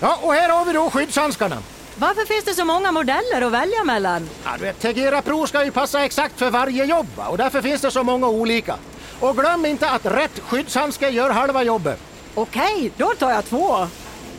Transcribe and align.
Ja, 0.00 0.18
och 0.22 0.32
här 0.32 0.48
har 0.48 0.64
vi 0.64 0.72
då 0.72 0.90
skyddshandskarna. 0.90 1.56
Varför 1.96 2.26
finns 2.26 2.44
det 2.44 2.54
så 2.54 2.64
många 2.64 2.92
modeller 2.92 3.42
att 3.42 3.52
välja 3.52 3.84
mellan? 3.84 4.28
Ja, 4.44 4.50
du 4.58 4.64
vet, 4.64 4.80
Tegera 4.80 5.22
Pro 5.22 5.46
ska 5.46 5.64
ju 5.64 5.70
passa 5.70 6.04
exakt 6.04 6.38
för 6.38 6.50
varje 6.50 6.84
jobb 6.84 7.06
och 7.30 7.38
därför 7.38 7.62
finns 7.62 7.80
det 7.80 7.90
så 7.90 8.02
många 8.02 8.28
olika. 8.28 8.76
Och 9.20 9.36
glöm 9.36 9.66
inte 9.66 9.90
att 9.90 10.06
rätt 10.06 10.40
skyddshandske 10.40 11.08
gör 11.08 11.30
halva 11.30 11.62
jobbet. 11.62 12.00
Okej, 12.34 12.92
då 12.96 13.12
tar 13.18 13.30
jag 13.30 13.44
två. 13.44 13.86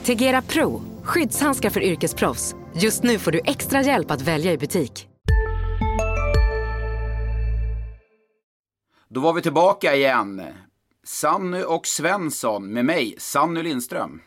Tegera 0.03 0.41
Pro, 0.41 0.81
skyddshandskar 1.03 1.69
för 1.69 1.83
yrkesproffs. 1.83 2.55
Just 2.73 3.03
nu 3.03 3.19
får 3.19 3.31
du 3.31 3.41
extra 3.45 3.81
hjälp 3.81 4.11
att 4.11 4.21
välja 4.21 4.51
i 4.51 4.57
butik. 4.57 5.07
Då 9.09 9.19
var 9.19 9.33
vi 9.33 9.41
tillbaka 9.41 9.95
igen. 9.95 10.41
Sanny 11.05 11.63
och 11.63 11.87
Svensson 11.87 12.73
med 12.73 12.85
mig, 12.85 13.15
Sanny 13.17 13.63
Lindström. 13.63 14.21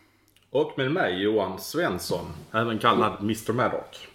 Och 0.53 0.73
med 0.77 0.93
mig 0.93 1.23
Johan 1.23 1.59
Svensson, 1.59 2.27
även 2.53 2.79
kallad 2.79 3.21
Mr 3.21 3.53
Maddock. 3.53 4.09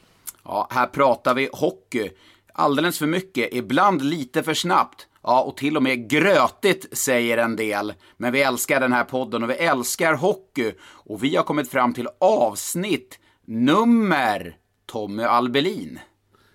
Ja, 0.43 0.67
här 0.71 0.87
pratar 0.87 1.33
vi 1.33 1.49
hockey. 1.53 2.11
Alldeles 2.53 2.99
för 2.99 3.07
mycket, 3.07 3.53
ibland 3.53 4.01
lite 4.01 4.43
för 4.43 4.53
snabbt. 4.53 5.07
Ja, 5.23 5.41
och 5.43 5.57
till 5.57 5.77
och 5.77 5.83
med 5.83 6.09
grötigt 6.09 6.97
säger 6.97 7.37
en 7.37 7.55
del. 7.55 7.93
Men 8.17 8.31
vi 8.31 8.41
älskar 8.41 8.79
den 8.79 8.93
här 8.93 9.03
podden 9.03 9.43
och 9.43 9.49
vi 9.49 9.53
älskar 9.53 10.13
hockey. 10.13 10.71
Och 10.81 11.23
vi 11.23 11.35
har 11.35 11.43
kommit 11.43 11.71
fram 11.71 11.93
till 11.93 12.07
avsnitt 12.19 13.19
nummer 13.45 14.57
Tommy 14.85 15.23
Albelin. 15.23 15.99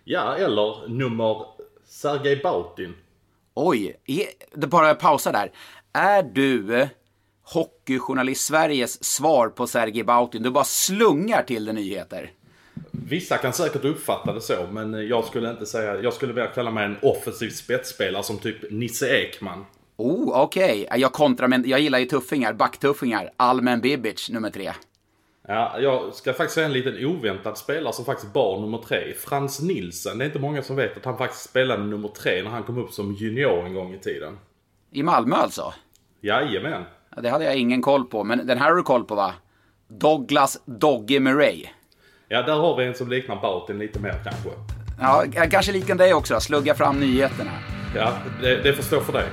Ja, 0.04 0.36
eller 0.36 0.88
nummer 0.88 1.46
Sergej 1.84 2.36
Bautin. 2.36 2.94
Oj, 3.54 3.96
det 4.54 4.66
bara 4.66 4.94
pausa 4.94 5.32
där. 5.32 5.52
Är 5.92 6.22
du 6.22 6.88
Hockeyjournalist 7.52 8.46
Sveriges 8.46 9.04
svar 9.04 9.48
på 9.48 9.66
Sergej 9.66 10.04
Bautin? 10.04 10.42
Du 10.42 10.50
bara 10.50 10.64
slungar 10.64 11.42
till 11.42 11.64
det 11.64 11.72
nyheter. 11.72 12.32
Vissa 12.90 13.36
kan 13.36 13.52
säkert 13.52 13.84
uppfatta 13.84 14.32
det 14.32 14.40
så, 14.40 14.66
men 14.72 15.08
jag 15.08 15.24
skulle 15.24 15.50
inte 15.50 15.66
säga... 15.66 16.00
Jag 16.02 16.12
skulle 16.12 16.32
vilja 16.32 16.50
kalla 16.50 16.70
mig 16.70 16.84
en 16.84 16.96
offensiv 17.02 17.50
spetsspelare 17.50 18.22
som 18.22 18.38
typ 18.38 18.70
Nisse 18.70 19.08
Ekman. 19.08 19.64
Oh, 19.96 20.42
okej. 20.42 20.84
Okay. 20.84 21.00
Jag 21.00 21.12
kontrar, 21.12 21.48
men 21.48 21.68
jag 21.68 21.80
gillar 21.80 21.98
ju 21.98 22.04
tuffingar, 22.04 22.52
backtuffingar. 22.52 23.30
Almen 23.36 23.80
Bibic, 23.80 24.30
nummer 24.30 24.50
tre. 24.50 24.72
Ja, 25.48 25.76
jag 25.80 26.14
ska 26.14 26.32
faktiskt 26.32 26.54
säga 26.54 26.66
en 26.66 26.72
liten 26.72 27.06
oväntad 27.06 27.58
spelare 27.58 27.92
som 27.92 28.04
faktiskt 28.04 28.32
bar 28.32 28.60
nummer 28.60 28.78
tre. 28.78 29.14
Frans 29.14 29.62
Nilsen. 29.62 30.18
Det 30.18 30.24
är 30.24 30.26
inte 30.26 30.38
många 30.38 30.62
som 30.62 30.76
vet 30.76 30.96
att 30.96 31.04
han 31.04 31.18
faktiskt 31.18 31.50
spelade 31.50 31.84
nummer 31.84 32.08
tre 32.08 32.42
när 32.42 32.50
han 32.50 32.62
kom 32.62 32.78
upp 32.78 32.92
som 32.92 33.14
junior 33.14 33.66
en 33.66 33.74
gång 33.74 33.94
i 33.94 33.98
tiden. 33.98 34.38
I 34.90 35.02
Malmö 35.02 35.36
alltså? 35.36 35.74
Jajamän. 36.20 36.84
Ja, 37.16 37.22
det 37.22 37.30
hade 37.30 37.44
jag 37.44 37.56
ingen 37.56 37.82
koll 37.82 38.04
på, 38.04 38.24
men 38.24 38.46
den 38.46 38.58
här 38.58 38.68
har 38.68 38.76
du 38.76 38.82
koll 38.82 39.04
på 39.04 39.14
va? 39.14 39.34
Douglas 39.88 40.58
Doggy 40.64 41.20
Murray. 41.20 41.66
Ja, 42.28 42.42
där 42.42 42.54
har 42.56 42.76
vi 42.76 42.84
en 42.84 42.94
som 42.94 43.08
liknar 43.08 43.36
Bautin 43.36 43.78
lite 43.78 44.00
mer 44.00 44.14
kanske. 44.24 44.48
Ja, 45.00 45.24
kanske 45.50 45.72
liknar 45.72 45.96
dig 45.96 46.14
också. 46.14 46.40
Slugga 46.40 46.74
fram 46.74 46.96
nyheterna. 46.96 47.50
Ja, 47.96 48.12
det, 48.42 48.62
det 48.62 48.72
får 48.72 48.82
stå 48.82 49.00
för 49.00 49.12
dig. 49.12 49.26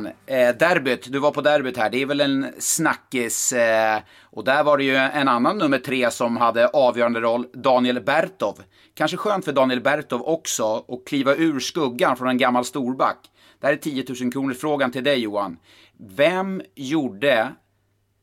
Men 0.00 0.12
eh, 0.26 0.56
derbyt, 0.56 1.12
du 1.12 1.18
var 1.18 1.30
på 1.30 1.40
derbyt 1.40 1.76
här, 1.76 1.90
det 1.90 2.02
är 2.02 2.06
väl 2.06 2.20
en 2.20 2.46
snackis. 2.58 3.52
Eh, 3.52 4.00
och 4.22 4.44
där 4.44 4.64
var 4.64 4.78
det 4.78 4.84
ju 4.84 4.96
en 4.96 5.28
annan 5.28 5.58
nummer 5.58 5.78
tre 5.78 6.10
som 6.10 6.36
hade 6.36 6.68
avgörande 6.68 7.20
roll, 7.20 7.46
Daniel 7.52 8.00
Bertov. 8.00 8.62
Kanske 8.94 9.16
skönt 9.16 9.44
för 9.44 9.52
Daniel 9.52 9.80
Bertov 9.80 10.22
också 10.22 10.84
att 10.88 11.04
kliva 11.06 11.34
ur 11.34 11.60
skuggan 11.60 12.16
från 12.16 12.28
en 12.28 12.38
gammal 12.38 12.64
storback. 12.64 13.18
Det 13.60 13.66
här 13.66 13.74
är 13.74 13.76
10 13.76 14.04
000 14.20 14.32
kronor 14.32 14.54
frågan 14.54 14.92
till 14.92 15.04
dig 15.04 15.18
Johan. 15.18 15.58
Vem 15.96 16.62
gjorde 16.74 17.52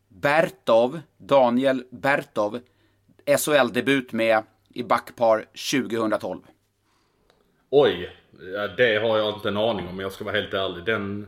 Bertov, 0.09 0.99
Daniel 1.17 1.83
Bertov, 1.91 2.59
SHL-debut 3.37 4.11
med 4.11 4.43
i 4.73 4.83
backpar 4.83 5.45
2012? 5.71 6.41
Oj, 7.69 8.09
det 8.77 8.97
har 8.97 9.17
jag 9.17 9.33
inte 9.33 9.47
en 9.47 9.57
aning 9.57 9.87
om, 9.87 9.99
jag 9.99 10.11
ska 10.11 10.23
vara 10.23 10.35
helt 10.35 10.53
ärlig. 10.53 10.85
Den, 10.85 11.27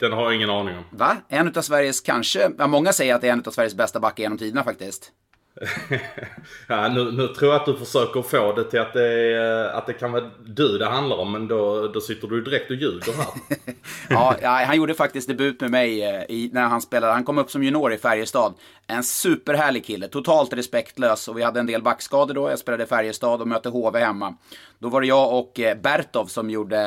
den 0.00 0.12
har 0.12 0.22
jag 0.22 0.34
ingen 0.34 0.50
aning 0.50 0.76
om. 0.76 0.84
Va? 0.90 1.16
En 1.28 1.52
av 1.56 1.62
Sveriges 1.62 2.00
kanske, 2.00 2.50
ja, 2.58 2.66
många 2.66 2.92
säger 2.92 3.14
att 3.14 3.20
det 3.20 3.28
är 3.28 3.32
en 3.32 3.42
av 3.46 3.50
Sveriges 3.50 3.74
bästa 3.74 4.00
backar 4.00 4.22
genom 4.22 4.38
tiderna 4.38 4.64
faktiskt. 4.64 5.12
ja, 6.68 6.88
nu, 6.88 7.12
nu, 7.12 7.28
tror 7.28 7.52
jag 7.52 7.60
att 7.60 7.66
du 7.66 7.76
försöker 7.76 8.22
få 8.22 8.52
det 8.52 8.64
till 8.64 8.80
att 8.80 8.92
det, 8.92 9.72
att 9.74 9.86
det 9.86 9.92
kan 9.92 10.12
vara 10.12 10.30
du 10.46 10.78
det 10.78 10.86
handlar 10.86 11.16
om, 11.16 11.32
men 11.32 11.48
då, 11.48 11.88
då 11.88 12.00
sitter 12.00 12.28
du 12.28 12.40
direkt 12.40 12.70
och 12.70 12.76
ljuger 12.76 13.12
här. 13.12 13.26
ja, 14.10 14.36
ja, 14.42 14.64
han 14.66 14.76
gjorde 14.76 14.94
faktiskt 14.94 15.28
debut 15.28 15.60
med 15.60 15.70
mig 15.70 16.02
eh, 16.02 16.22
i, 16.28 16.50
när 16.52 16.62
han 16.62 16.80
spelade. 16.80 17.12
Han 17.12 17.24
kom 17.24 17.38
upp 17.38 17.50
som 17.50 17.62
junior 17.62 17.92
i 17.92 17.98
Färjestad. 17.98 18.54
En 18.86 19.02
superhärlig 19.02 19.84
kille, 19.84 20.08
totalt 20.08 20.52
respektlös 20.52 21.28
och 21.28 21.38
vi 21.38 21.42
hade 21.42 21.60
en 21.60 21.66
del 21.66 21.82
backskador 21.82 22.34
då. 22.34 22.50
Jag 22.50 22.58
spelade 22.58 22.84
i 22.84 22.86
Färjestad 22.86 23.40
och 23.40 23.48
mötte 23.48 23.68
HV 23.68 23.98
hemma. 23.98 24.34
Då 24.80 24.88
var 24.88 25.00
det 25.00 25.06
jag 25.06 25.38
och 25.38 25.60
eh, 25.60 25.76
Bertov 25.76 26.26
som 26.26 26.50
gjorde, 26.50 26.78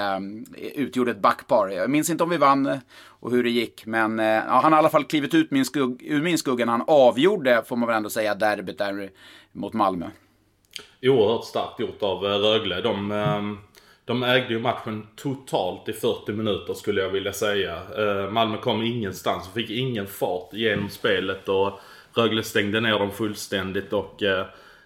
eh, 0.57 0.67
utgjorde 0.75 1.11
ett 1.11 1.21
backpar. 1.21 1.69
Jag 1.69 1.89
minns 1.89 2.09
inte 2.09 2.23
om 2.23 2.29
vi 2.29 2.37
vann 2.37 2.65
eh, 2.65 2.77
och 3.05 3.31
hur 3.31 3.43
det 3.43 3.49
gick. 3.49 3.85
Men 3.85 4.19
ja, 4.19 4.59
han 4.63 4.71
har 4.71 4.79
i 4.79 4.79
alla 4.79 4.89
fall 4.89 5.03
klivit 5.03 5.33
ut 5.33 5.51
min 5.51 5.65
skugg, 5.65 6.03
ur 6.03 6.21
min 6.21 6.37
skugga 6.37 6.65
när 6.65 6.71
han 6.71 6.83
avgjorde, 6.87 7.63
får 7.67 7.75
man 7.75 7.87
väl 7.87 7.97
ändå 7.97 8.09
säga, 8.09 8.35
derbyt 8.35 8.77
där 8.77 9.09
mot 9.51 9.73
Malmö. 9.73 10.05
Oerhört 11.01 11.45
starkt 11.45 11.79
gjort 11.79 12.03
av 12.03 12.23
Rögle. 12.23 12.81
De, 12.81 13.11
ehm, 13.11 13.57
de 14.05 14.23
ägde 14.23 14.53
ju 14.53 14.59
matchen 14.59 15.07
totalt 15.15 15.89
i 15.89 15.93
40 15.93 16.31
minuter 16.31 16.73
skulle 16.73 17.01
jag 17.01 17.09
vilja 17.09 17.33
säga. 17.33 17.79
Malmö 18.31 18.57
kom 18.57 18.81
ingenstans 18.81 19.47
och 19.47 19.53
fick 19.53 19.69
ingen 19.69 20.07
fart 20.07 20.53
genom 20.53 20.89
spelet 20.89 21.49
och 21.49 21.79
Rögle 22.13 22.43
stängde 22.43 22.79
ner 22.79 22.99
dem 22.99 23.11
fullständigt 23.11 23.93
och 23.93 24.23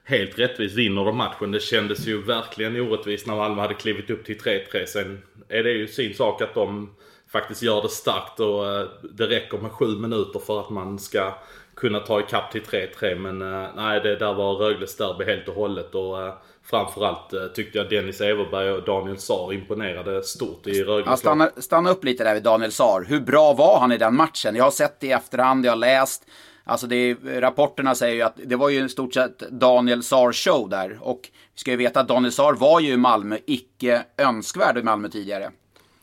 helt 0.07 0.40
rättvist 0.40 0.75
vinner 0.75 1.06
de 1.06 1.18
matchen. 1.18 1.51
Det 1.51 1.59
kändes 1.59 2.07
ju 2.07 2.22
verkligen 2.22 2.81
orättvist 2.81 3.28
när 3.28 3.35
Malmö 3.35 3.62
hade 3.62 3.73
klivit 3.73 4.09
upp 4.09 4.25
till 4.25 4.38
3-3. 4.38 4.85
Sen 4.85 5.22
är 5.50 5.63
det 5.63 5.72
ju 5.72 5.88
sin 5.88 6.13
sak 6.13 6.41
att 6.41 6.53
de 6.53 6.95
faktiskt 7.31 7.62
gör 7.62 7.81
det 7.81 7.90
starkt 7.90 8.40
och 8.40 8.68
eh, 8.68 8.88
det 9.12 9.28
räcker 9.28 9.57
med 9.57 9.72
sju 9.72 9.88
minuter 9.88 10.40
för 10.40 10.59
att 10.59 10.69
man 10.69 11.00
ska 11.00 11.34
kunna 11.75 12.00
ta 12.00 12.19
ikapp 12.19 12.51
till 12.51 12.62
3-3. 12.62 13.16
Men 13.16 13.41
eh, 13.41 13.69
nej, 13.75 14.00
det 14.00 14.16
där 14.16 14.34
var 14.34 14.53
Rögles 14.53 14.97
derby 14.97 15.25
helt 15.25 15.47
och 15.47 15.56
hållet. 15.56 15.95
Och 15.95 16.24
eh, 16.24 16.34
framförallt 16.63 17.56
tyckte 17.56 17.78
jag 17.78 17.89
Dennis 17.89 18.22
Everberg 18.22 18.72
och 18.72 18.84
Daniel 18.84 19.18
Saar 19.18 19.53
imponerade 19.53 20.24
stort 20.24 20.68
i 20.68 20.84
Rögles 20.84 21.07
ja, 21.07 21.18
stanna, 21.18 21.51
stanna 21.57 21.89
upp 21.89 22.03
lite 22.03 22.24
där 22.24 22.34
vid 22.34 22.44
Daniel 22.44 22.72
Saar. 22.72 23.03
Hur 23.03 23.19
bra 23.19 23.53
var 23.53 23.79
han 23.79 23.91
i 23.91 23.97
den 23.97 24.16
matchen? 24.16 24.56
Jag 24.56 24.63
har 24.63 24.72
sett 24.72 25.00
det 25.00 25.07
i 25.07 25.12
efterhand, 25.12 25.66
jag 25.66 25.72
har 25.72 25.78
läst. 25.78 26.24
Alltså 26.67 26.88
det, 26.88 27.13
rapporterna 27.23 27.95
säger 27.95 28.16
ju 28.16 28.22
att 28.22 28.39
det 28.45 28.55
var 28.55 28.69
ju 28.69 28.85
i 28.85 28.89
stort 28.89 29.13
sett 29.13 29.39
Daniel 29.39 30.03
Sars 30.03 30.44
show 30.44 30.69
där. 30.69 31.00
Och 31.01 31.19
vi 31.53 31.59
ska 31.59 31.72
ju 31.72 31.78
veta 31.78 32.00
att 32.00 32.07
Daniel 32.07 32.31
Sar 32.31 32.53
var 32.53 32.79
ju 32.79 32.94
i 32.94 32.97
Malmö 32.97 33.38
icke 33.45 34.03
önskvärd 34.17 34.77
i 34.77 34.83
Malmö 34.83 35.09
tidigare. 35.09 35.51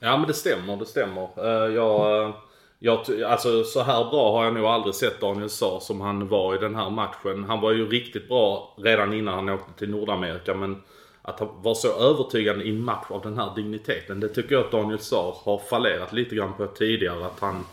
Ja 0.01 0.17
men 0.17 0.27
det 0.27 0.35
stämmer, 0.35 0.77
det 0.77 0.87
stämmer. 0.87 1.29
Eh, 1.37 1.75
jag, 1.75 2.25
eh, 2.25 2.35
jag, 2.79 3.23
alltså 3.23 3.65
så 3.65 3.83
här 3.83 4.05
bra 4.11 4.33
har 4.33 4.45
jag 4.45 4.55
nog 4.55 4.65
aldrig 4.65 4.95
sett 4.95 5.21
Daniel 5.21 5.51
Sar 5.51 5.81
som 5.81 6.01
han 6.01 6.29
var 6.29 6.55
i 6.55 6.59
den 6.59 6.75
här 6.75 6.91
matchen. 6.91 7.45
Han 7.45 7.61
var 7.61 7.73
ju 7.73 7.89
riktigt 7.89 8.29
bra 8.29 8.75
redan 8.77 9.13
innan 9.13 9.35
han 9.35 9.49
åkte 9.49 9.79
till 9.79 9.91
Nordamerika 9.91 10.55
men 10.55 10.83
att 11.23 11.41
han 11.41 11.49
var 11.63 11.75
så 11.75 11.89
övertygande 11.89 12.65
i 12.65 12.71
en 12.71 12.85
match 12.85 13.07
av 13.09 13.23
den 13.23 13.39
här 13.39 13.55
digniteten. 13.57 14.21
Det 14.21 14.29
tycker 14.29 14.55
jag 14.55 14.65
att 14.65 14.73
Daniel 14.73 14.99
Saar 14.99 15.35
har 15.45 15.59
fallerat 15.59 16.13
lite 16.13 16.35
grann 16.35 16.53
på 16.57 16.67
tidigare. 16.67 17.27
Att 17.27 17.41
han 17.41 17.65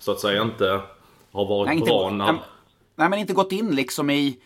så 0.00 0.12
att 0.12 0.20
säga 0.20 0.42
inte 0.42 0.80
har 1.32 1.46
varit 1.46 1.68
nej, 1.68 1.80
bra 1.80 2.10
när... 2.10 2.32
Nej, 2.94 3.08
men 3.08 3.18
inte 3.18 3.32
gått 3.32 3.52
in 3.52 3.74
liksom 3.74 4.10
i, 4.10 4.38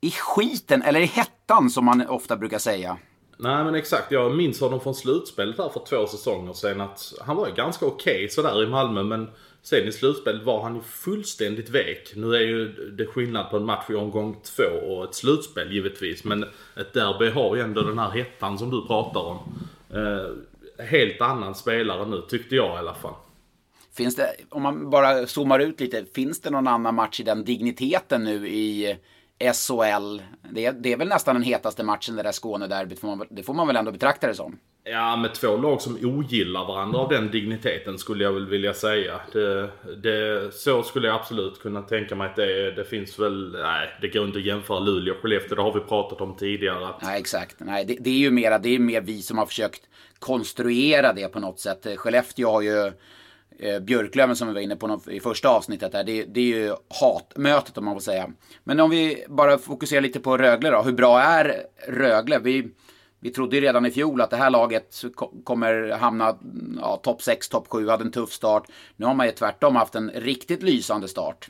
i 0.00 0.10
skiten, 0.10 0.82
eller 0.82 1.00
i 1.00 1.06
hettan 1.06 1.70
som 1.70 1.84
man 1.84 2.08
ofta 2.08 2.36
brukar 2.36 2.58
säga. 2.58 2.98
Nej 3.40 3.64
men 3.64 3.74
exakt, 3.74 4.12
jag 4.12 4.36
minns 4.36 4.60
honom 4.60 4.80
från 4.80 4.94
slutspelet 4.94 5.58
här 5.58 5.68
för 5.68 5.80
två 5.80 6.06
säsonger 6.06 6.52
sedan 6.52 6.80
att 6.80 7.14
han 7.20 7.36
var 7.36 7.48
ju 7.48 7.54
ganska 7.54 7.86
okej 7.86 8.14
okay, 8.14 8.28
sådär 8.28 8.62
i 8.62 8.66
Malmö 8.66 9.02
men 9.02 9.30
sen 9.62 9.88
i 9.88 9.92
slutspelet 9.92 10.42
var 10.42 10.62
han 10.62 10.74
ju 10.74 10.80
fullständigt 10.80 11.70
vek. 11.70 12.12
Nu 12.16 12.34
är 12.34 12.40
ju 12.40 12.68
det 12.90 13.06
skillnad 13.06 13.50
på 13.50 13.56
en 13.56 13.64
match 13.64 13.90
i 13.90 13.94
omgång 13.94 14.36
två 14.56 14.86
och 14.86 15.04
ett 15.04 15.14
slutspel 15.14 15.72
givetvis 15.72 16.24
men 16.24 16.44
ett 16.76 16.92
derby 16.92 17.30
har 17.30 17.56
ju 17.56 17.62
ändå 17.62 17.82
den 17.82 17.98
här 17.98 18.10
hettan 18.10 18.58
som 18.58 18.70
du 18.70 18.86
pratar 18.86 19.20
om. 19.20 19.38
Eh, 19.90 20.84
helt 20.84 21.20
annan 21.20 21.54
spelare 21.54 22.06
nu 22.06 22.22
tyckte 22.28 22.56
jag 22.56 22.74
i 22.74 22.78
alla 22.78 22.94
fall. 22.94 23.14
Finns 23.98 24.16
det, 24.16 24.36
om 24.48 24.62
man 24.62 24.90
bara 24.90 25.26
zoomar 25.26 25.58
ut 25.58 25.80
lite, 25.80 26.04
finns 26.14 26.40
det 26.40 26.50
någon 26.50 26.66
annan 26.66 26.94
match 26.94 27.20
i 27.20 27.22
den 27.22 27.44
digniteten 27.44 28.24
nu 28.24 28.48
i, 28.48 28.96
SHL. 29.40 30.22
Det, 30.50 30.70
det 30.70 30.92
är 30.92 30.96
väl 30.96 31.08
nästan 31.08 31.34
den 31.34 31.42
hetaste 31.42 31.84
matchen 31.84 32.16
det 32.16 32.22
där 32.22 32.32
Skånederbyt, 32.32 33.00
får 33.00 33.16
man, 33.16 33.26
det 33.30 33.42
får 33.42 33.54
man 33.54 33.66
väl 33.66 33.76
ändå 33.76 33.92
betrakta 33.92 34.26
det 34.26 34.34
som. 34.34 34.58
Ja, 34.84 35.16
med 35.16 35.34
två 35.34 35.56
lag 35.56 35.82
som 35.82 35.98
ogillar 36.02 36.66
varandra 36.66 36.98
av 36.98 37.08
den 37.08 37.30
digniteten 37.30 37.98
skulle 37.98 38.24
jag 38.24 38.32
väl 38.32 38.46
vilja 38.46 38.74
säga. 38.74 39.20
Det, 39.32 39.70
det, 40.02 40.54
så 40.54 40.82
skulle 40.82 41.08
jag 41.08 41.16
absolut 41.16 41.60
kunna 41.60 41.82
tänka 41.82 42.14
mig 42.14 42.28
att 42.28 42.36
det, 42.36 42.70
det 42.70 42.84
finns 42.84 43.18
väl... 43.18 43.52
Nej, 43.52 43.88
det 44.00 44.08
går 44.08 44.26
inte 44.26 44.38
att 44.38 44.44
jämföra 44.44 44.78
Luleå 44.78 45.14
och 45.14 45.20
Skellefteå. 45.20 45.56
Det 45.56 45.62
har 45.62 45.74
vi 45.74 45.80
pratat 45.80 46.20
om 46.20 46.36
tidigare. 46.36 46.88
Att... 46.88 47.02
Nej, 47.02 47.20
exakt. 47.20 47.56
Nej, 47.58 47.84
det, 47.84 47.96
det 48.00 48.10
är 48.10 48.18
ju 48.18 48.30
mera, 48.30 48.58
det 48.58 48.68
är 48.68 48.78
mer 48.78 49.00
vi 49.00 49.22
som 49.22 49.38
har 49.38 49.46
försökt 49.46 49.82
konstruera 50.18 51.12
det 51.12 51.28
på 51.28 51.40
något 51.40 51.60
sätt. 51.60 51.86
Skellefteå 51.96 52.50
har 52.50 52.62
ju 52.62 52.92
eh, 53.58 53.80
Björklöven 53.80 54.36
som 54.36 54.48
vi 54.48 54.54
var 54.54 54.60
inne 54.60 54.76
på 54.76 55.00
i 55.10 55.20
första 55.20 55.48
avsnittet 55.48 55.92
där. 55.92 56.04
Det, 56.04 56.24
det, 56.24 56.40
är 56.40 56.58
ju 56.58 56.74
hatmötet 57.00 57.78
om 57.78 57.84
man 57.84 57.94
får 57.94 58.00
säga. 58.00 58.30
Men 58.64 58.80
om 58.80 58.90
vi 58.90 59.24
bara 59.28 59.58
fokuserar 59.58 60.00
lite 60.00 60.20
på 60.20 60.36
Rögle 60.36 60.70
då. 60.70 60.82
Hur 60.82 60.92
bra 60.92 61.20
är 61.20 61.62
Rögle? 61.88 62.38
Vi 62.38 62.70
vi 63.20 63.30
trodde 63.30 63.56
ju 63.56 63.62
redan 63.62 63.86
i 63.86 63.90
fjol 63.90 64.20
att 64.20 64.30
det 64.30 64.36
här 64.36 64.50
laget 64.50 65.02
kommer 65.44 65.90
hamna 65.90 66.38
ja, 66.80 66.96
topp 66.96 67.22
6, 67.22 67.48
topp 67.48 67.66
7, 67.68 67.88
hade 67.88 68.04
en 68.04 68.12
tuff 68.12 68.32
start. 68.32 68.62
Nu 68.96 69.06
har 69.06 69.14
man 69.14 69.26
ju 69.26 69.32
tvärtom 69.32 69.76
haft 69.76 69.94
en 69.94 70.10
riktigt 70.10 70.62
lysande 70.62 71.08
start. 71.08 71.48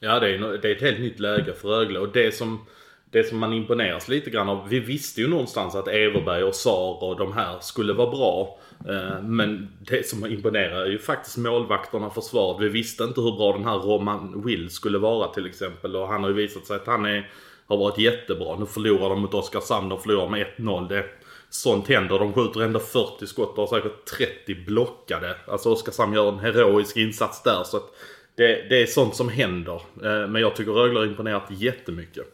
Ja, 0.00 0.20
det 0.20 0.34
är, 0.34 0.38
det 0.38 0.68
är 0.68 0.76
ett 0.76 0.82
helt 0.82 1.00
nytt 1.00 1.20
läge 1.20 1.54
för 1.54 1.68
Rögle 1.68 1.98
och 1.98 2.12
det 2.12 2.34
som, 2.34 2.66
det 3.10 3.24
som 3.24 3.38
man 3.38 3.52
imponeras 3.52 4.08
lite 4.08 4.30
grann 4.30 4.48
av. 4.48 4.68
Vi 4.68 4.80
visste 4.80 5.20
ju 5.20 5.28
någonstans 5.28 5.74
att 5.74 5.88
Everberg 5.88 6.44
och 6.44 6.54
Sar 6.54 7.04
och 7.04 7.18
de 7.18 7.32
här 7.32 7.58
skulle 7.60 7.92
vara 7.92 8.10
bra. 8.10 8.58
Eh, 8.88 9.22
men 9.22 9.68
det 9.78 10.06
som 10.06 10.26
imponerar 10.26 10.80
är 10.80 10.90
ju 10.90 10.98
faktiskt 10.98 11.36
målvakterna 11.36 12.10
försvaret. 12.10 12.62
Vi 12.62 12.68
visste 12.68 13.04
inte 13.04 13.20
hur 13.20 13.36
bra 13.36 13.52
den 13.52 13.64
här 13.64 13.78
Roman 13.78 14.42
Will 14.44 14.70
skulle 14.70 14.98
vara 14.98 15.28
till 15.28 15.46
exempel. 15.46 15.96
Och 15.96 16.08
han 16.08 16.22
har 16.22 16.30
ju 16.30 16.36
visat 16.36 16.66
sig 16.66 16.76
att 16.76 16.86
han 16.86 17.06
är 17.06 17.30
har 17.66 17.76
varit 17.76 17.98
jättebra. 17.98 18.56
Nu 18.58 18.66
förlorar 18.66 19.08
de 19.08 19.20
mot 19.20 19.34
Oskarshamn, 19.34 19.88
de 19.88 20.00
förlorar 20.00 20.28
med 20.28 20.46
1-0. 20.56 20.88
Det, 20.88 21.04
sånt 21.50 21.88
händer. 21.88 22.18
De 22.18 22.32
skjuter 22.32 22.60
ändå 22.60 22.80
40 22.80 23.26
skott 23.26 23.58
och 23.58 23.68
har 23.68 23.76
säkert 23.76 24.04
30 24.04 24.54
blockade. 24.66 25.36
Alltså 25.48 25.72
Oskarshamn 25.72 26.14
gör 26.14 26.32
en 26.32 26.38
heroisk 26.38 26.96
insats 26.96 27.42
där. 27.42 27.62
Så 27.64 27.76
att 27.76 27.90
det, 28.36 28.68
det 28.68 28.82
är 28.82 28.86
sånt 28.86 29.14
som 29.14 29.28
händer. 29.28 29.82
Eh, 30.02 30.28
men 30.28 30.36
jag 30.42 30.56
tycker 30.56 30.72
Rögle 30.72 30.98
har 30.98 31.06
imponerat 31.06 31.46
jättemycket. 31.48 32.24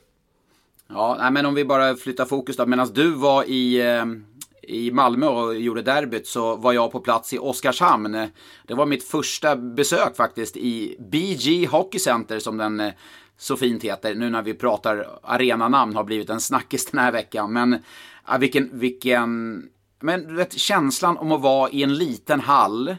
Ja, 0.89 1.31
men 1.31 1.47
om 1.47 1.55
vi 1.55 1.65
bara 1.65 1.95
flyttar 1.95 2.25
fokus 2.25 2.57
då. 2.57 2.67
Medan 2.67 2.89
du 2.93 3.11
var 3.11 3.45
i, 3.45 3.81
eh, 3.81 4.05
i 4.71 4.91
Malmö 4.91 5.27
och 5.27 5.57
gjorde 5.57 5.83
derbyt 5.83 6.27
så 6.27 6.57
var 6.57 6.73
jag 6.73 6.93
på 6.93 7.01
plats 7.01 7.33
i 7.33 7.39
Oskarshamn. 7.39 8.13
Det 8.67 8.75
var 8.75 8.87
mitt 8.87 9.05
första 9.05 9.57
besök 9.57 10.17
faktiskt 10.17 10.57
i 10.57 10.97
BG 10.99 11.67
Hockey 11.67 11.99
Center 11.99 12.39
som 12.39 12.57
den 12.57 12.81
eh, 12.81 12.93
så 13.39 13.57
fint 13.57 13.85
heter, 13.85 14.15
nu 14.15 14.31
när 14.31 14.43
vi 14.43 14.55
pratar 14.55 15.07
arenanamn, 15.23 15.97
har 15.97 16.05
blivit 16.05 16.31
en 16.31 16.41
snackis 16.41 16.87
den 16.87 17.01
här 17.01 17.13
veckan. 17.13 17.53
Men 17.53 17.79
ja, 18.27 18.39
vilken, 18.39 18.79
vilken, 18.79 19.63
men 20.01 20.29
du 20.29 20.35
vet 20.35 20.59
känslan 20.59 21.17
om 21.17 21.33
att 21.33 21.41
vara 21.41 21.71
i 21.71 21.83
en 21.83 21.95
liten 21.95 22.41
hall 22.41 22.97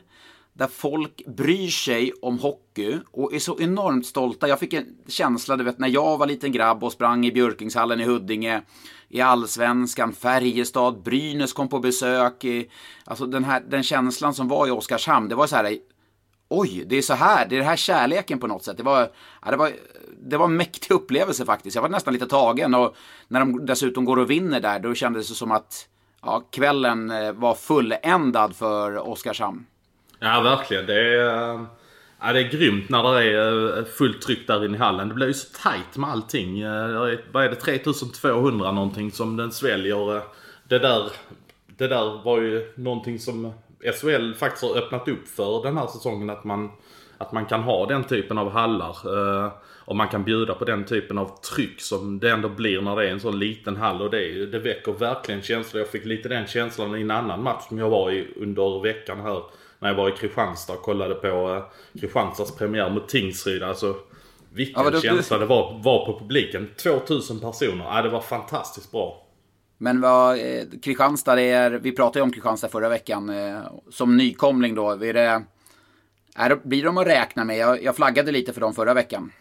där 0.53 0.67
folk 0.67 1.25
bryr 1.25 1.67
sig 1.67 2.13
om 2.21 2.39
hockey 2.39 2.99
och 3.11 3.33
är 3.33 3.39
så 3.39 3.59
enormt 3.59 4.05
stolta. 4.05 4.47
Jag 4.47 4.59
fick 4.59 4.73
en 4.73 4.85
känsla, 5.07 5.57
du 5.57 5.63
vet, 5.63 5.79
när 5.79 5.87
jag 5.87 6.17
var 6.17 6.27
liten 6.27 6.51
grabb 6.51 6.83
och 6.83 6.91
sprang 6.91 7.25
i 7.25 7.31
Björkingshallen 7.31 8.01
i 8.01 8.03
Huddinge, 8.03 8.61
i 9.11 9.21
Allsvenskan, 9.21 10.13
Färjestad, 10.13 11.01
Brynäs 11.01 11.53
kom 11.53 11.67
på 11.67 11.79
besök. 11.79 12.45
alltså 13.05 13.25
den, 13.25 13.43
här, 13.43 13.63
den 13.67 13.83
känslan 13.83 14.33
som 14.33 14.47
var 14.47 14.67
i 14.67 14.71
Oskarshamn, 14.71 15.29
det 15.29 15.35
var 15.35 15.47
så 15.47 15.55
här, 15.55 15.77
oj, 16.49 16.83
det 16.87 16.95
är 16.97 17.01
så 17.01 17.13
här, 17.13 17.47
det 17.49 17.55
är 17.55 17.59
den 17.59 17.67
här 17.67 17.75
kärleken 17.75 18.39
på 18.39 18.47
något 18.47 18.63
sätt. 18.63 18.77
Det 18.77 18.83
var, 18.83 19.11
ja, 19.45 19.51
det 19.51 19.57
var, 19.57 19.71
det 20.19 20.37
var 20.37 20.45
en 20.45 20.57
mäktig 20.57 20.91
upplevelse 20.95 21.45
faktiskt. 21.45 21.75
Jag 21.75 21.81
var 21.81 21.89
nästan 21.89 22.13
lite 22.13 22.27
tagen 22.27 22.75
och 22.75 22.95
när 23.27 23.39
de 23.39 23.65
dessutom 23.65 24.05
går 24.05 24.19
och 24.19 24.29
vinner 24.29 24.59
där, 24.59 24.79
då 24.79 24.93
kändes 24.93 25.29
det 25.29 25.35
som 25.35 25.51
att 25.51 25.87
ja, 26.21 26.43
kvällen 26.51 27.11
eh, 27.11 27.31
var 27.31 27.55
fulländad 27.55 28.55
för 28.55 28.97
Oskarshamn. 28.97 29.65
Ja, 30.19 30.41
verkligen. 30.41 30.85
Det 30.85 31.15
är, 31.15 31.53
eh, 31.53 31.61
ja, 32.21 32.33
det 32.33 32.39
är 32.39 32.51
grymt 32.51 32.89
när 32.89 33.03
det 33.13 33.23
är 33.23 33.77
eh, 33.77 33.85
fullt 33.85 34.21
tryck 34.21 34.47
där 34.47 34.65
inne 34.65 34.77
i 34.77 34.79
hallen. 34.79 35.07
Det 35.09 35.13
blir 35.13 35.27
ju 35.27 35.33
så 35.33 35.57
tajt 35.63 35.97
med 35.97 36.09
allting. 36.09 36.59
Eh, 36.59 37.17
vad 37.31 37.45
är 37.45 37.49
det, 37.49 37.55
3200 37.55 38.71
någonting 38.71 39.11
som 39.11 39.37
den 39.37 39.51
sväljer. 39.51 40.15
Eh, 40.15 40.23
det 40.63 40.79
där, 40.79 41.11
det 41.77 41.87
där 41.87 42.23
var 42.23 42.41
ju 42.41 42.73
någonting 42.75 43.19
som 43.19 43.53
SHL 44.01 44.33
faktiskt 44.33 44.63
har 44.63 44.77
öppnat 44.77 45.07
upp 45.07 45.27
för 45.27 45.63
den 45.63 45.77
här 45.77 45.87
säsongen. 45.87 46.29
Att 46.29 46.43
man, 46.43 46.71
att 47.17 47.31
man 47.31 47.45
kan 47.45 47.63
ha 47.63 47.85
den 47.85 48.03
typen 48.03 48.37
av 48.37 48.51
hallar. 48.51 48.97
Och 49.85 49.95
man 49.95 50.07
kan 50.07 50.23
bjuda 50.23 50.53
på 50.53 50.65
den 50.65 50.85
typen 50.85 51.17
av 51.17 51.39
tryck 51.55 51.81
som 51.81 52.19
det 52.19 52.31
ändå 52.31 52.49
blir 52.49 52.81
när 52.81 52.95
det 52.95 53.07
är 53.07 53.11
en 53.11 53.19
så 53.19 53.31
liten 53.31 53.75
hall. 53.75 54.01
Och 54.01 54.09
det, 54.09 54.45
det 54.45 54.59
väcker 54.59 54.91
verkligen 54.91 55.41
känslor. 55.41 55.81
Jag 55.81 55.89
fick 55.89 56.05
lite 56.05 56.29
den 56.29 56.47
känslan 56.47 56.95
i 56.95 57.01
en 57.01 57.11
annan 57.11 57.43
match 57.43 57.67
som 57.67 57.77
jag 57.77 57.89
var 57.89 58.11
i 58.11 58.27
under 58.35 58.81
veckan 58.83 59.21
här. 59.21 59.41
När 59.81 59.89
jag 59.89 59.95
var 59.95 60.09
i 60.09 60.11
Kristianstad 60.11 60.73
och 60.73 60.81
kollade 60.81 61.15
på 61.15 61.27
eh, 61.27 61.99
Kristianstads 62.01 62.55
premiär 62.55 62.89
mot 62.89 63.09
Tingsryd. 63.09 63.63
Alltså 63.63 63.95
vilken 64.53 64.83
ja, 64.83 65.01
känsla 65.01 65.37
det 65.37 65.45
var, 65.45 65.79
var 65.83 66.05
på 66.05 66.19
publiken. 66.19 66.69
2000 66.83 67.39
personer. 67.39 67.85
Ja, 67.85 68.01
det 68.01 68.09
var 68.09 68.21
fantastiskt 68.21 68.91
bra. 68.91 69.27
Men 69.77 70.01
vad, 70.01 70.37
eh, 70.39 70.63
Kristianstad, 70.83 71.41
är, 71.41 71.71
vi 71.71 71.91
pratade 71.91 72.19
ju 72.19 72.23
om 72.23 72.31
Kristianstad 72.31 72.67
förra 72.69 72.89
veckan. 72.89 73.29
Eh, 73.29 73.59
som 73.89 74.17
nykomling 74.17 74.75
då, 74.75 74.89
är 74.91 75.13
det, 75.13 75.43
är, 76.35 76.59
blir 76.63 76.83
de 76.83 76.97
att 76.97 77.07
räkna 77.07 77.43
med? 77.43 77.57
Jag, 77.57 77.83
jag 77.83 77.95
flaggade 77.95 78.31
lite 78.31 78.53
för 78.53 78.61
dem 78.61 78.73
förra 78.73 78.93
veckan. 78.93 79.31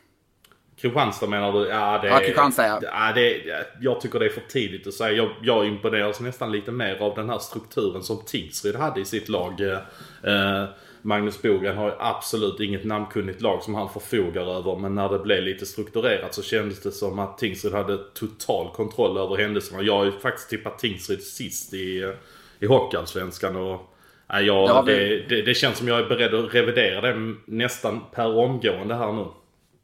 Kristianstad 0.81 1.27
menar 1.27 1.53
du? 1.53 1.69
Ja, 1.69 1.99
det, 2.03 2.09
ja 2.09 2.19
Kristianstad 2.19 2.67
ja. 2.67 2.81
ja 2.83 3.13
det, 3.15 3.43
jag 3.81 4.01
tycker 4.01 4.19
det 4.19 4.25
är 4.25 4.31
för 4.31 4.41
tidigt 4.49 4.87
att 4.87 4.95
säga. 4.95 5.13
Jag, 5.13 5.31
jag 5.43 5.67
imponeras 5.67 6.21
nästan 6.21 6.53
lite 6.53 6.73
mer 6.73 7.03
av 7.03 7.15
den 7.15 7.31
här 7.31 7.39
strukturen 7.39 8.03
som 8.03 8.25
Tingsryd 8.27 8.77
hade 8.77 9.01
i 9.01 9.05
sitt 9.05 9.29
lag. 9.29 9.61
Eh, 9.61 10.65
Magnus 11.03 11.43
Bogren 11.43 11.77
har 11.77 11.87
ju 11.87 11.95
absolut 11.99 12.61
inget 12.61 12.85
namnkunnigt 12.85 13.41
lag 13.41 13.63
som 13.63 13.75
han 13.75 13.89
förfogar 13.89 14.59
över. 14.59 14.77
Men 14.77 14.95
när 14.95 15.09
det 15.09 15.19
blev 15.19 15.43
lite 15.43 15.67
strukturerat 15.67 16.35
så 16.35 16.43
kändes 16.43 16.81
det 16.81 16.93
som 16.93 17.19
att 17.19 17.39
Tingsryd 17.39 17.73
hade 17.73 17.99
total 18.15 18.71
kontroll 18.75 19.19
över 19.19 19.37
händelserna. 19.37 19.83
Jag 19.83 19.97
har 19.97 20.05
ju 20.05 20.13
faktiskt 20.13 20.51
tippat 20.51 20.79
Tingsryd 20.79 21.23
sist 21.23 21.75
i, 21.75 22.13
i 22.61 22.67
Hockeyallsvenskan. 22.67 23.57
Och, 23.57 23.95
ja, 24.29 24.41
jag, 24.41 24.87
det, 24.87 25.29
det, 25.29 25.43
det, 25.43 25.55
känns 25.55 25.79
som 25.79 25.89
jag 25.89 25.99
är 25.99 26.09
beredd 26.09 26.35
att 26.35 26.55
revidera 26.55 27.01
det 27.01 27.35
nästan 27.45 28.01
per 28.15 28.37
omgående 28.37 28.95
här 28.95 29.13
nu. 29.13 29.27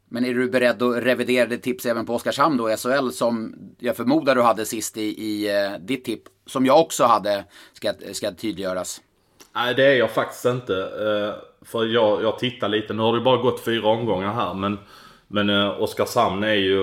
Men 0.09 0.25
är 0.25 0.33
du 0.33 0.49
beredd 0.49 0.81
att 0.81 1.03
revidera 1.03 1.45
ditt 1.45 1.63
tips 1.63 1.85
även 1.85 2.05
på 2.05 2.15
Oskarshamn 2.15 2.57
då, 2.57 2.77
SHL, 2.77 3.09
som 3.09 3.55
jag 3.79 3.95
förmodar 3.95 4.35
du 4.35 4.41
hade 4.41 4.65
sist 4.65 4.97
i, 4.97 5.01
i 5.01 5.55
eh, 5.55 5.79
ditt 5.79 6.05
tipp, 6.05 6.21
som 6.45 6.65
jag 6.65 6.79
också 6.79 7.03
hade, 7.03 7.45
ska, 7.73 7.93
ska 8.11 8.31
tydliggöras? 8.31 9.01
Nej, 9.55 9.73
det 9.73 9.85
är 9.85 9.95
jag 9.95 10.11
faktiskt 10.11 10.45
inte. 10.45 10.75
Eh, 10.77 11.65
för 11.67 11.85
jag, 11.85 12.23
jag 12.23 12.39
tittar 12.39 12.69
lite, 12.69 12.93
nu 12.93 13.01
har 13.01 13.13
det 13.13 13.21
bara 13.21 13.37
gått 13.37 13.63
fyra 13.63 13.87
omgångar 13.87 14.33
här, 14.33 14.53
men, 14.53 14.79
men 15.27 15.49
eh, 15.49 15.81
Oskarshamn 15.81 16.43
är 16.43 16.53
ju... 16.53 16.79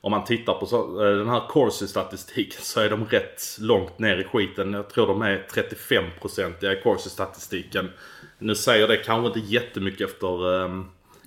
Om 0.00 0.10
man 0.10 0.24
tittar 0.24 0.54
på 0.54 0.66
så, 0.66 1.02
den 1.02 1.28
här 1.28 1.48
Corsi-statistiken 1.48 2.62
så 2.62 2.80
är 2.80 2.90
de 2.90 3.04
rätt 3.04 3.42
långt 3.60 3.98
ner 3.98 4.16
i 4.16 4.24
skiten. 4.24 4.72
Jag 4.72 4.90
tror 4.90 5.06
de 5.06 5.22
är 5.22 5.46
35% 5.54 6.72
i 6.72 6.82
Corsi-statistiken. 6.82 7.90
Nu 8.38 8.54
säger 8.54 8.88
det 8.88 8.96
kanske 8.96 9.26
inte 9.26 9.54
jättemycket 9.54 10.08
efter 10.08 10.68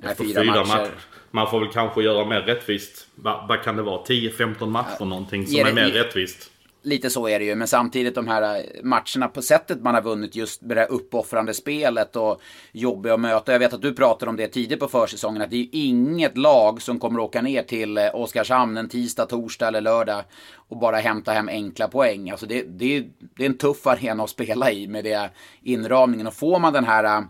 efter 0.03 0.24
fyra, 0.24 0.41
fyra 0.41 0.53
matcher. 0.53 0.67
matcher. 0.67 0.91
Man 1.31 1.50
får 1.50 1.60
väl 1.60 1.70
kanske 1.70 2.03
göra 2.03 2.25
mer 2.25 2.41
rättvist. 2.41 3.08
Vad, 3.15 3.48
vad 3.48 3.63
kan 3.63 3.75
det 3.75 3.84
vara? 3.84 4.03
10-15 4.03 4.65
matcher 4.65 4.96
ja, 5.00 5.05
någonting 5.05 5.48
som 5.48 5.60
är 5.60 5.74
mer 5.74 5.89
rättvist. 5.89 6.51
Lite 6.84 7.10
så 7.10 7.27
är 7.27 7.39
det 7.39 7.46
ju, 7.46 7.55
men 7.55 7.67
samtidigt 7.67 8.15
de 8.15 8.27
här 8.27 8.58
eh, 8.58 8.84
matcherna 8.84 9.27
på 9.27 9.41
sättet 9.41 9.81
man 9.81 9.96
har 9.96 10.01
vunnit 10.01 10.36
just 10.36 10.62
med 10.62 10.77
det 10.77 10.81
här 10.81 10.91
uppoffrande 10.91 11.53
spelet 11.53 12.15
och 12.15 12.41
jobbiga 12.72 13.13
att 13.13 13.20
möta. 13.20 13.51
Jag 13.51 13.60
vet 13.60 13.74
att 13.74 13.81
du 13.81 13.93
pratade 13.93 14.29
om 14.29 14.36
det 14.36 14.48
tidigt 14.48 14.79
på 14.79 14.88
försäsongen, 14.88 15.41
att 15.41 15.50
det 15.50 15.62
är 15.62 15.67
inget 15.72 16.38
lag 16.38 16.81
som 16.81 17.00
kommer 17.00 17.20
åka 17.20 17.41
ner 17.41 17.63
till 17.63 17.98
eh, 17.98 18.15
Oskarshamn 18.15 18.77
en 18.77 18.89
tisdag, 18.89 19.25
torsdag 19.25 19.67
eller 19.67 19.81
lördag 19.81 20.24
och 20.55 20.77
bara 20.77 20.98
hämta 20.98 21.31
hem 21.31 21.50
enkla 21.50 21.88
poäng. 21.88 22.29
Alltså 22.29 22.46
det, 22.46 22.62
det, 22.62 23.05
det 23.38 23.46
är 23.46 23.50
en 23.50 23.58
tuff 23.58 23.88
arena 23.88 24.24
att 24.24 24.29
spela 24.29 24.72
i 24.72 24.88
med 24.88 25.03
det 25.03 25.29
inramningen. 25.62 26.27
Och 26.27 26.34
får 26.34 26.60
man 26.60 26.74
den 26.74 26.86
här 26.86 27.03
eh, 27.03 27.22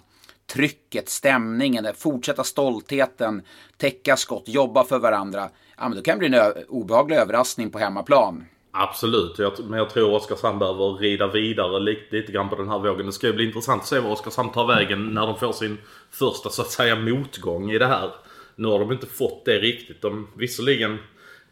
trycket, 0.53 1.10
stämningen, 1.10 1.88
fortsätta 1.98 2.43
stoltheten, 2.43 3.41
täcka 3.77 4.17
skott, 4.17 4.43
jobba 4.48 4.84
för 4.84 5.00
varandra. 5.00 5.50
Ja, 5.77 5.89
men 5.89 5.98
då 5.98 6.03
kan 6.03 6.20
det 6.20 6.29
bli 6.29 6.38
en 6.38 6.65
obehaglig 6.70 7.15
överraskning 7.15 7.72
på 7.72 7.79
hemmaplan. 7.79 8.46
Absolut, 8.74 9.60
men 9.60 9.79
jag 9.79 9.89
tror 9.89 10.13
Oskarshamn 10.13 10.60
behöver 10.60 10.93
rida 10.93 11.27
vidare 11.27 11.79
lite, 11.79 12.15
lite 12.15 12.31
grann 12.31 12.50
på 12.50 12.55
den 12.55 12.70
här 12.70 12.79
vågen. 12.79 13.05
Det 13.05 13.12
ska 13.12 13.27
ju 13.27 13.34
bli 13.34 13.46
intressant 13.46 13.81
att 13.81 13.88
se 13.88 14.00
var 14.00 14.12
Oskarshamn 14.12 14.51
tar 14.51 14.67
vägen 14.67 15.13
när 15.13 15.27
de 15.27 15.39
får 15.39 15.51
sin 15.51 15.77
första 16.12 16.50
så 16.50 16.62
att 16.62 16.72
säga 16.72 16.96
motgång 16.96 17.72
i 17.72 17.77
det 17.77 17.88
här. 17.88 18.12
Nu 18.55 18.67
har 18.67 18.79
de 18.79 18.91
inte 18.91 19.08
fått 19.08 19.46
det 19.46 19.60
riktigt. 19.60 20.01
De, 20.01 20.27
visserligen 20.36 20.98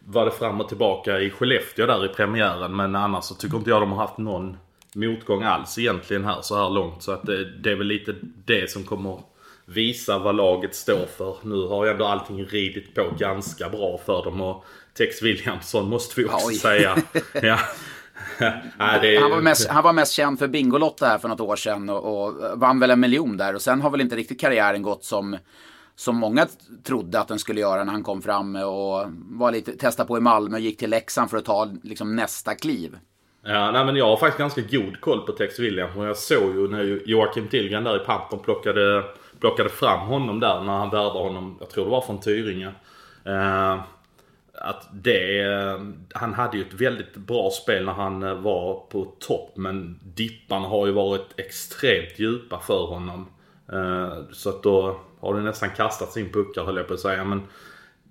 var 0.06 0.26
det 0.26 0.32
fram 0.32 0.62
och 0.62 0.68
tillbaka 0.68 1.20
i 1.20 1.30
Skellefteå 1.30 1.86
där 1.86 2.06
i 2.06 2.08
premiären 2.08 2.76
men 2.76 2.96
annars 2.96 3.24
så 3.24 3.36
tycker 3.36 3.58
inte 3.58 3.70
jag 3.70 3.82
de 3.82 3.92
har 3.92 4.08
haft 4.08 4.18
någon 4.18 4.58
motgång 4.96 5.44
alls 5.44 5.78
egentligen 5.78 6.26
här 6.26 6.42
så 6.42 6.56
här 6.56 6.70
långt. 6.70 7.04
Så 7.04 7.12
att 7.12 7.26
det, 7.26 7.58
det 7.58 7.72
är 7.72 7.76
väl 7.76 7.88
lite 7.88 8.16
det 8.46 8.72
som 8.72 8.84
kommer 8.84 9.22
visa 9.66 10.20
vad 10.20 10.36
laget 10.36 10.76
står 10.76 11.06
för. 11.18 11.38
Nu 11.44 11.68
har 11.68 11.86
ju 11.86 11.92
ändå 11.92 12.06
allting 12.06 12.46
ridit 12.46 12.96
på 12.96 13.12
ganska 13.18 13.70
bra 13.70 14.00
för 14.06 14.24
dem 14.24 14.42
och 14.42 14.66
Tex 14.98 15.22
Williamson 15.22 15.90
måste 15.90 16.22
vi 16.22 16.28
också 16.28 16.48
Oj. 16.48 16.56
säga. 16.56 16.98
Ja. 17.42 17.60
Nej, 18.78 19.00
det 19.02 19.22
Han 19.22 19.32
var, 19.32 19.42
mest, 19.42 19.68
han 19.68 19.84
var 19.84 19.94
mest 19.94 20.14
känd 20.14 20.40
för 20.40 20.48
Bingolotto 20.48 21.06
här 21.06 21.18
för 21.18 21.28
något 21.28 21.40
år 21.40 21.56
sedan 21.56 21.90
och, 21.90 22.26
och 22.26 22.60
vann 22.60 22.80
väl 22.80 22.92
en 22.92 23.00
miljon 23.00 23.38
där. 23.38 23.56
Och 23.56 23.62
sen 23.62 23.82
har 23.82 23.90
väl 23.90 24.02
inte 24.02 24.16
riktigt 24.16 24.40
karriären 24.42 24.82
gått 24.82 25.04
som, 25.04 25.38
som 25.96 26.16
många 26.16 26.48
trodde 26.84 27.20
att 27.20 27.28
den 27.28 27.40
skulle 27.40 27.62
göra 27.62 27.84
när 27.84 27.92
han 27.92 28.04
kom 28.04 28.22
fram 28.22 28.56
och 28.56 29.06
var 29.30 29.52
lite, 29.52 29.78
testade 29.78 30.08
på 30.08 30.18
i 30.18 30.22
Malmö 30.22 30.58
och 30.58 30.62
gick 30.62 30.78
till 30.80 30.90
Leksand 30.90 31.30
för 31.30 31.38
att 31.38 31.46
ta 31.46 31.72
liksom, 31.84 32.16
nästa 32.16 32.56
kliv. 32.56 32.98
Ja, 33.44 33.72
nej, 33.72 33.86
men 33.86 33.96
jag 33.96 34.06
har 34.06 34.18
faktiskt 34.18 34.40
ganska 34.40 34.78
god 34.78 35.02
koll 35.02 35.22
på 35.26 35.32
Tex 35.32 35.60
Williams. 35.60 35.96
Och 35.96 36.06
jag 36.06 36.18
såg 36.18 36.56
ju 36.56 36.68
när 36.68 37.02
Joakim 37.06 37.48
Tillgren 37.48 37.84
där 37.84 37.96
i 37.96 38.06
Pantern 38.06 38.40
plockade, 38.40 39.04
plockade 39.40 39.70
fram 39.70 40.00
honom 40.00 40.40
där 40.40 40.62
när 40.62 40.74
han 40.74 40.90
värvade 40.90 41.20
honom. 41.20 41.58
Jag 41.60 41.70
tror 41.70 41.86
det 41.86 41.92
var 41.92 42.02
från 42.02 42.20
Tyringe. 42.20 42.72
Eh, 43.26 43.80
att 44.54 44.88
det, 44.94 45.40
eh, 45.42 45.80
han 46.14 46.34
hade 46.34 46.58
ju 46.58 46.64
ett 46.64 46.74
väldigt 46.74 47.16
bra 47.16 47.50
spel 47.50 47.86
när 47.86 47.94
han 47.94 48.24
eh, 48.24 48.34
var 48.34 48.74
på 48.90 49.14
topp. 49.20 49.52
Men 49.56 50.00
dipparna 50.04 50.68
har 50.68 50.86
ju 50.86 50.92
varit 50.92 51.28
extremt 51.38 52.20
djupa 52.20 52.60
för 52.60 52.86
honom. 52.86 53.28
Eh, 53.72 54.14
så 54.32 54.50
att 54.50 54.64
då 54.64 55.00
har 55.20 55.34
det 55.34 55.42
nästan 55.42 55.70
kastat 55.70 56.12
sin 56.12 56.32
puckar 56.32 56.64
höll 56.64 56.78
jag 56.78 56.88
på 56.88 56.94
att 56.94 57.00
säga. 57.00 57.24
Men 57.24 57.42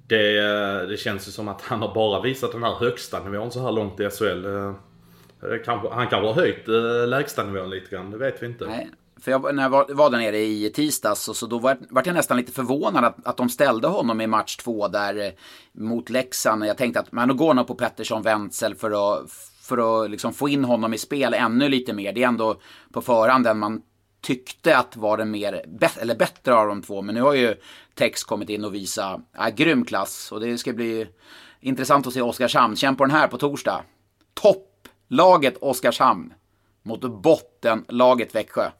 det, 0.06 0.38
eh, 0.38 0.88
det 0.88 0.96
känns 0.96 1.28
ju 1.28 1.32
som 1.32 1.48
att 1.48 1.62
han 1.62 1.82
har 1.82 1.94
bara 1.94 2.20
visat 2.20 2.52
den 2.52 2.62
här 2.62 2.74
högsta 2.74 3.24
nivån 3.24 3.50
så 3.50 3.60
här 3.60 3.72
långt 3.72 4.00
i 4.00 4.10
SHL. 4.10 4.44
Eh, 4.44 4.72
Kanske, 5.64 5.88
han 5.88 6.08
kanske 6.08 6.26
har 6.26 6.34
höjt 6.34 6.68
eh, 6.68 7.08
lägstanivån 7.08 7.70
lite 7.70 7.90
grann, 7.90 8.10
det 8.10 8.18
vet 8.18 8.42
vi 8.42 8.46
inte. 8.46 8.66
Nej. 8.66 8.90
För 9.20 9.30
jag, 9.30 9.54
när 9.54 9.62
jag 9.62 9.70
var, 9.70 9.86
var 9.88 10.10
där 10.10 10.18
nere 10.18 10.38
i 10.38 10.70
tisdags, 10.74 11.28
och 11.28 11.36
så 11.36 11.46
då 11.46 11.58
var, 11.58 11.76
var 11.90 12.02
jag 12.06 12.14
nästan 12.14 12.36
lite 12.36 12.52
förvånad 12.52 13.04
att, 13.04 13.26
att 13.26 13.36
de 13.36 13.48
ställde 13.48 13.88
honom 13.88 14.20
i 14.20 14.26
match 14.26 14.56
två 14.56 14.88
där 14.88 15.26
eh, 15.26 15.32
mot 15.72 16.10
Leksand. 16.10 16.66
Jag 16.66 16.76
tänkte 16.76 17.00
att 17.00 17.12
man 17.12 17.36
går 17.36 17.54
nog 17.54 17.66
på 17.66 17.74
Pettersson 17.74 18.22
Wenzel 18.22 18.74
för 18.74 18.90
att, 18.90 19.30
för 19.62 20.04
att 20.04 20.10
liksom 20.10 20.32
få 20.32 20.48
in 20.48 20.64
honom 20.64 20.94
i 20.94 20.98
spel 20.98 21.34
ännu 21.34 21.68
lite 21.68 21.92
mer. 21.92 22.12
Det 22.12 22.22
är 22.22 22.28
ändå 22.28 22.60
på 22.92 23.00
förhand 23.00 23.44
den 23.44 23.58
man 23.58 23.82
tyckte 24.20 24.76
att 24.76 24.96
var 24.96 25.16
den 25.16 25.30
mer, 25.30 25.64
eller 26.00 26.16
bättre 26.16 26.54
av 26.54 26.68
de 26.68 26.82
två. 26.82 27.02
Men 27.02 27.14
nu 27.14 27.20
har 27.20 27.34
ju 27.34 27.54
Tex 27.94 28.24
kommit 28.24 28.48
in 28.48 28.64
och 28.64 28.74
visat 28.74 29.20
ja, 29.36 29.48
grym 29.56 29.84
klass. 29.84 30.32
Och 30.32 30.40
det 30.40 30.58
ska 30.58 30.72
bli 30.72 31.06
intressant 31.60 32.06
att 32.06 32.12
se 32.12 32.22
Oskarshamn. 32.22 32.76
Känn 32.76 32.96
på 32.96 33.04
den 33.04 33.16
här 33.16 33.28
på 33.28 33.38
torsdag. 33.38 33.84
Topplaget 35.08 35.56
Oskarshamn 35.60 36.32
mot 36.82 37.00
bottenlaget 37.00 38.34
Växjö. 38.34 38.70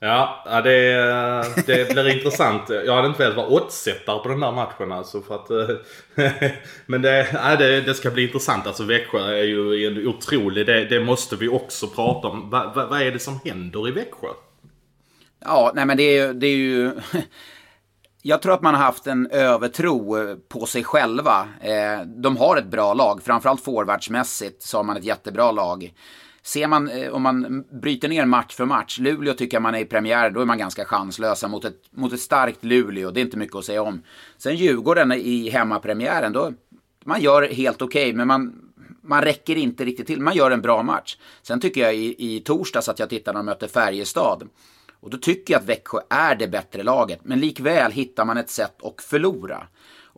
Ja, 0.00 0.44
det, 0.64 1.64
det 1.66 1.92
blir 1.92 2.08
intressant. 2.16 2.68
Jag 2.68 2.94
hade 2.94 3.08
inte 3.08 3.18
velat 3.18 3.36
vara 3.36 3.46
oddsättare 3.46 4.18
på 4.18 4.28
den 4.28 4.40
där 4.40 4.52
matchen 4.52 4.92
alltså 4.92 5.20
för 5.20 5.34
att... 5.34 5.50
eh, 5.50 6.50
Men 6.86 7.02
det, 7.02 7.56
det, 7.58 7.80
det 7.80 7.94
ska 7.94 8.10
bli 8.10 8.22
intressant. 8.22 8.66
Alltså 8.66 8.82
Växjö 8.82 9.18
är 9.18 9.44
ju 9.44 9.86
en 9.86 10.06
otrolig... 10.06 10.66
Det, 10.66 10.84
det 10.84 11.00
måste 11.00 11.36
vi 11.36 11.48
också 11.48 11.86
prata 11.86 12.28
om. 12.28 12.50
Va, 12.50 12.72
va, 12.74 12.86
vad 12.86 13.02
är 13.02 13.10
det 13.10 13.18
som 13.18 13.40
händer 13.44 13.88
i 13.88 13.90
Växjö? 13.90 14.28
Ja, 15.40 15.72
nej 15.74 15.86
men 15.86 15.96
det 15.96 16.18
är. 16.18 16.32
Det 16.32 16.46
är 16.46 16.56
ju 16.56 16.92
jag 18.28 18.42
tror 18.42 18.54
att 18.54 18.62
man 18.62 18.74
har 18.74 18.82
haft 18.82 19.06
en 19.06 19.26
övertro 19.30 20.18
eh, 20.18 20.36
på 20.48 20.66
sig 20.66 20.84
själva. 20.84 21.48
Eh, 21.60 22.06
de 22.06 22.36
har 22.36 22.56
ett 22.56 22.66
bra 22.66 22.94
lag, 22.94 23.22
framförallt 23.22 23.64
forwardsmässigt 23.64 24.62
så 24.62 24.76
har 24.76 24.84
man 24.84 24.96
ett 24.96 25.04
jättebra 25.04 25.52
lag. 25.52 25.92
Ser 26.42 26.66
man, 26.66 26.88
eh, 26.88 27.10
om 27.10 27.22
man 27.22 27.64
bryter 27.82 28.08
ner 28.08 28.24
match 28.24 28.54
för 28.54 28.64
match, 28.64 28.98
Luleå 28.98 29.34
tycker 29.34 29.56
jag 29.56 29.62
man 29.62 29.74
är 29.74 29.78
i 29.78 29.84
premiär, 29.84 30.30
då 30.30 30.40
är 30.40 30.44
man 30.44 30.58
ganska 30.58 30.84
chanslösa 30.84 31.48
mot 31.48 31.64
ett, 31.64 31.82
mot 31.90 32.12
ett 32.12 32.20
starkt 32.20 32.64
Luleå, 32.64 33.10
det 33.10 33.20
är 33.20 33.24
inte 33.24 33.36
mycket 33.36 33.56
att 33.56 33.64
säga 33.64 33.82
om. 33.82 34.02
Sen 34.36 34.56
Djurgården 34.56 35.12
i 35.12 35.50
hemmapremiären, 35.50 36.32
då, 36.32 36.52
man 37.04 37.20
gör 37.20 37.42
helt 37.42 37.82
okej, 37.82 38.12
men 38.12 38.28
man, 38.28 38.70
man 39.02 39.22
räcker 39.22 39.56
inte 39.56 39.84
riktigt 39.84 40.06
till. 40.06 40.20
Man 40.20 40.36
gör 40.36 40.50
en 40.50 40.60
bra 40.60 40.82
match. 40.82 41.16
Sen 41.42 41.60
tycker 41.60 41.80
jag 41.80 41.94
i, 41.96 42.34
i 42.36 42.40
torsdags 42.40 42.88
att 42.88 42.98
jag 42.98 43.10
tittade 43.10 43.38
när 43.38 43.42
de 43.42 43.46
mötte 43.46 43.68
Färjestad. 43.68 44.48
Och 45.00 45.10
då 45.10 45.18
tycker 45.18 45.54
jag 45.54 45.60
att 45.60 45.68
Växjö 45.68 45.98
är 46.10 46.34
det 46.34 46.48
bättre 46.48 46.82
laget. 46.82 47.20
Men 47.22 47.40
likväl 47.40 47.92
hittar 47.92 48.24
man 48.24 48.36
ett 48.36 48.50
sätt 48.50 48.82
att 48.82 49.02
förlora. 49.02 49.66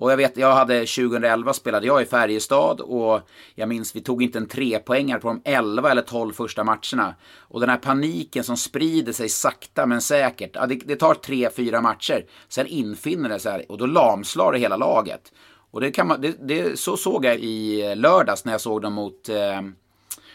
Och 0.00 0.12
jag 0.12 0.16
vet, 0.16 0.36
jag 0.36 0.54
hade 0.54 0.78
2011 0.86 1.52
spelade 1.52 1.86
jag 1.86 2.02
i 2.02 2.04
Färjestad 2.04 2.80
och 2.80 3.20
jag 3.54 3.68
minns 3.68 3.96
vi 3.96 4.00
tog 4.00 4.22
inte 4.22 4.38
en 4.38 4.46
trepoängare 4.48 5.20
på 5.20 5.28
de 5.28 5.40
11 5.44 5.90
eller 5.90 6.02
12 6.02 6.32
första 6.32 6.64
matcherna. 6.64 7.14
Och 7.38 7.60
den 7.60 7.68
här 7.68 7.76
paniken 7.76 8.44
som 8.44 8.56
sprider 8.56 9.12
sig 9.12 9.28
sakta 9.28 9.86
men 9.86 10.00
säkert. 10.00 10.50
Ja, 10.54 10.66
det, 10.66 10.74
det 10.74 10.96
tar 10.96 11.14
tre, 11.14 11.50
fyra 11.56 11.80
matcher. 11.80 12.24
Sen 12.48 12.66
infinner 12.66 13.28
det 13.28 13.38
sig 13.38 13.66
och 13.68 13.78
då 13.78 13.86
lamslår 13.86 14.52
det 14.52 14.58
hela 14.58 14.76
laget. 14.76 15.32
Och 15.70 15.80
det 15.80 15.90
kan 15.90 16.06
man, 16.06 16.20
det, 16.20 16.36
det, 16.48 16.78
så 16.78 16.96
såg 16.96 17.24
jag 17.24 17.36
i 17.38 17.94
lördags 17.94 18.44
när 18.44 18.52
jag 18.52 18.60
såg 18.60 18.82
dem 18.82 18.92
mot, 18.92 19.28
eh, 19.28 19.60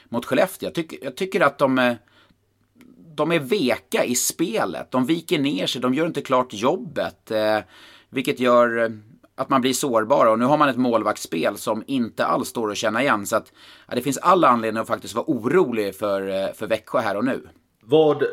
mot 0.10 0.26
Skellefteå. 0.26 0.68
Jag, 0.68 0.74
tycker- 0.76 1.04
jag 1.04 1.16
tycker 1.16 1.42
att 1.42 1.58
de... 1.58 1.80
Eh, 1.80 1.94
de 3.16 3.32
är 3.32 3.40
veka 3.40 4.06
i 4.06 4.16
spelet. 4.16 4.92
De 4.92 5.06
viker 5.06 5.40
ner 5.40 5.68
sig, 5.68 5.82
de 5.82 5.94
gör 5.94 6.06
inte 6.06 6.22
klart 6.22 6.54
jobbet. 6.54 7.32
Eh, 7.32 7.60
vilket 8.10 8.40
gör 8.40 8.84
eh, 8.84 8.90
att 9.36 9.50
man 9.50 9.62
blir 9.62 9.74
sårbar. 9.74 10.26
Och 10.26 10.40
nu 10.40 10.46
har 10.46 10.58
man 10.58 10.70
ett 10.70 10.78
målvaktsspel 10.78 11.58
som 11.58 11.84
inte 11.88 12.26
alls 12.26 12.50
står 12.50 12.72
att 12.72 12.78
känna 12.78 13.02
igen. 13.02 13.26
Så 13.26 13.36
att, 13.36 13.52
ja, 13.88 13.96
det 13.96 14.02
finns 14.02 14.18
alla 14.18 14.48
anledningar 14.48 14.82
att 14.82 14.88
faktiskt 14.88 15.16
vara 15.16 15.26
orolig 15.28 15.96
för, 15.96 16.30
eh, 16.30 16.54
för 16.54 16.68
Växjö 16.68 17.00
här 17.00 17.18
och 17.18 17.26
nu. 17.26 17.48
Vad 17.84 18.24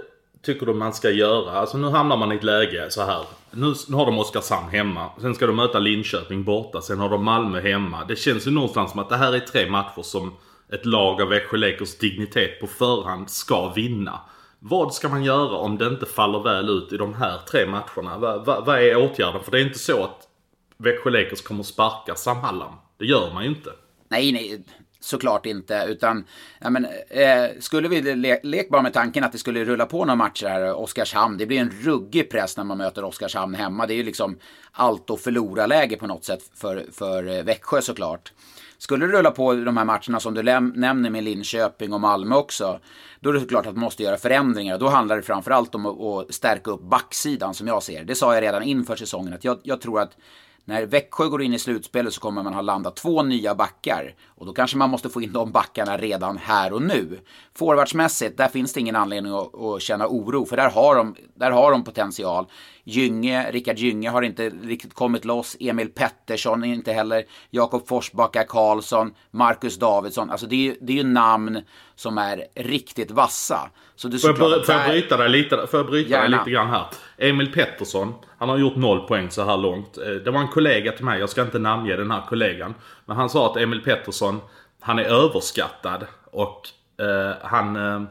tycker 0.42 0.66
du 0.66 0.74
man 0.74 0.92
ska 0.92 1.10
göra? 1.10 1.50
Alltså 1.50 1.78
nu 1.78 1.88
hamnar 1.88 2.16
man 2.16 2.32
i 2.32 2.36
ett 2.36 2.44
läge 2.44 2.90
så 2.90 3.02
här. 3.02 3.24
Nu, 3.50 3.74
nu 3.88 3.96
har 3.96 4.06
de 4.06 4.18
Oskarshamn 4.18 4.68
hemma. 4.68 5.10
Sen 5.20 5.34
ska 5.34 5.46
de 5.46 5.56
möta 5.56 5.78
Linköping 5.78 6.44
borta. 6.44 6.80
Sen 6.80 6.98
har 6.98 7.08
de 7.08 7.24
Malmö 7.24 7.60
hemma. 7.60 8.04
Det 8.04 8.16
känns 8.16 8.46
ju 8.46 8.50
någonstans 8.50 8.90
som 8.90 9.00
att 9.00 9.08
det 9.08 9.16
här 9.16 9.32
är 9.32 9.40
tre 9.40 9.70
matcher 9.70 10.02
som 10.02 10.32
ett 10.72 10.86
lag 10.86 11.22
av 11.22 11.28
Växjö 11.28 11.56
Lakers 11.56 11.98
dignitet 11.98 12.60
på 12.60 12.66
förhand 12.66 13.30
ska 13.30 13.72
vinna. 13.72 14.20
Vad 14.64 14.94
ska 14.94 15.08
man 15.08 15.24
göra 15.24 15.56
om 15.56 15.78
det 15.78 15.86
inte 15.86 16.06
faller 16.06 16.42
väl 16.42 16.68
ut 16.68 16.92
i 16.92 16.96
de 16.96 17.14
här 17.14 17.38
tre 17.50 17.66
matcherna? 17.66 18.18
Va, 18.18 18.38
va, 18.38 18.62
vad 18.66 18.82
är 18.82 18.96
åtgärden? 18.96 19.42
För 19.44 19.50
det 19.50 19.60
är 19.60 19.64
inte 19.64 19.78
så 19.78 20.04
att 20.04 20.28
Växjö 20.76 21.10
Lakers 21.10 21.42
kommer 21.42 21.62
sparka 21.62 22.14
Sam 22.14 22.36
Hallam. 22.36 22.72
Det 22.98 23.04
gör 23.04 23.34
man 23.34 23.42
ju 23.42 23.48
inte. 23.48 23.70
Nej, 24.08 24.32
nej, 24.32 24.64
såklart 25.00 25.46
inte. 25.46 25.86
Utan, 25.88 26.24
ja, 26.60 26.70
men, 26.70 26.86
eh, 27.08 27.50
skulle 27.60 27.88
vi 27.88 28.02
le 28.02 28.40
lek 28.42 28.68
bara 28.68 28.82
med 28.82 28.92
tanken 28.92 29.24
att 29.24 29.32
det 29.32 29.38
skulle 29.38 29.64
rulla 29.64 29.86
på 29.86 29.98
några 29.98 30.16
matcher 30.16 30.46
här, 30.46 30.74
Oskarshamn. 30.74 31.38
Det 31.38 31.46
blir 31.46 31.60
en 31.60 31.70
ruggig 31.70 32.30
press 32.30 32.56
när 32.56 32.64
man 32.64 32.78
möter 32.78 33.04
Oskarshamn 33.04 33.54
hemma. 33.54 33.86
Det 33.86 33.94
är 33.94 33.96
ju 33.96 34.02
liksom 34.02 34.38
allt 34.72 35.10
att 35.10 35.20
förlora-läge 35.20 35.96
på 35.96 36.06
något 36.06 36.24
sätt 36.24 36.42
för, 36.54 36.86
för 36.92 37.38
eh, 37.38 37.44
Växjö 37.44 37.82
såklart. 37.82 38.32
Skulle 38.82 39.06
det 39.06 39.12
rulla 39.12 39.30
på 39.30 39.54
de 39.54 39.76
här 39.76 39.84
matcherna 39.84 40.20
som 40.20 40.34
du 40.34 40.42
nämner 40.42 41.10
med 41.10 41.24
Linköping 41.24 41.92
och 41.92 42.00
Malmö 42.00 42.36
också, 42.36 42.80
då 43.20 43.30
är 43.30 43.34
det 43.34 43.40
såklart 43.40 43.66
att 43.66 43.74
man 43.74 43.84
måste 43.84 44.02
göra 44.02 44.16
förändringar. 44.16 44.78
Då 44.78 44.88
handlar 44.88 45.16
det 45.16 45.22
framförallt 45.22 45.74
om 45.74 45.86
att, 45.86 46.00
att 46.00 46.34
stärka 46.34 46.70
upp 46.70 46.82
backsidan 46.82 47.54
som 47.54 47.66
jag 47.66 47.82
ser. 47.82 48.04
Det 48.04 48.14
sa 48.14 48.34
jag 48.34 48.42
redan 48.42 48.62
inför 48.62 48.96
säsongen, 48.96 49.32
att 49.32 49.44
jag, 49.44 49.58
jag 49.62 49.80
tror 49.80 50.00
att 50.00 50.16
när 50.64 50.86
Växjö 50.86 51.28
går 51.28 51.42
in 51.42 51.54
i 51.54 51.58
slutspelet 51.58 52.12
så 52.12 52.20
kommer 52.20 52.42
man 52.42 52.54
ha 52.54 52.60
landat 52.60 52.96
två 52.96 53.22
nya 53.22 53.54
backar. 53.54 54.14
Och 54.26 54.46
då 54.46 54.52
kanske 54.52 54.76
man 54.76 54.90
måste 54.90 55.08
få 55.08 55.22
in 55.22 55.32
de 55.32 55.52
backarna 55.52 55.98
redan 55.98 56.38
här 56.38 56.72
och 56.72 56.82
nu. 56.82 57.20
Forwardsmässigt, 57.54 58.36
där 58.36 58.48
finns 58.48 58.72
det 58.72 58.80
ingen 58.80 58.96
anledning 58.96 59.32
att, 59.32 59.54
att 59.54 59.82
känna 59.82 60.06
oro. 60.08 60.46
För 60.46 60.56
där 60.56 60.70
har 60.70 60.96
de, 60.96 61.14
där 61.34 61.50
har 61.50 61.70
de 61.70 61.84
potential. 61.84 62.46
Gynge, 62.84 63.50
Rickard 63.50 63.76
Gynge 63.78 64.10
har 64.10 64.22
inte 64.22 64.48
riktigt 64.48 64.94
kommit 64.94 65.24
loss. 65.24 65.56
Emil 65.60 65.88
Pettersson 65.88 66.64
inte 66.64 66.92
heller. 66.92 67.24
Jakob 67.50 67.88
Forsbacka 67.88 68.44
Karlsson, 68.44 69.14
Marcus 69.30 69.78
Davidsson. 69.78 70.30
Alltså 70.30 70.46
det 70.46 70.68
är, 70.68 70.76
det 70.80 70.92
är 70.92 70.96
ju 70.96 71.02
namn 71.02 71.62
som 71.94 72.18
är 72.18 72.44
riktigt 72.56 73.10
vassa. 73.10 73.70
Så 73.96 74.08
det 74.08 74.16
är 74.16 74.18
Får 74.18 74.28
jag, 74.30 74.38
bry- 74.38 74.64
får 74.64 74.74
jag 74.74 74.90
bryta 74.90 75.16
dig 75.16 75.28
lite, 75.28 75.66
får 75.70 75.80
jag 75.80 75.86
bryta 75.86 76.20
dig 76.20 76.28
lite 76.28 76.50
grann 76.50 76.70
här? 76.70 76.84
Emil 77.18 77.52
Pettersson, 77.52 78.14
han 78.38 78.48
har 78.48 78.58
gjort 78.58 78.76
noll 78.76 79.00
poäng 79.00 79.30
så 79.30 79.44
här 79.44 79.56
långt. 79.56 79.98
Eh, 79.98 80.04
Det 80.04 80.30
var 80.30 80.40
en 80.40 80.48
kollega 80.48 80.92
till 80.92 81.04
mig, 81.04 81.20
jag 81.20 81.28
ska 81.30 81.42
inte 81.42 81.58
namnge 81.58 81.96
den 81.96 82.10
här 82.10 82.22
kollegan. 82.28 82.74
Men 83.06 83.16
han 83.16 83.30
sa 83.30 83.50
att 83.50 83.56
Emil 83.56 83.80
Pettersson, 83.80 84.40
han 84.80 84.98
är 84.98 85.04
överskattad. 85.04 86.06
Och 86.32 86.68
eh, 87.00 87.36
han, 87.42 87.76
eh, 87.76 88.02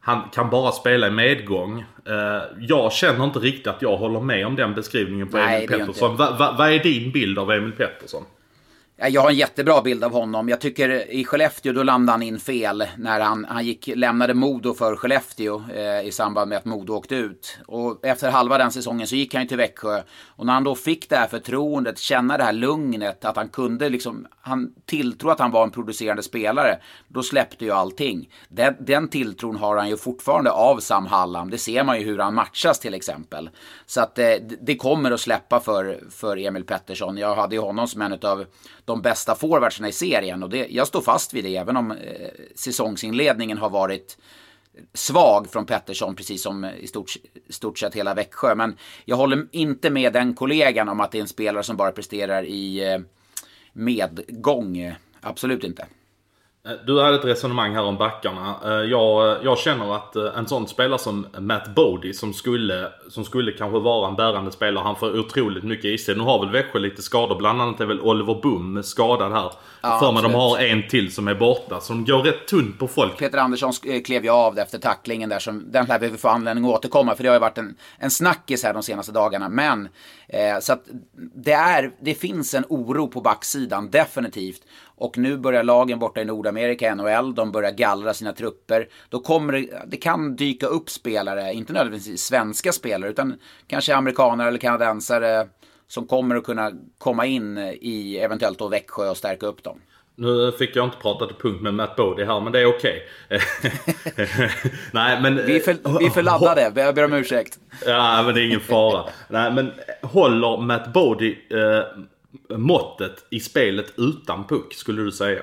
han 0.00 0.28
kan 0.32 0.50
bara 0.50 0.72
spela 0.72 1.06
i 1.06 1.10
medgång. 1.10 1.84
Eh, 2.06 2.42
jag 2.58 2.92
känner 2.92 3.24
inte 3.24 3.38
riktigt 3.38 3.66
att 3.66 3.82
jag 3.82 3.96
håller 3.96 4.20
med 4.20 4.46
om 4.46 4.56
den 4.56 4.74
beskrivningen 4.74 5.28
på 5.28 5.36
Nej, 5.36 5.56
Emil 5.56 5.68
Pettersson. 5.68 6.10
inte 6.10 6.22
Va- 6.22 6.36
va- 6.38 6.54
Vad 6.58 6.72
är 6.72 6.78
din 6.78 7.12
bild 7.12 7.38
av 7.38 7.52
Emil 7.52 7.72
Pettersson? 7.72 8.22
Jag 9.08 9.20
har 9.20 9.30
en 9.30 9.36
jättebra 9.36 9.82
bild 9.82 10.04
av 10.04 10.12
honom. 10.12 10.48
Jag 10.48 10.60
tycker 10.60 11.10
i 11.10 11.24
Skellefteå 11.24 11.72
då 11.72 11.82
landade 11.82 12.12
han 12.12 12.22
in 12.22 12.40
fel 12.40 12.84
när 12.96 13.20
han, 13.20 13.44
han 13.44 13.66
gick, 13.66 13.86
lämnade 13.94 14.34
Modo 14.34 14.74
för 14.74 14.96
Skellefteå 14.96 15.62
eh, 15.74 16.06
i 16.06 16.12
samband 16.12 16.48
med 16.48 16.58
att 16.58 16.64
Modo 16.64 16.92
åkte 16.92 17.14
ut. 17.14 17.58
Och 17.66 18.04
efter 18.04 18.30
halva 18.30 18.58
den 18.58 18.72
säsongen 18.72 19.06
så 19.06 19.16
gick 19.16 19.34
han 19.34 19.42
ju 19.42 19.48
till 19.48 19.56
Växjö. 19.56 20.02
Och 20.26 20.46
när 20.46 20.52
han 20.52 20.64
då 20.64 20.74
fick 20.74 21.08
det 21.08 21.16
här 21.16 21.26
förtroendet, 21.26 21.98
känna 21.98 22.36
det 22.36 22.44
här 22.44 22.52
lugnet, 22.52 23.24
att 23.24 23.36
han 23.36 23.48
kunde 23.48 23.88
liksom, 23.88 24.26
han 24.40 24.74
tilltro 24.84 25.30
att 25.30 25.40
han 25.40 25.50
var 25.50 25.64
en 25.64 25.70
producerande 25.70 26.22
spelare, 26.22 26.78
då 27.08 27.22
släppte 27.22 27.64
ju 27.64 27.70
allting. 27.70 28.28
Den, 28.48 28.76
den 28.80 29.08
tilltron 29.08 29.56
har 29.56 29.76
han 29.76 29.88
ju 29.88 29.96
fortfarande 29.96 30.50
av 30.50 30.80
Sam 30.80 31.06
Hallam. 31.06 31.50
Det 31.50 31.58
ser 31.58 31.84
man 31.84 31.98
ju 31.98 32.04
hur 32.04 32.18
han 32.18 32.34
matchas 32.34 32.78
till 32.78 32.94
exempel. 32.94 33.50
Så 33.86 34.00
att 34.00 34.18
eh, 34.18 34.34
det 34.60 34.76
kommer 34.76 35.10
att 35.10 35.20
släppa 35.20 35.60
för, 35.60 36.00
för 36.10 36.36
Emil 36.36 36.64
Pettersson. 36.64 37.18
Jag 37.18 37.34
hade 37.34 37.54
ju 37.54 37.60
honom 37.60 37.88
som 37.88 38.02
en 38.02 38.12
av 38.22 38.44
de 38.90 39.02
bästa 39.02 39.34
forwardsarna 39.34 39.88
i 39.88 39.92
serien. 39.92 40.42
Och 40.42 40.50
det, 40.50 40.66
jag 40.70 40.86
står 40.86 41.00
fast 41.00 41.34
vid 41.34 41.44
det, 41.44 41.56
även 41.56 41.76
om 41.76 41.90
eh, 41.90 41.96
säsongsinledningen 42.54 43.58
har 43.58 43.70
varit 43.70 44.18
svag 44.94 45.50
från 45.50 45.66
Pettersson, 45.66 46.16
precis 46.16 46.42
som 46.42 46.64
i 46.64 46.86
stort, 46.86 47.10
stort 47.48 47.78
sett 47.78 47.94
hela 47.94 48.14
Växjö. 48.14 48.54
Men 48.54 48.76
jag 49.04 49.16
håller 49.16 49.46
inte 49.52 49.90
med 49.90 50.12
den 50.12 50.34
kollegan 50.34 50.88
om 50.88 51.00
att 51.00 51.12
det 51.12 51.18
är 51.18 51.22
en 51.22 51.28
spelare 51.28 51.62
som 51.62 51.76
bara 51.76 51.92
presterar 51.92 52.44
i 52.44 52.92
eh, 52.92 53.00
medgång. 53.72 54.94
Absolut 55.20 55.64
inte. 55.64 55.86
Eh, 56.66 56.72
du 56.86 57.00
hade 57.00 57.16
ett 57.16 57.24
resonemang 57.24 57.74
här 57.74 57.82
om 57.82 57.96
backarna. 57.96 58.54
Eh, 58.64 58.70
jag, 58.70 59.36
jag 59.44 59.58
känner 59.58 59.94
att 59.94 60.16
eh, 60.16 60.38
en 60.38 60.46
sån 60.46 60.68
spelare 60.68 60.98
som 60.98 61.26
Matt 61.38 61.74
Bodie 61.74 62.14
som 62.14 62.34
skulle, 62.34 62.88
som 63.08 63.24
skulle 63.24 63.52
kanske 63.52 63.78
vara 63.78 64.08
en 64.08 64.16
bärande 64.16 64.52
spelare. 64.52 64.84
Han 64.84 64.96
får 64.96 65.18
otroligt 65.18 65.64
mycket 65.64 65.84
i 65.84 65.98
sig. 65.98 66.16
Nu 66.16 66.22
har 66.22 66.40
väl 66.40 66.50
Växjö 66.50 66.78
lite 66.78 67.02
skador. 67.02 67.36
Bland 67.36 67.62
annat 67.62 67.80
är 67.80 67.86
väl 67.86 68.00
Oliver 68.00 68.40
Boom 68.42 68.82
skadad 68.82 69.32
här. 69.32 69.52
Ja, 69.80 69.98
för 69.98 70.12
mig 70.12 70.22
de 70.22 70.34
har 70.34 70.58
en 70.58 70.88
till 70.88 71.12
som 71.12 71.28
är 71.28 71.34
borta. 71.34 71.80
Så 71.80 71.92
de 71.92 72.04
går 72.04 72.22
rätt 72.22 72.46
tunt 72.46 72.78
på 72.78 72.88
folk. 72.88 73.18
Peter 73.18 73.38
Andersson 73.38 73.72
klev 74.04 74.24
ju 74.24 74.30
av 74.30 74.58
efter 74.58 74.78
tacklingen 74.78 75.28
där. 75.28 75.38
Som, 75.38 75.72
den 75.72 75.86
lär 75.86 75.98
vi 75.98 76.10
få 76.10 76.28
anledning 76.28 76.64
att 76.64 76.70
återkomma. 76.70 77.14
För 77.14 77.22
det 77.22 77.28
har 77.28 77.36
ju 77.36 77.40
varit 77.40 77.58
en, 77.58 77.76
en 77.98 78.10
snackis 78.10 78.64
här 78.64 78.74
de 78.74 78.82
senaste 78.82 79.12
dagarna. 79.12 79.48
Men 79.48 79.88
eh, 80.28 80.60
så 80.60 80.72
att 80.72 80.84
det, 81.34 81.52
är, 81.52 81.90
det 82.00 82.14
finns 82.14 82.54
en 82.54 82.64
oro 82.68 83.08
på 83.08 83.20
backsidan 83.20 83.90
definitivt. 83.90 84.62
Och 85.00 85.18
nu 85.18 85.36
börjar 85.36 85.62
lagen 85.62 85.98
borta 85.98 86.20
i 86.20 86.24
Nordamerika, 86.24 86.94
NHL, 86.94 87.34
de 87.34 87.52
börjar 87.52 87.70
gallra 87.70 88.14
sina 88.14 88.32
trupper. 88.32 88.88
Då 89.08 89.20
kommer 89.20 89.52
det, 89.52 89.68
det 89.86 89.96
kan 89.96 90.36
dyka 90.36 90.66
upp 90.66 90.90
spelare, 90.90 91.52
inte 91.52 91.72
nödvändigtvis 91.72 92.22
svenska 92.22 92.72
spelare, 92.72 93.10
utan 93.10 93.34
kanske 93.66 93.94
amerikanare 93.94 94.48
eller 94.48 94.58
kanadensare 94.58 95.48
som 95.88 96.06
kommer 96.06 96.36
att 96.36 96.44
kunna 96.44 96.72
komma 96.98 97.26
in 97.26 97.58
i 97.58 98.18
eventuellt 98.18 98.58
då 98.58 98.68
Växjö 98.68 99.10
och 99.10 99.16
stärka 99.16 99.46
upp 99.46 99.62
dem. 99.62 99.80
Nu 100.14 100.52
fick 100.52 100.76
jag 100.76 100.84
inte 100.84 100.96
prata 100.96 101.26
till 101.26 101.36
punkt 101.36 101.62
med 101.62 101.74
Matt 101.74 101.96
Bodie 101.96 102.24
här, 102.24 102.40
men 102.40 102.52
det 102.52 102.60
är 102.60 102.66
okej. 102.66 103.02
Okay. 103.26 104.26
Nej, 104.92 105.20
men... 105.22 105.36
Vi 105.46 105.56
är, 105.56 105.60
för, 105.60 105.98
vi 105.98 106.06
är 106.06 106.10
för 106.10 106.22
laddade, 106.22 106.70
jag 106.74 106.94
ber 106.94 107.04
om 107.04 107.12
ursäkt. 107.12 107.58
Ja, 107.86 108.22
men 108.22 108.34
det 108.34 108.40
är 108.40 108.46
ingen 108.46 108.60
fara. 108.60 109.04
Nej, 109.28 109.52
men 109.52 109.72
håller 110.02 110.56
Matt 110.56 110.92
Bodie 110.92 111.38
eh, 111.50 111.84
måttet 112.48 113.24
i 113.30 113.40
spelet 113.40 113.92
utan 113.96 114.46
puck, 114.46 114.74
skulle 114.74 115.02
du 115.02 115.12
säga? 115.12 115.42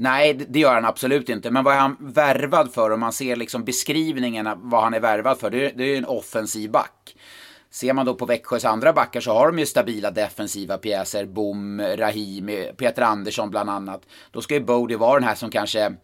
Nej, 0.00 0.34
det 0.34 0.58
gör 0.58 0.74
han 0.74 0.84
absolut 0.84 1.28
inte. 1.28 1.50
Men 1.50 1.64
vad 1.64 1.74
är 1.74 1.78
han 1.78 1.96
värvad 2.00 2.72
för? 2.72 2.90
Om 2.90 3.00
man 3.00 3.12
ser 3.12 3.36
liksom 3.36 3.64
beskrivningen 3.64 4.46
av 4.46 4.58
vad 4.62 4.82
han 4.82 4.94
är 4.94 5.00
värvad 5.00 5.38
för, 5.38 5.50
det 5.50 5.66
är, 5.66 5.86
ju 5.86 5.96
en 5.96 6.04
offensiv 6.04 6.70
back. 6.70 7.16
Ser 7.70 7.92
man 7.92 8.06
då 8.06 8.14
på 8.14 8.26
Växjös 8.26 8.64
andra 8.64 8.92
backar 8.92 9.20
så 9.20 9.32
har 9.32 9.46
de 9.46 9.58
ju 9.58 9.66
stabila 9.66 10.10
defensiva 10.10 10.78
pjäser. 10.78 11.26
Bom, 11.26 11.80
Rahimi, 11.80 12.72
Peter 12.76 13.02
Andersson 13.02 13.50
bland 13.50 13.70
annat. 13.70 14.02
Då 14.30 14.40
ska 14.40 14.54
ju 14.54 14.60
Bodie 14.60 14.96
vara 14.96 15.20
den 15.20 15.28
här 15.28 15.34
som 15.34 15.50
kanske 15.50 15.94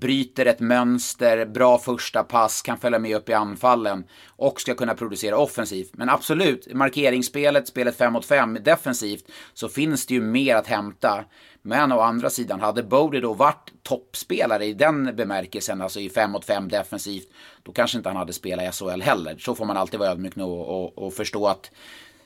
bryter 0.00 0.46
ett 0.46 0.60
mönster, 0.60 1.46
bra 1.46 1.78
första 1.78 2.22
pass, 2.22 2.62
kan 2.62 2.78
följa 2.78 2.98
med 2.98 3.16
upp 3.16 3.28
i 3.28 3.32
anfallen 3.32 4.04
och 4.26 4.60
ska 4.60 4.74
kunna 4.74 4.94
producera 4.94 5.38
offensivt. 5.38 5.90
Men 5.92 6.08
absolut, 6.08 6.74
markeringsspelet, 6.74 7.68
spelet 7.68 7.96
5 7.96 8.12
mot 8.12 8.24
5 8.24 8.58
defensivt, 8.64 9.24
så 9.54 9.68
finns 9.68 10.06
det 10.06 10.14
ju 10.14 10.20
mer 10.20 10.56
att 10.56 10.66
hämta. 10.66 11.24
Men 11.62 11.92
å 11.92 12.00
andra 12.00 12.30
sidan, 12.30 12.60
hade 12.60 12.82
Bodie 12.82 13.20
då 13.20 13.34
varit 13.34 13.72
toppspelare 13.82 14.64
i 14.64 14.72
den 14.72 15.16
bemärkelsen, 15.16 15.82
alltså 15.82 16.00
i 16.00 16.10
5 16.10 16.30
mot 16.30 16.44
5 16.44 16.68
defensivt, 16.68 17.28
då 17.62 17.72
kanske 17.72 17.98
inte 17.98 18.08
han 18.08 18.16
hade 18.16 18.32
spelat 18.32 18.64
i 18.64 18.72
SHL 18.72 19.00
heller. 19.00 19.36
Så 19.38 19.54
får 19.54 19.64
man 19.64 19.76
alltid 19.76 20.00
vara 20.00 20.10
ödmjuk 20.10 20.36
nog 20.36 20.50
och, 20.50 20.84
och, 20.84 21.06
och 21.06 21.14
förstå 21.14 21.46
att 21.46 21.70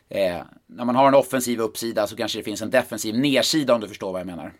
eh, 0.08 0.40
när 0.66 0.84
man 0.84 0.96
har 0.96 1.08
en 1.08 1.14
offensiv 1.14 1.60
uppsida 1.60 2.06
så 2.06 2.16
kanske 2.16 2.38
det 2.38 2.42
finns 2.42 2.62
en 2.62 2.70
defensiv 2.70 3.18
nedsida 3.18 3.74
om 3.74 3.80
du 3.80 3.88
förstår 3.88 4.12
vad 4.12 4.20
jag 4.20 4.26
menar. 4.26 4.52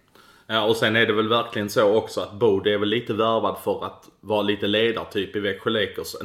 Ja, 0.47 0.65
och 0.65 0.77
sen 0.77 0.97
är 0.97 1.07
det 1.07 1.13
väl 1.13 1.29
verkligen 1.29 1.71
så 1.71 1.95
också 1.95 2.21
att 2.21 2.33
Bode 2.33 2.73
är 2.73 2.79
väl 2.79 2.89
lite 2.89 3.13
värvad 3.13 3.57
för 3.65 3.85
att 3.85 4.09
vara 4.21 4.43
lite 4.43 4.67
ledartyp 4.67 5.37
i 5.37 5.41
Växjö 5.41 5.71
Lakers. 5.71 6.17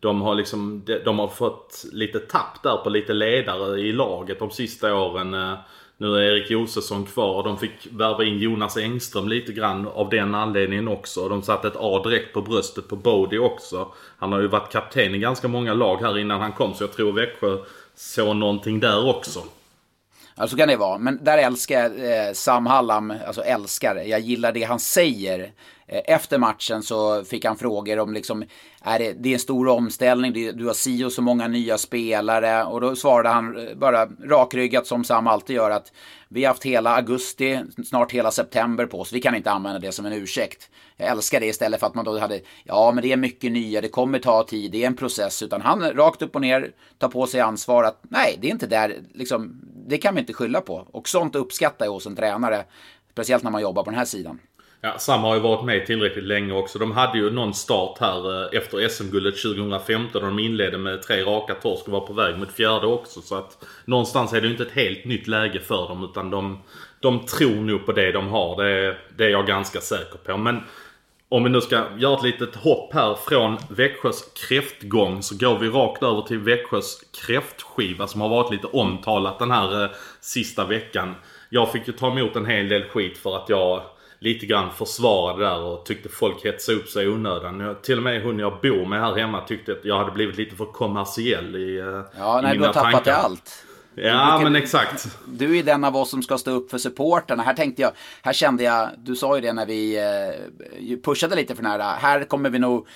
De 0.00 0.22
har 0.22 0.34
liksom, 0.34 0.82
de 1.04 1.18
har 1.18 1.28
fått 1.28 1.84
lite 1.92 2.18
tapp 2.18 2.62
där 2.62 2.76
på 2.76 2.90
lite 2.90 3.12
ledare 3.12 3.80
i 3.80 3.92
laget 3.92 4.38
de 4.38 4.50
sista 4.50 4.94
åren. 4.94 5.34
Eh, 5.34 5.54
nu 5.96 6.16
är 6.16 6.20
Erik 6.20 6.50
Josefsson 6.50 7.06
kvar 7.06 7.34
och 7.34 7.44
de 7.44 7.58
fick 7.58 7.88
värva 7.90 8.24
in 8.24 8.38
Jonas 8.38 8.76
Engström 8.76 9.28
lite 9.28 9.52
grann 9.52 9.88
av 9.88 10.08
den 10.08 10.34
anledningen 10.34 10.88
också. 10.88 11.28
De 11.28 11.42
satte 11.42 11.68
ett 11.68 11.76
A 11.76 12.02
direkt 12.04 12.34
på 12.34 12.42
bröstet 12.42 12.88
på 12.88 12.96
Bodie 12.96 13.38
också. 13.38 13.88
Han 14.18 14.32
har 14.32 14.40
ju 14.40 14.46
varit 14.46 14.72
kapten 14.72 15.14
i 15.14 15.18
ganska 15.18 15.48
många 15.48 15.74
lag 15.74 15.96
här 15.96 16.18
innan 16.18 16.40
han 16.40 16.52
kom 16.52 16.74
så 16.74 16.82
jag 16.82 16.92
tror 16.92 17.12
Växjö 17.12 17.58
såg 17.94 18.36
någonting 18.36 18.80
där 18.80 19.08
också. 19.08 19.40
Ja, 20.36 20.48
så 20.48 20.56
kan 20.56 20.68
det 20.68 20.76
vara. 20.76 20.98
Men 20.98 21.24
där 21.24 21.38
älskar 21.38 21.80
jag 21.80 22.26
eh, 22.26 22.32
Sam 22.32 22.66
Hallam, 22.66 23.14
alltså 23.26 23.42
älskar, 23.42 23.96
jag 23.96 24.20
gillar 24.20 24.52
det 24.52 24.62
han 24.62 24.80
säger. 24.80 25.52
Eh, 25.92 26.14
efter 26.14 26.38
matchen 26.38 26.82
så 26.82 27.24
fick 27.24 27.44
han 27.44 27.56
frågor 27.56 27.98
om 27.98 28.12
liksom, 28.12 28.44
är 28.82 28.98
det, 28.98 29.12
det 29.12 29.28
är 29.28 29.32
en 29.32 29.38
stor 29.38 29.68
omställning, 29.68 30.32
du 30.32 30.66
har 30.66 30.74
si 30.74 31.04
och 31.04 31.12
så 31.12 31.22
många 31.22 31.48
nya 31.48 31.78
spelare. 31.78 32.64
Och 32.64 32.80
då 32.80 32.96
svarade 32.96 33.28
han 33.28 33.68
eh, 33.68 33.74
bara 33.74 34.06
rakryggat 34.06 34.86
som 34.86 35.04
Sam 35.04 35.26
alltid 35.26 35.56
gör 35.56 35.70
att 35.70 35.92
vi 36.28 36.44
har 36.44 36.48
haft 36.48 36.64
hela 36.64 36.96
augusti, 36.96 37.60
snart 37.84 38.12
hela 38.12 38.30
september 38.30 38.86
på 38.86 39.00
oss. 39.00 39.12
Vi 39.12 39.20
kan 39.20 39.34
inte 39.34 39.50
använda 39.50 39.78
det 39.78 39.92
som 39.92 40.06
en 40.06 40.12
ursäkt. 40.12 40.70
Jag 40.96 41.08
älskar 41.08 41.40
det 41.40 41.46
istället 41.46 41.80
för 41.80 41.86
att 41.86 41.94
man 41.94 42.04
då 42.04 42.18
hade, 42.18 42.40
ja 42.64 42.92
men 42.94 43.02
det 43.02 43.12
är 43.12 43.16
mycket 43.16 43.52
nya, 43.52 43.80
det 43.80 43.88
kommer 43.88 44.18
ta 44.18 44.44
tid, 44.44 44.72
det 44.72 44.82
är 44.82 44.86
en 44.86 44.96
process. 44.96 45.42
Utan 45.42 45.60
han 45.60 45.92
rakt 45.92 46.22
upp 46.22 46.34
och 46.34 46.40
ner 46.40 46.72
tar 46.98 47.08
på 47.08 47.26
sig 47.26 47.40
ansvar 47.40 47.84
att 47.84 48.00
nej, 48.02 48.38
det 48.40 48.46
är 48.46 48.50
inte 48.50 48.66
där, 48.66 48.96
liksom, 49.14 49.60
det 49.86 49.98
kan 49.98 50.14
vi 50.14 50.20
inte 50.20 50.32
skylla 50.32 50.60
på. 50.60 50.86
Och 50.92 51.08
sånt 51.08 51.34
uppskattar 51.34 51.84
jag 51.84 51.92
hos 51.92 52.06
en 52.06 52.16
tränare. 52.16 52.64
Speciellt 53.12 53.42
när 53.42 53.50
man 53.50 53.62
jobbar 53.62 53.84
på 53.84 53.90
den 53.90 53.98
här 53.98 54.04
sidan. 54.04 54.38
Ja, 54.84 54.98
Sam 54.98 55.20
har 55.20 55.34
ju 55.34 55.40
varit 55.40 55.64
med 55.64 55.86
tillräckligt 55.86 56.24
länge 56.24 56.52
också. 56.52 56.78
De 56.78 56.92
hade 56.92 57.18
ju 57.18 57.30
någon 57.30 57.54
start 57.54 57.98
här 58.00 58.42
eh, 58.42 58.58
efter 58.58 58.88
SM-guldet 58.88 59.42
2015 59.42 60.22
och 60.22 60.28
de 60.28 60.38
inledde 60.38 60.78
med 60.78 61.02
tre 61.02 61.22
raka 61.22 61.54
torsk 61.54 61.86
och 61.86 61.92
var 61.92 62.00
på 62.00 62.12
väg 62.12 62.38
mot 62.38 62.52
fjärde 62.52 62.86
också. 62.86 63.20
Så 63.20 63.34
att 63.34 63.64
någonstans 63.84 64.32
är 64.32 64.40
det 64.40 64.46
ju 64.46 64.52
inte 64.52 64.62
ett 64.62 64.72
helt 64.72 65.04
nytt 65.04 65.26
läge 65.26 65.60
för 65.60 65.88
dem 65.88 66.04
utan 66.04 66.30
de, 66.30 66.62
de 67.00 67.26
tror 67.26 67.54
nog 67.54 67.86
på 67.86 67.92
det 67.92 68.12
de 68.12 68.28
har. 68.28 68.64
Det, 68.64 68.96
det 69.16 69.24
är 69.24 69.30
jag 69.30 69.46
ganska 69.46 69.80
säker 69.80 70.18
på. 70.24 70.36
Men 70.36 70.60
om 71.28 71.44
vi 71.44 71.50
nu 71.50 71.60
ska 71.60 71.84
göra 71.98 72.16
ett 72.16 72.22
litet 72.22 72.56
hopp 72.56 72.94
här 72.94 73.14
från 73.14 73.56
Växjös 73.68 74.32
kräftgång 74.48 75.22
så 75.22 75.36
går 75.36 75.58
vi 75.58 75.68
rakt 75.68 76.02
över 76.02 76.22
till 76.22 76.38
Växjös 76.38 77.00
kräftskiva 77.26 78.06
som 78.06 78.20
har 78.20 78.28
varit 78.28 78.52
lite 78.52 78.66
omtalat 78.66 79.38
den 79.38 79.50
här 79.50 79.84
eh, 79.84 79.90
sista 80.20 80.64
veckan. 80.64 81.14
Jag 81.48 81.72
fick 81.72 81.86
ju 81.86 81.92
ta 81.92 82.10
emot 82.10 82.36
en 82.36 82.46
hel 82.46 82.68
del 82.68 82.84
skit 82.84 83.18
för 83.18 83.36
att 83.36 83.48
jag 83.48 83.82
lite 84.22 84.46
grann 84.46 84.70
försvarade 84.72 85.44
där 85.44 85.60
och 85.60 85.86
tyckte 85.86 86.08
folk 86.08 86.44
hetsade 86.44 86.78
upp 86.78 86.88
sig 86.88 87.04
i 87.04 87.08
onödan. 87.08 87.60
Jag, 87.60 87.82
till 87.82 87.96
och 87.96 88.02
med 88.02 88.22
hon 88.22 88.38
jag 88.38 88.60
bor 88.62 88.86
med 88.86 89.00
här 89.00 89.14
hemma 89.14 89.40
tyckte 89.40 89.72
att 89.72 89.84
jag 89.84 89.98
hade 89.98 90.10
blivit 90.10 90.36
lite 90.36 90.56
för 90.56 90.64
kommersiell 90.64 91.56
i, 91.56 91.78
eh, 91.78 91.86
ja, 92.18 92.38
i 92.38 92.42
nej, 92.42 92.58
mina 92.58 92.72
tankar. 92.72 92.92
Ja, 92.94 93.02
du 93.04 93.10
har 93.10 93.12
tappat 93.12 93.24
allt. 93.24 93.64
Ja, 93.94 94.40
men 94.42 94.56
exakt. 94.56 95.18
Du 95.26 95.58
är 95.58 95.62
den 95.62 95.84
av 95.84 95.96
oss 95.96 96.10
som 96.10 96.22
ska 96.22 96.38
stå 96.38 96.50
upp 96.50 96.70
för 96.70 96.78
supporterna. 96.78 97.42
Här 97.42 97.54
tänkte 97.54 97.82
jag, 97.82 97.92
här 98.22 98.32
kände 98.32 98.62
jag, 98.62 98.88
du 98.98 99.16
sa 99.16 99.36
ju 99.36 99.42
det 99.42 99.52
när 99.52 99.66
vi 99.66 99.96
eh, 99.96 100.98
pushade 101.04 101.36
lite 101.36 101.54
för 101.54 101.62
den 101.62 101.72
här. 101.72 101.96
Här 101.98 102.24
kommer 102.24 102.50
vi 102.50 102.58
nog 102.58 102.86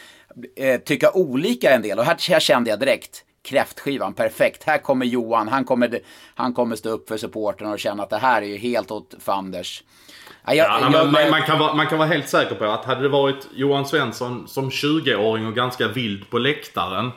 eh, 0.56 0.80
tycka 0.80 1.10
olika 1.12 1.70
en 1.70 1.82
del. 1.82 1.98
Och 1.98 2.04
här, 2.04 2.30
här 2.30 2.40
kände 2.40 2.70
jag 2.70 2.80
direkt, 2.80 3.24
kräftskivan, 3.42 4.14
perfekt. 4.14 4.62
Här 4.62 4.78
kommer 4.78 5.06
Johan, 5.06 5.48
han 5.48 5.64
kommer, 5.64 6.00
han 6.34 6.52
kommer 6.52 6.76
stå 6.76 6.88
upp 6.88 7.08
för 7.08 7.16
supporterna 7.16 7.70
och 7.70 7.78
känna 7.78 8.02
att 8.02 8.10
det 8.10 8.18
här 8.18 8.42
är 8.42 8.46
ju 8.46 8.56
helt 8.56 8.90
åt 8.90 9.14
fanders. 9.20 9.82
Ja, 10.46 10.54
jag, 10.54 10.66
ja, 10.66 10.90
jag, 10.92 11.30
man, 11.30 11.42
kan 11.42 11.58
vara, 11.58 11.74
man 11.74 11.86
kan 11.86 11.98
vara 11.98 12.08
helt 12.08 12.28
säker 12.28 12.54
på 12.54 12.64
att 12.64 12.84
hade 12.84 13.02
det 13.02 13.08
varit 13.08 13.48
Johan 13.54 13.86
Svensson 13.86 14.48
som 14.48 14.70
20-åring 14.70 15.46
och 15.46 15.54
ganska 15.54 15.88
vild 15.88 16.30
på 16.30 16.38
läktaren 16.38 17.10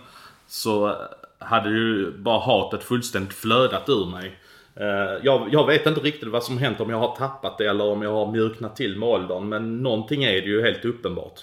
så 0.47 0.95
hade 1.39 1.69
ju 1.69 2.11
bara 2.11 2.39
hatet 2.39 2.83
fullständigt 2.83 3.33
flödat 3.33 3.89
ur 3.89 4.05
mig. 4.05 4.39
Eh, 4.75 5.19
jag, 5.23 5.47
jag, 5.51 5.67
vet 5.67 5.85
inte 5.85 6.01
riktigt 6.01 6.29
vad 6.29 6.43
som 6.43 6.57
hänt 6.57 6.79
om 6.79 6.89
jag 6.89 6.99
har 6.99 7.15
tappat 7.15 7.57
det 7.57 7.65
eller 7.65 7.85
om 7.85 8.01
jag 8.01 8.13
har 8.13 8.31
mjuknat 8.31 8.75
till 8.75 8.99
med 8.99 9.09
åldern. 9.09 9.49
Men 9.49 9.83
någonting 9.83 10.23
är 10.23 10.41
det 10.41 10.47
ju 10.47 10.61
helt 10.61 10.85
uppenbart. 10.85 11.39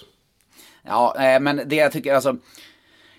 Ja, 0.83 1.15
eh, 1.19 1.39
men 1.39 1.61
det 1.65 1.75
jag 1.75 1.91
tycker 1.91 2.13
alltså. 2.13 2.35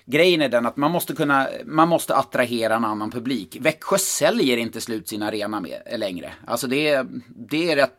grejen 0.04 0.42
är 0.42 0.48
den 0.48 0.66
att 0.66 0.76
man 0.76 0.90
måste 0.90 1.14
kunna, 1.14 1.48
man 1.64 1.88
måste 1.88 2.14
attrahera 2.14 2.74
en 2.74 2.84
annan 2.84 3.10
publik. 3.10 3.56
Växjö 3.60 3.98
säljer 3.98 4.56
inte 4.56 4.80
slut 4.80 5.08
sin 5.08 5.22
arena 5.22 5.60
med, 5.60 5.82
längre. 5.96 6.32
Alltså 6.46 6.66
det 6.66 6.88
är, 6.88 7.06
det 7.28 7.72
är 7.72 7.76
rätt 7.76 7.94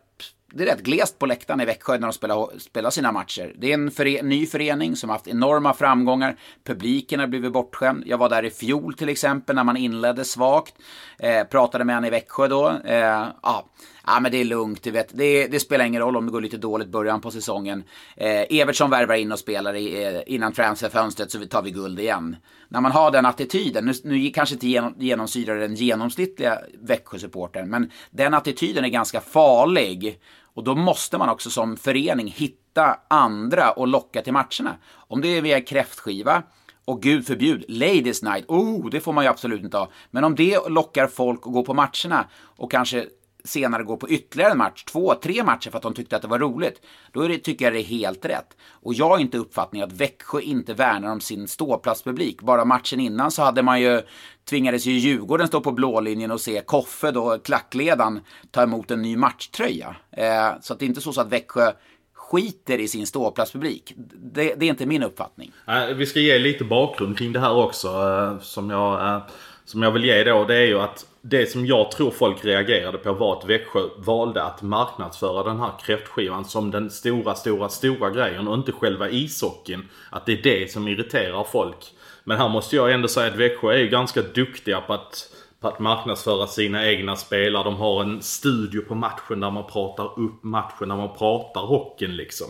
det 0.53 0.63
är 0.63 0.67
rätt 0.67 0.83
glest 0.83 1.19
på 1.19 1.25
läktaren 1.25 1.61
i 1.61 1.65
Växjö 1.65 1.97
när 1.97 2.07
de 2.07 2.13
spelar, 2.13 2.59
spelar 2.59 2.89
sina 2.89 3.11
matcher. 3.11 3.53
Det 3.57 3.69
är 3.69 3.73
en 3.73 3.91
före, 3.91 4.21
ny 4.21 4.45
förening 4.45 4.95
som 4.95 5.09
har 5.09 5.15
haft 5.17 5.27
enorma 5.27 5.73
framgångar. 5.73 6.35
Publiken 6.63 7.19
har 7.19 7.27
blivit 7.27 7.53
bortskämd. 7.53 8.03
Jag 8.05 8.17
var 8.17 8.29
där 8.29 8.45
i 8.45 8.49
fjol 8.49 8.93
till 8.93 9.09
exempel 9.09 9.55
när 9.55 9.63
man 9.63 9.77
inledde 9.77 10.25
svagt. 10.25 10.73
Eh, 11.19 11.43
pratade 11.43 11.83
med 11.83 11.97
en 11.97 12.05
i 12.05 12.09
Växjö 12.09 12.47
då. 12.47 12.69
Eh, 12.69 13.27
ah, 13.41 13.63
ja, 14.05 14.19
men 14.19 14.31
det 14.31 14.37
är 14.37 14.45
lugnt, 14.45 14.83
du 14.83 14.91
vet. 14.91 15.17
Det, 15.17 15.47
det, 15.47 15.59
spelar 15.59 15.85
ingen 15.85 16.01
roll 16.01 16.17
om 16.17 16.25
det 16.25 16.31
går 16.31 16.41
lite 16.41 16.57
dåligt 16.57 16.89
början 16.89 17.21
på 17.21 17.31
säsongen. 17.31 17.83
Eh, 18.17 18.59
Evertsson 18.59 18.89
värvar 18.89 19.15
in 19.15 19.31
och 19.31 19.39
spelar 19.39 19.75
i, 19.75 20.03
eh, 20.03 20.21
innan 20.25 20.53
transferfönstret 20.53 21.31
så 21.31 21.45
tar 21.45 21.61
vi 21.61 21.71
guld 21.71 21.99
igen. 21.99 22.35
När 22.67 22.81
man 22.81 22.91
har 22.91 23.11
den 23.11 23.25
attityden, 23.25 23.85
nu, 23.85 23.93
nu 24.03 24.29
kanske 24.29 24.55
inte 24.55 24.67
genom, 24.67 24.95
genomsyrar 24.97 25.55
den 25.55 25.75
genomsnittliga 25.75 26.59
Växjösupporten, 26.81 27.69
men 27.69 27.91
den 28.11 28.33
attityden 28.33 28.85
är 28.85 28.89
ganska 28.89 29.21
farlig. 29.21 30.19
Och 30.53 30.63
då 30.63 30.75
måste 30.75 31.17
man 31.17 31.29
också 31.29 31.49
som 31.49 31.77
förening 31.77 32.27
hitta 32.27 32.99
andra 33.07 33.71
och 33.71 33.87
locka 33.87 34.21
till 34.21 34.33
matcherna. 34.33 34.75
Om 34.93 35.21
det 35.21 35.27
är 35.37 35.41
via 35.41 35.61
kräftskiva, 35.61 36.43
och 36.89 37.01
gud 37.01 37.27
förbjud, 37.27 37.65
Ladies 37.67 38.23
Night, 38.23 38.45
oh, 38.47 38.89
det 38.89 38.99
får 38.99 39.13
man 39.13 39.23
ju 39.23 39.29
absolut 39.29 39.63
inte 39.63 39.77
ha. 39.77 39.89
Men 40.11 40.23
om 40.23 40.35
det 40.35 40.69
lockar 40.69 41.07
folk 41.07 41.39
att 41.47 41.53
gå 41.53 41.63
på 41.63 41.73
matcherna 41.73 42.25
och 42.41 42.71
kanske 42.71 43.05
senare 43.43 43.83
gå 43.83 43.97
på 43.97 44.09
ytterligare 44.09 44.51
en 44.51 44.57
match, 44.57 44.83
två, 44.83 45.15
tre 45.15 45.43
matcher 45.43 45.69
för 45.69 45.77
att 45.77 45.83
de 45.83 45.93
tyckte 45.93 46.15
att 46.15 46.21
det 46.21 46.27
var 46.27 46.39
roligt, 46.39 46.81
då 47.11 47.21
är 47.21 47.29
det, 47.29 47.37
tycker 47.37 47.65
jag 47.65 47.73
det 47.73 47.79
är 47.79 47.83
helt 47.83 48.25
rätt. 48.25 48.57
Och 48.71 48.93
jag 48.93 49.09
har 49.09 49.19
inte 49.19 49.37
uppfattningen 49.37 49.87
att 49.87 49.93
Växjö 49.93 50.41
inte 50.41 50.73
värnar 50.73 51.11
om 51.11 51.21
sin 51.21 51.47
ståplatspublik. 51.47 52.41
Bara 52.41 52.65
matchen 52.65 52.99
innan 52.99 53.31
så 53.31 53.41
hade 53.41 53.63
man 53.63 53.81
ju, 53.81 54.01
tvingades 54.49 54.85
ju 54.85 54.91
Djurgården 54.91 55.47
stå 55.47 55.61
på 55.61 55.71
blålinjen 55.71 56.31
och 56.31 56.41
se 56.41 56.61
Koffe, 56.65 57.11
då 57.11 57.37
klackledaren, 57.37 58.19
ta 58.51 58.63
emot 58.63 58.91
en 58.91 59.01
ny 59.01 59.17
matchtröja. 59.17 59.95
Eh, 60.11 60.51
så 60.61 60.73
att 60.73 60.79
det 60.79 60.85
är 60.85 60.87
inte 60.87 61.01
så 61.01 61.21
att 61.21 61.31
Växjö 61.31 61.71
skiter 62.13 62.77
i 62.77 62.87
sin 62.87 63.07
ståplatspublik. 63.07 63.93
Det, 64.15 64.55
det 64.55 64.65
är 64.65 64.69
inte 64.69 64.85
min 64.85 65.03
uppfattning. 65.03 65.51
Vi 65.95 66.05
ska 66.05 66.19
ge 66.19 66.39
lite 66.39 66.63
bakgrund 66.63 67.17
kring 67.17 67.33
det 67.33 67.39
här 67.39 67.55
också, 67.55 67.87
eh, 67.87 68.39
som 68.41 68.69
jag, 68.69 69.15
eh, 69.15 69.21
som 69.65 69.83
jag 69.83 69.91
vill 69.91 70.05
ge 70.05 70.23
då. 70.23 70.45
Det 70.45 70.55
är 70.55 70.65
ju 70.65 70.79
att 70.79 71.05
det 71.29 71.51
som 71.51 71.65
jag 71.65 71.91
tror 71.91 72.11
folk 72.11 72.45
reagerade 72.45 72.97
på 72.97 73.13
var 73.13 73.37
att 73.37 73.45
Växjö 73.45 73.81
valde 73.97 74.43
att 74.43 74.61
marknadsföra 74.61 75.43
den 75.43 75.59
här 75.59 75.71
kräftskivan 75.85 76.45
som 76.45 76.71
den 76.71 76.89
stora, 76.89 77.35
stora, 77.35 77.69
stora 77.69 78.09
grejen 78.09 78.47
och 78.47 78.55
inte 78.55 78.71
själva 78.71 79.09
ishockeyn. 79.09 79.89
Att 80.09 80.25
det 80.25 80.33
är 80.33 80.43
det 80.43 80.71
som 80.71 80.87
irriterar 80.87 81.43
folk. 81.43 81.93
Men 82.23 82.37
här 82.37 82.49
måste 82.49 82.75
jag 82.75 82.91
ändå 82.91 83.07
säga 83.07 83.31
att 83.31 83.39
Växjö 83.39 83.71
är 83.71 83.77
ju 83.77 83.87
ganska 83.87 84.21
duktiga 84.21 84.81
på 84.81 84.93
att, 84.93 85.35
på 85.59 85.67
att 85.67 85.79
marknadsföra 85.79 86.47
sina 86.47 86.87
egna 86.87 87.15
spelare. 87.15 87.63
De 87.63 87.75
har 87.75 88.01
en 88.03 88.21
studio 88.21 88.81
på 88.81 88.95
matchen 88.95 89.39
där 89.39 89.51
man 89.51 89.67
pratar 89.67 90.19
upp 90.19 90.43
matchen, 90.43 90.89
där 90.89 90.95
man 90.95 91.17
pratar 91.17 91.61
hockeyn 91.61 92.15
liksom. 92.15 92.47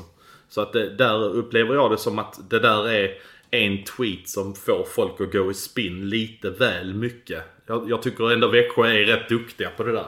Så 0.49 0.61
att 0.61 0.73
det, 0.73 0.89
där 0.89 1.23
upplever 1.23 1.75
jag 1.75 1.91
det 1.91 1.97
som 1.97 2.19
att 2.19 2.49
det 2.49 2.59
där 2.59 2.89
är 2.89 3.11
en 3.51 3.83
tweet 3.83 4.29
som 4.29 4.55
får 4.55 4.83
folk 4.83 5.21
att 5.21 5.31
gå 5.31 5.51
i 5.51 5.53
spinn 5.53 6.09
lite 6.09 6.49
väl 6.49 6.93
mycket. 6.93 7.43
Jag, 7.69 7.89
jag 7.89 8.01
tycker 8.01 8.31
ändå 8.31 8.47
Växjö 8.47 8.87
är 8.87 9.05
rätt 9.05 9.29
duktiga 9.29 9.69
på 9.69 9.83
det 9.83 9.91
där. 9.91 10.07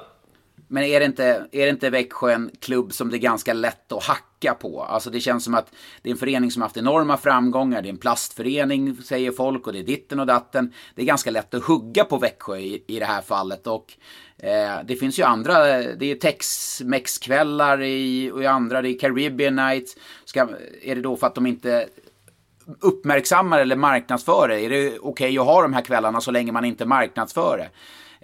Men 0.68 0.84
är 0.84 1.00
det, 1.00 1.06
inte, 1.06 1.26
är 1.52 1.66
det 1.66 1.70
inte 1.70 1.90
Växjö 1.90 2.32
en 2.32 2.52
klubb 2.62 2.94
som 2.94 3.10
det 3.10 3.18
är 3.18 3.20
ganska 3.20 3.54
lätt 3.54 3.92
att 3.92 4.04
hacka 4.04 4.54
på? 4.54 4.84
Alltså 4.84 5.10
det 5.10 5.20
känns 5.20 5.44
som 5.44 5.56
att 5.56 5.74
det 6.02 6.10
är 6.10 6.12
en 6.12 6.18
förening 6.18 6.52
som 6.52 6.62
har 6.62 6.70
haft 6.70 6.78
enorma 6.78 7.18
framgångar. 7.18 7.82
Det 7.82 7.88
är 7.88 7.90
en 7.90 7.98
plastförening, 7.98 8.96
säger 8.96 9.32
folk, 9.32 9.68
och 9.68 9.74
det 9.74 9.80
är 9.80 9.84
ditten 9.84 10.20
och 10.20 10.26
datten. 10.26 10.74
Det 10.96 11.02
är 11.02 11.06
ganska 11.06 11.32
lätt 11.32 11.54
att 11.54 11.64
hugga 11.64 12.04
på 12.04 12.18
Växjö 12.18 12.58
i, 12.58 12.84
i 12.88 13.00
det 13.00 13.06
här 13.06 13.22
fallet. 13.22 13.68
Och 13.68 13.94
eh, 14.38 14.86
det 14.86 14.96
finns 14.96 15.20
ju 15.20 15.24
andra, 15.24 15.64
det 15.78 16.12
är 16.12 16.16
Tex-Mex-kvällar 16.16 17.82
i, 17.82 18.32
och 18.32 18.44
i 18.44 18.46
andra, 18.46 18.82
det 18.82 18.90
är 18.90 19.00
Caribbean 19.00 19.56
Nights. 19.56 19.96
Ska, 20.26 20.50
är 20.82 20.96
det 20.96 21.02
då 21.02 21.16
för 21.16 21.28
att 21.28 21.36
de 21.36 21.46
inte 21.46 21.88
uppmärksammar 22.82 23.60
eller 23.60 23.76
marknadsför 23.76 24.48
det? 24.48 24.62
Är 24.62 24.70
det 24.70 24.88
okej 24.88 25.00
okay 25.00 25.38
att 25.38 25.46
ha 25.46 25.62
de 25.62 25.74
här 25.74 25.82
kvällarna 25.82 26.22
så 26.22 26.32
länge 26.32 26.52
man 26.52 26.66
inte 26.66 26.86
marknadsför 26.86 27.58
det? 27.58 27.70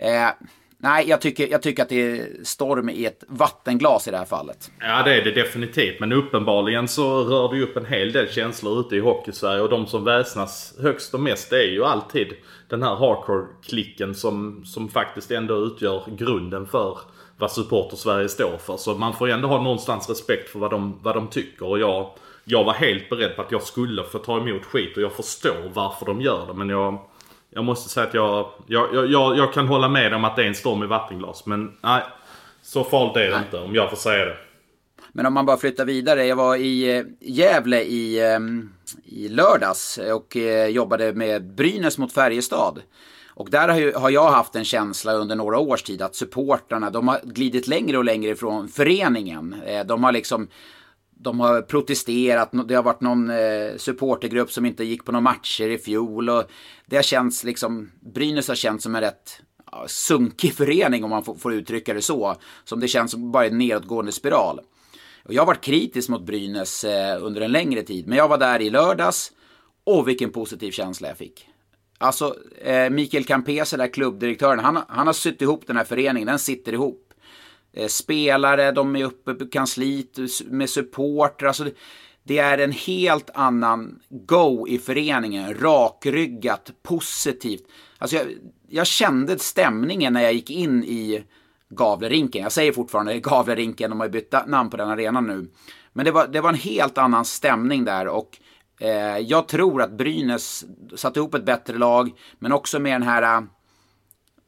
Eh, 0.07 0.29
nej, 0.77 1.09
jag 1.09 1.21
tycker, 1.21 1.47
jag 1.47 1.61
tycker 1.61 1.83
att 1.83 1.89
det 1.89 2.01
är 2.01 2.43
storm 2.43 2.89
i 2.89 3.05
ett 3.05 3.23
vattenglas 3.27 4.07
i 4.07 4.11
det 4.11 4.17
här 4.17 4.25
fallet. 4.25 4.71
Ja, 4.79 5.03
det 5.03 5.15
är 5.15 5.23
det 5.23 5.31
definitivt. 5.31 5.99
Men 5.99 6.13
uppenbarligen 6.13 6.87
så 6.87 7.23
rör 7.23 7.53
det 7.53 7.63
upp 7.63 7.77
en 7.77 7.85
hel 7.85 8.11
del 8.11 8.29
känslor 8.29 8.79
ute 8.79 8.95
i 8.95 8.99
Hockeysverige. 8.99 9.61
Och 9.61 9.69
de 9.69 9.87
som 9.87 10.03
väsnas 10.03 10.75
högst 10.81 11.13
och 11.13 11.19
mest 11.19 11.53
är 11.53 11.71
ju 11.71 11.83
alltid 11.83 12.27
den 12.69 12.83
här 12.83 12.95
hardcore-klicken 12.95 14.15
som, 14.15 14.65
som 14.65 14.89
faktiskt 14.89 15.31
ändå 15.31 15.55
utgör 15.55 16.03
grunden 16.17 16.65
för 16.65 16.97
vad 17.37 17.51
supporter-Sverige 17.51 18.29
står 18.29 18.57
för. 18.57 18.77
Så 18.77 18.95
man 18.95 19.13
får 19.13 19.27
ju 19.27 19.33
ändå 19.33 19.47
ha 19.47 19.61
någonstans 19.61 20.09
respekt 20.09 20.49
för 20.49 20.59
vad 20.59 20.71
de, 20.71 20.99
vad 21.01 21.15
de 21.15 21.27
tycker. 21.27 21.65
Och 21.65 21.79
jag 21.79 22.09
jag 22.49 22.63
var 22.63 22.73
helt 22.73 23.09
beredd 23.09 23.35
på 23.35 23.41
att 23.41 23.51
jag 23.51 23.63
skulle 23.63 24.03
få 24.03 24.19
ta 24.19 24.37
emot 24.37 24.65
skit 24.65 24.97
och 24.97 25.03
jag 25.03 25.13
förstår 25.13 25.71
varför 25.73 26.05
de 26.05 26.21
gör 26.21 26.47
det. 26.47 26.53
Men 26.53 26.69
jag, 26.69 26.99
jag 27.49 27.65
måste 27.65 27.89
säga 27.89 28.07
att 28.07 28.13
jag, 28.13 28.49
jag, 28.67 29.11
jag, 29.11 29.37
jag 29.37 29.53
kan 29.53 29.67
hålla 29.67 29.89
med 29.89 30.13
om 30.13 30.25
att 30.25 30.35
det 30.35 30.43
är 30.43 30.47
en 30.47 30.55
storm 30.55 30.83
i 30.83 30.87
vattenglas. 30.87 31.45
Men 31.45 31.77
nej, 31.81 32.03
så 32.61 32.83
farligt 32.83 33.17
är 33.17 33.21
det 33.21 33.29
nej. 33.29 33.39
inte 33.45 33.57
om 33.57 33.75
jag 33.75 33.89
får 33.89 33.97
säga 33.97 34.25
det. 34.25 34.37
Men 35.11 35.25
om 35.25 35.33
man 35.33 35.45
bara 35.45 35.57
flyttar 35.57 35.85
vidare. 35.85 36.25
Jag 36.25 36.35
var 36.35 36.55
i 36.55 36.97
eh, 36.97 37.03
Gävle 37.19 37.81
i, 37.81 38.19
eh, 38.19 38.39
i 39.05 39.29
lördags 39.29 39.99
och 40.13 40.37
eh, 40.37 40.67
jobbade 40.67 41.13
med 41.13 41.55
Brynäs 41.55 41.97
mot 41.97 42.13
Färjestad. 42.13 42.81
Och 43.29 43.49
där 43.49 43.93
har 43.99 44.09
jag 44.09 44.31
haft 44.31 44.55
en 44.55 44.65
känsla 44.65 45.13
under 45.13 45.35
några 45.35 45.59
års 45.59 45.83
tid 45.83 46.01
att 46.01 46.15
supportrarna, 46.15 46.89
de 46.89 47.07
har 47.07 47.19
glidit 47.23 47.67
längre 47.67 47.97
och 47.97 48.05
längre 48.05 48.31
ifrån 48.31 48.67
föreningen. 48.67 49.55
De 49.85 50.03
har 50.03 50.11
liksom 50.11 50.47
de 51.19 51.39
har 51.39 51.61
protesterat, 51.61 52.49
det 52.67 52.75
har 52.75 52.83
varit 52.83 53.01
någon 53.01 53.29
eh, 53.29 53.77
supportergrupp 53.77 54.51
som 54.51 54.65
inte 54.65 54.83
gick 54.83 55.05
på 55.05 55.11
några 55.11 55.21
matcher 55.21 55.69
i 55.69 55.77
fjol. 55.77 56.29
Och 56.29 56.43
det 56.85 56.95
har 56.95 57.03
känts 57.03 57.43
liksom, 57.43 57.91
Brynäs 57.99 58.47
har 58.47 58.55
känts 58.55 58.83
som 58.83 58.95
en 58.95 59.01
rätt 59.01 59.41
sunkig 59.87 60.53
förening 60.53 61.03
om 61.03 61.09
man 61.09 61.23
får, 61.23 61.53
uttrycka 61.53 61.93
det 61.93 62.01
så. 62.01 62.35
Som 62.63 62.79
det 62.79 62.87
känns 62.87 63.11
som 63.11 63.31
bara 63.31 63.45
en 63.45 63.57
nedåtgående 63.57 64.11
spiral. 64.11 64.59
Och 65.23 65.33
jag 65.33 65.41
har 65.41 65.47
varit 65.47 65.63
kritisk 65.63 66.09
mot 66.09 66.25
Brynäs 66.25 66.83
eh, 66.83 67.25
under 67.25 67.41
en 67.41 67.51
längre 67.51 67.83
tid, 67.83 68.07
men 68.07 68.17
jag 68.17 68.27
var 68.27 68.37
där 68.37 68.61
i 68.61 68.69
lördags 68.69 69.31
och 69.83 70.07
vilken 70.07 70.29
positiv 70.29 70.71
känsla 70.71 71.07
jag 71.07 71.17
fick. 71.17 71.47
Alltså, 71.97 72.35
eh, 72.61 72.89
Mikael 72.89 73.25
Campese, 73.25 73.77
där 73.77 73.87
klubbdirektören, 73.87 74.59
han, 74.59 74.79
han 74.87 75.07
har 75.07 75.13
sytt 75.13 75.41
ihop 75.41 75.67
den 75.67 75.77
här 75.77 75.83
föreningen, 75.83 76.27
den 76.27 76.39
sitter 76.39 76.73
ihop. 76.73 77.06
Eh, 77.77 77.87
spelare, 77.87 78.71
de 78.71 78.95
är 78.95 79.03
uppe 79.03 79.33
på 79.33 79.45
kansliet 79.45 80.17
med 80.45 80.69
supportrar. 80.69 81.47
Alltså, 81.47 81.65
det 82.23 82.37
är 82.37 82.57
en 82.57 82.71
helt 82.71 83.29
annan 83.33 83.99
go 84.09 84.67
i 84.67 84.77
föreningen. 84.77 85.53
Rakryggat, 85.53 86.71
positivt. 86.83 87.63
Alltså 87.97 88.15
jag, 88.15 88.25
jag 88.69 88.87
kände 88.87 89.39
stämningen 89.39 90.13
när 90.13 90.21
jag 90.21 90.33
gick 90.33 90.49
in 90.49 90.83
i 90.83 91.23
Gavlerinken. 91.69 92.43
Jag 92.43 92.51
säger 92.51 92.71
fortfarande 92.71 93.19
Gavlerinken, 93.19 93.89
de 93.89 93.99
har 93.99 94.07
ju 94.07 94.11
bytt 94.11 94.33
namn 94.47 94.69
på 94.69 94.77
den 94.77 94.89
arenan 94.89 95.27
nu. 95.27 95.51
Men 95.93 96.05
det 96.05 96.11
var, 96.11 96.27
det 96.27 96.41
var 96.41 96.49
en 96.49 96.55
helt 96.55 96.97
annan 96.97 97.25
stämning 97.25 97.85
där 97.85 98.07
och 98.07 98.37
eh, 98.79 99.17
jag 99.17 99.47
tror 99.47 99.81
att 99.81 99.97
Brynäs 99.97 100.65
satte 100.95 101.19
ihop 101.19 101.33
ett 101.33 101.45
bättre 101.45 101.77
lag, 101.77 102.11
men 102.39 102.51
också 102.51 102.79
med 102.79 102.93
den 102.93 103.03
här 103.03 103.47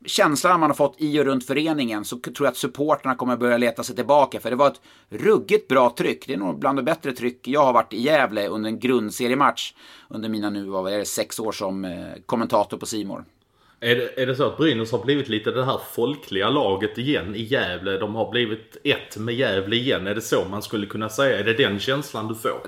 känslan 0.06 0.60
man 0.60 0.70
har 0.70 0.76
fått 0.76 0.96
i 0.98 1.20
och 1.20 1.26
runt 1.26 1.46
föreningen 1.46 2.06
så 2.06 2.20
tror 2.20 2.46
jag 2.46 2.48
att 2.48 2.58
supporterna 2.58 3.16
kommer 3.16 3.38
börja 3.38 3.58
leta 3.58 3.84
sig 3.84 3.96
tillbaka. 3.96 4.40
För 4.40 4.50
det 4.50 4.56
var 4.56 4.68
ett 4.68 4.82
ruggigt 5.10 5.68
bra 5.68 5.96
tryck. 5.98 6.28
Det 6.28 6.34
är 6.34 6.38
nog 6.38 6.60
bland 6.60 6.78
det 6.78 6.84
bättre 6.84 7.12
tryck 7.12 7.48
jag 7.48 7.64
har 7.64 7.74
varit 7.74 7.94
i 7.94 8.02
Gävle 8.02 8.48
under 8.48 8.70
en 8.70 8.80
grundseriematch. 8.80 9.74
Under 10.08 10.30
mina 10.30 10.50
nu, 10.50 10.66
vad 10.66 10.94
är 10.94 10.98
det, 10.98 11.06
sex 11.06 11.40
år 11.40 11.52
som 11.52 11.86
eh, 11.86 11.92
kommentator 12.26 12.78
på 12.78 12.86
Simor. 12.86 13.26
Är 13.80 13.96
det, 13.96 14.22
är 14.22 14.26
det 14.26 14.36
så 14.36 14.46
att 14.46 14.58
Brynäs 14.58 14.92
har 14.92 15.06
blivit 15.06 15.30
lite 15.30 15.52
det 15.52 15.66
här 15.66 15.80
folkliga 15.92 16.50
laget 16.50 16.98
igen 16.98 17.36
i 17.36 17.42
Gävle? 17.42 17.98
De 17.98 18.16
har 18.16 18.32
blivit 18.32 18.78
ett 18.84 19.18
med 19.18 19.36
Gävle 19.36 19.76
igen. 19.76 20.08
Är 20.08 20.16
det 20.16 20.22
så 20.22 20.46
man 20.50 20.62
skulle 20.62 20.86
kunna 20.86 21.10
säga? 21.10 21.40
Är 21.40 21.44
det 21.44 21.54
den 21.54 21.80
känslan 21.80 22.28
du 22.28 22.36
får? 22.36 22.62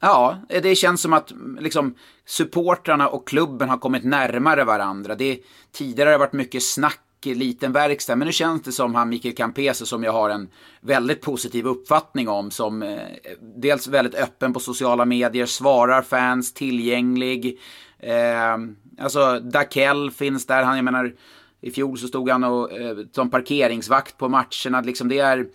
Ja, 0.00 0.38
det 0.48 0.74
känns 0.74 1.00
som 1.00 1.12
att 1.12 1.30
mm, 1.30 1.58
liksom, 1.60 1.94
supportrarna 2.26 3.08
och 3.08 3.28
klubben 3.28 3.68
har 3.68 3.78
kommit 3.78 4.04
närmare 4.04 4.64
varandra. 4.64 5.14
Det, 5.14 5.40
tidigare 5.72 6.08
har 6.08 6.12
det 6.12 6.18
varit 6.18 6.32
mycket 6.32 6.62
snack, 6.62 7.00
liten 7.24 7.72
verkstad, 7.72 8.16
men 8.16 8.26
nu 8.26 8.32
känns 8.32 8.62
det 8.62 8.72
som 8.72 8.94
han 8.94 9.08
Mikael 9.08 9.34
Campese 9.34 9.86
som 9.86 10.04
jag 10.04 10.12
har 10.12 10.30
en 10.30 10.48
väldigt 10.80 11.20
positiv 11.20 11.66
uppfattning 11.66 12.28
om, 12.28 12.50
som 12.50 12.82
eh, 12.82 12.98
dels 13.40 13.88
väldigt 13.88 14.14
öppen 14.14 14.52
på 14.52 14.60
sociala 14.60 15.04
medier, 15.04 15.46
svarar 15.46 16.02
fans, 16.02 16.54
tillgänglig. 16.54 17.58
Eh, 17.98 18.56
alltså, 18.98 19.40
Dakell 19.40 20.10
finns 20.10 20.46
där, 20.46 20.62
han, 20.62 20.76
jag 20.76 20.84
menar, 20.84 21.14
i 21.60 21.70
fjol 21.70 21.98
så 21.98 22.08
stod 22.08 22.30
han 22.30 22.44
och, 22.44 22.72
eh, 22.72 22.96
som 23.12 23.30
parkeringsvakt 23.30 24.18
på 24.18 24.28
matcherna. 24.28 24.80
Liksom 24.80 25.08
det 25.08 25.18
är 25.18 25.46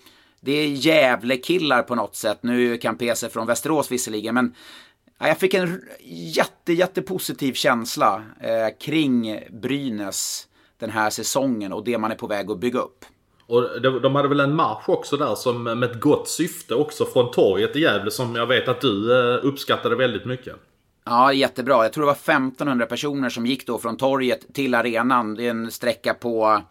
det 0.44 0.52
är 0.52 0.68
Gävle-killar 0.68 1.84
på 1.84 1.96
något 1.96 2.16
sätt. 2.16 2.40
Nu 2.42 2.78
kan 2.78 2.98
PC 2.98 3.30
från 3.30 3.48
Västerås 3.48 3.92
visserligen, 3.92 4.36
men 4.36 4.56
jag 5.20 5.40
fick 5.40 5.54
en 5.54 5.82
jätte, 6.36 6.74
jättepositiv 6.74 7.54
känsla 7.54 8.24
eh, 8.40 8.78
kring 8.80 9.40
Brynäs 9.50 10.48
den 10.80 10.90
här 10.90 11.10
säsongen 11.10 11.74
och 11.74 11.84
det 11.84 11.98
man 11.98 12.12
är 12.12 12.16
på 12.16 12.28
väg 12.28 12.52
att 12.52 12.60
bygga 12.60 12.80
upp. 12.80 13.06
Och 13.48 13.82
de 14.02 14.16
hade 14.16 14.28
väl 14.28 14.40
en 14.40 14.56
marsch 14.56 14.90
också 14.90 15.18
där 15.18 15.36
som 15.36 15.64
med 15.64 15.84
ett 15.84 16.00
gott 16.00 16.30
syfte 16.30 16.76
också 16.76 17.06
från 17.06 17.32
torget 17.32 17.76
i 17.76 17.80
Gävle 17.80 18.12
som 18.12 18.36
jag 18.36 18.48
vet 18.48 18.68
att 18.68 18.82
du 18.82 19.20
eh, 19.20 19.46
uppskattade 19.46 19.96
väldigt 19.96 20.26
mycket. 20.26 20.56
Ja, 21.06 21.34
jättebra. 21.34 21.84
Jag 21.84 21.94
tror 21.94 22.02
det 22.02 22.06
var 22.06 22.36
1500 22.36 22.86
personer 22.86 23.30
som 23.30 23.46
gick 23.46 23.68
då 23.68 23.78
från 23.78 23.98
torget 23.98 24.54
till 24.54 24.76
arenan. 24.76 25.36
Det 25.36 25.46
är 25.46 25.50
en 25.50 25.72
sträcka 25.72 26.14
på 26.14 26.62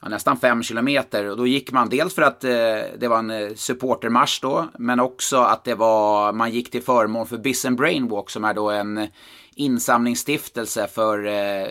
ja, 0.00 0.08
nästan 0.08 0.36
fem 0.36 0.62
kilometer. 0.62 1.30
Och 1.30 1.36
då 1.36 1.46
gick 1.46 1.72
man 1.72 1.88
dels 1.88 2.14
för 2.14 2.22
att 2.22 2.44
eh, 2.44 2.50
det 2.98 3.08
var 3.08 3.18
en 3.18 3.30
eh, 3.30 3.54
supportermarsch 3.54 4.38
då, 4.42 4.68
men 4.78 5.00
också 5.00 5.36
att 5.36 5.64
det 5.64 5.74
var, 5.74 6.32
man 6.32 6.50
gick 6.50 6.70
till 6.70 6.82
förmån 6.82 7.26
för 7.26 7.38
Bissen 7.38 7.76
Brainwalk 7.76 8.30
som 8.30 8.44
är 8.44 8.54
då 8.54 8.70
en 8.70 9.08
insamlingsstiftelse 9.54 10.86
för 10.86 11.26
eh, 11.26 11.66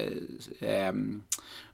eh, 0.59 0.93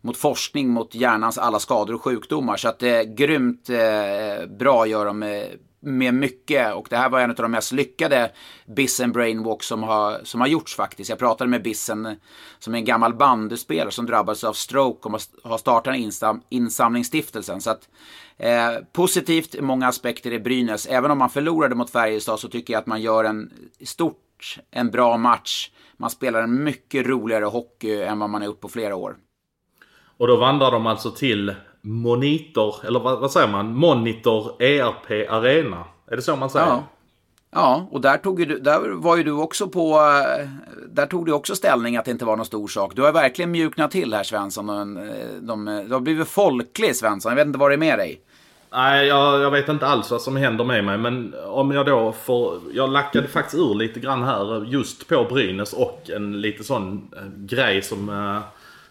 mot 0.01 0.17
forskning 0.17 0.69
mot 0.69 0.95
hjärnans 0.95 1.37
alla 1.37 1.59
skador 1.59 1.93
och 1.93 2.03
sjukdomar. 2.03 2.57
Så 2.57 2.67
att 2.67 2.79
det 2.79 2.89
är 2.89 3.03
grymt 3.03 3.69
eh, 3.69 4.47
bra 4.57 4.87
gör 4.87 5.05
de 5.05 5.23
eh, 5.23 5.43
med, 5.85 6.13
mycket. 6.13 6.73
Och 6.73 6.87
det 6.89 6.97
här 6.97 7.09
var 7.09 7.19
en 7.19 7.29
av 7.29 7.35
de 7.35 7.51
mest 7.51 7.71
lyckade 7.71 8.31
Bissen 8.75 9.11
Brainwalk 9.11 9.63
som 9.63 9.83
har, 9.83 10.19
som 10.23 10.41
har 10.41 10.47
gjorts 10.47 10.75
faktiskt. 10.75 11.09
Jag 11.09 11.19
pratade 11.19 11.49
med 11.49 11.63
Bissen 11.63 12.15
som 12.59 12.73
är 12.73 12.77
en 12.77 12.85
gammal 12.85 13.13
bandyspelare 13.13 13.91
som 13.91 14.05
drabbades 14.05 14.43
av 14.43 14.53
stroke 14.53 15.09
och 15.09 15.21
har 15.43 15.57
startat 15.57 15.95
insam, 15.95 16.41
insamlingsstiftelsen. 16.49 17.61
Så 17.61 17.69
att 17.69 17.89
eh, 18.37 18.71
positivt 18.91 19.55
i 19.55 19.61
många 19.61 19.87
aspekter 19.87 20.33
i 20.33 20.39
Brynäs. 20.39 20.87
Även 20.87 21.11
om 21.11 21.17
man 21.17 21.29
förlorade 21.29 21.75
mot 21.75 21.89
Färjestad 21.89 22.39
så 22.39 22.47
tycker 22.47 22.73
jag 22.73 22.81
att 22.81 22.87
man 22.87 23.01
gör 23.01 23.23
en 23.23 23.51
stort 23.83 24.57
en 24.71 24.91
bra 24.91 25.17
match. 25.17 25.71
Man 25.97 26.09
spelar 26.09 26.41
en 26.41 26.63
mycket 26.63 27.07
roligare 27.07 27.45
hockey 27.45 28.01
än 28.01 28.19
vad 28.19 28.29
man 28.29 28.41
är 28.41 28.47
upp 28.47 28.61
på 28.61 28.69
flera 28.69 28.95
år. 28.95 29.15
Och 30.17 30.27
då 30.27 30.35
vandrar 30.35 30.71
de 30.71 30.87
alltså 30.87 31.11
till 31.11 31.55
Monitor, 31.85 32.75
eller 32.87 32.99
vad, 32.99 33.19
vad 33.19 33.31
säger 33.31 33.47
man? 33.47 33.75
Monitor 33.75 34.63
ERP 34.63 35.29
Arena. 35.29 35.83
Är 36.11 36.15
det 36.15 36.21
så 36.21 36.35
man 36.35 36.49
säger? 36.49 36.65
Ja. 36.65 36.83
Ja, 37.51 37.87
och 37.91 38.01
där, 38.01 38.17
tog 38.17 38.47
du, 38.47 38.59
där 38.59 38.89
var 38.89 39.17
ju 39.17 39.23
du 39.23 39.31
också 39.31 39.67
på... 39.67 39.99
Där 40.89 41.05
tog 41.05 41.25
du 41.25 41.31
också 41.31 41.55
ställning 41.55 41.97
att 41.97 42.05
det 42.05 42.11
inte 42.11 42.25
var 42.25 42.35
någon 42.35 42.45
stor 42.45 42.67
sak. 42.67 42.95
Du 42.95 43.01
har 43.01 43.11
verkligen 43.11 43.51
mjuknat 43.51 43.91
till 43.91 44.13
här 44.13 44.23
Svensson. 44.23 44.67
De, 44.67 44.95
de, 45.41 45.83
du 45.87 45.93
har 45.93 45.99
blivit 45.99 46.27
folklig 46.27 46.95
Svensson. 46.95 47.29
Jag 47.29 47.35
vet 47.35 47.47
inte 47.47 47.59
vad 47.59 47.71
det 47.71 47.75
är 47.75 47.77
med 47.77 47.99
dig. 47.99 48.21
Nej, 48.71 49.07
jag, 49.07 49.41
jag, 49.41 49.51
vet 49.51 49.69
inte 49.69 49.87
alls 49.87 50.11
vad 50.11 50.21
som 50.21 50.35
händer 50.35 50.63
med 50.63 50.83
mig. 50.83 50.97
Men 50.97 51.35
om 51.45 51.71
jag 51.71 51.85
då 51.85 52.11
får... 52.11 52.59
Jag 52.73 52.89
lackade 52.89 53.27
faktiskt 53.27 53.55
ur 53.55 53.75
lite 53.75 53.99
grann 53.99 54.23
här 54.23 54.65
just 54.65 55.07
på 55.07 55.23
Brynäs 55.23 55.73
och 55.73 56.09
en 56.09 56.41
lite 56.41 56.63
sån 56.63 57.11
eh, 57.17 57.21
grej 57.37 57.81
som... 57.81 58.09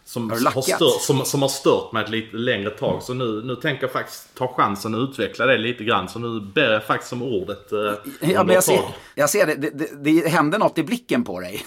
Som 0.07 0.29
har, 0.29 0.51
har 0.51 0.61
stört, 0.61 1.01
som, 1.01 1.25
som 1.25 1.41
har 1.41 1.49
stört 1.49 1.91
mig 1.91 2.03
ett 2.03 2.09
lite 2.09 2.37
längre 2.37 2.69
tag. 2.69 3.03
Så 3.03 3.13
nu, 3.13 3.41
nu 3.43 3.55
tänker 3.55 3.83
jag 3.83 3.91
faktiskt 3.91 4.35
ta 4.35 4.47
chansen 4.47 4.95
att 4.95 5.09
utveckla 5.09 5.45
det 5.45 5.57
lite 5.57 5.83
grann. 5.83 6.09
Så 6.09 6.19
nu 6.19 6.39
ber 6.39 6.71
jag 6.71 6.85
faktiskt 6.85 7.13
om 7.13 7.21
ordet. 7.21 7.71
Eh, 7.71 7.79
ja, 8.19 8.43
men 8.43 8.55
jag, 8.55 8.63
ser, 8.63 8.79
jag 9.15 9.29
ser 9.29 9.45
det. 9.45 9.55
Det, 9.55 9.69
det. 9.69 10.21
det 10.21 10.29
hände 10.29 10.57
något 10.57 10.77
i 10.77 10.83
blicken 10.83 11.23
på 11.23 11.39
dig. 11.39 11.65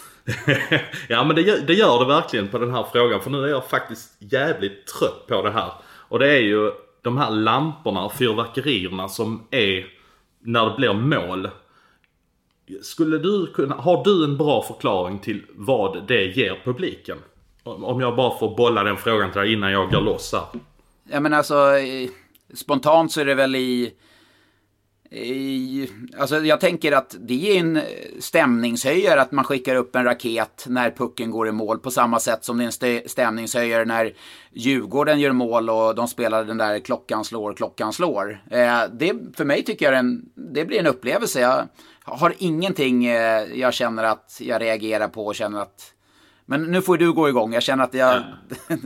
ja, 1.08 1.24
men 1.24 1.36
det 1.36 1.42
gör, 1.42 1.58
det 1.58 1.74
gör 1.74 1.98
det 1.98 2.04
verkligen 2.04 2.48
på 2.48 2.58
den 2.58 2.70
här 2.70 2.86
frågan. 2.92 3.20
För 3.20 3.30
nu 3.30 3.44
är 3.44 3.48
jag 3.48 3.68
faktiskt 3.68 4.10
jävligt 4.18 4.86
trött 4.86 5.26
på 5.26 5.42
det 5.42 5.50
här. 5.50 5.72
Och 6.08 6.18
det 6.18 6.32
är 6.32 6.40
ju 6.40 6.72
de 7.02 7.18
här 7.18 7.30
lamporna 7.30 8.04
och 8.04 8.12
fyrverkerierna 8.12 9.08
som 9.08 9.46
är 9.50 9.86
när 10.40 10.70
det 10.70 10.76
blir 10.76 10.92
mål. 10.92 11.48
Skulle 12.82 13.18
du 13.18 13.46
kunna, 13.46 13.74
har 13.74 14.04
du 14.04 14.24
en 14.24 14.36
bra 14.36 14.62
förklaring 14.62 15.18
till 15.18 15.44
vad 15.54 16.08
det 16.08 16.24
ger 16.24 16.60
publiken? 16.64 17.18
Om 17.68 18.00
jag 18.00 18.16
bara 18.16 18.38
får 18.38 18.56
bolla 18.56 18.84
den 18.84 18.96
frågan 18.96 19.32
till 19.32 19.40
dig 19.40 19.52
innan 19.52 19.72
jag 19.72 19.90
går 19.90 20.00
loss 20.00 20.32
här. 20.32 20.60
Ja 21.10 21.20
men 21.20 21.34
alltså, 21.34 21.54
spontant 22.54 23.12
så 23.12 23.20
är 23.20 23.24
det 23.24 23.34
väl 23.34 23.56
i... 23.56 23.94
I, 25.10 25.88
alltså 26.18 26.36
jag 26.36 26.60
tänker 26.60 26.92
att 26.92 27.16
det 27.18 27.50
är 27.50 27.60
en 27.60 27.80
stämningshöjare 28.20 29.20
att 29.20 29.32
man 29.32 29.44
skickar 29.44 29.74
upp 29.74 29.96
en 29.96 30.04
raket 30.04 30.64
när 30.68 30.90
pucken 30.90 31.30
går 31.30 31.48
i 31.48 31.52
mål 31.52 31.78
på 31.78 31.90
samma 31.90 32.20
sätt 32.20 32.44
som 32.44 32.58
det 32.58 32.64
är 32.64 32.84
en 32.84 33.08
stämningshöjare 33.08 33.84
när 33.84 34.12
Djurgården 34.52 35.20
gör 35.20 35.32
mål 35.32 35.70
och 35.70 35.94
de 35.94 36.08
spelar 36.08 36.44
den 36.44 36.58
där 36.58 36.78
klockan 36.78 37.24
slår, 37.24 37.52
klockan 37.52 37.92
slår. 37.92 38.42
Eh, 38.50 38.80
det, 38.92 39.12
för 39.36 39.44
mig 39.44 39.64
tycker 39.64 39.86
jag 39.86 39.98
en, 39.98 40.24
det 40.34 40.64
blir 40.64 40.78
en 40.78 40.86
upplevelse. 40.86 41.40
Jag 41.40 41.68
har 42.04 42.34
ingenting 42.38 43.06
eh, 43.06 43.42
jag 43.54 43.74
känner 43.74 44.04
att 44.04 44.38
jag 44.40 44.62
reagerar 44.62 45.08
på 45.08 45.26
och 45.26 45.34
känner 45.34 45.60
att 45.60 45.94
men 46.50 46.62
nu 46.62 46.82
får 46.82 46.96
du 46.96 47.12
gå 47.12 47.28
igång. 47.28 47.52
Jag 47.52 47.62
känner 47.62 47.84
att 47.84 47.94
jag... 47.94 48.14
Ja. 48.16 48.76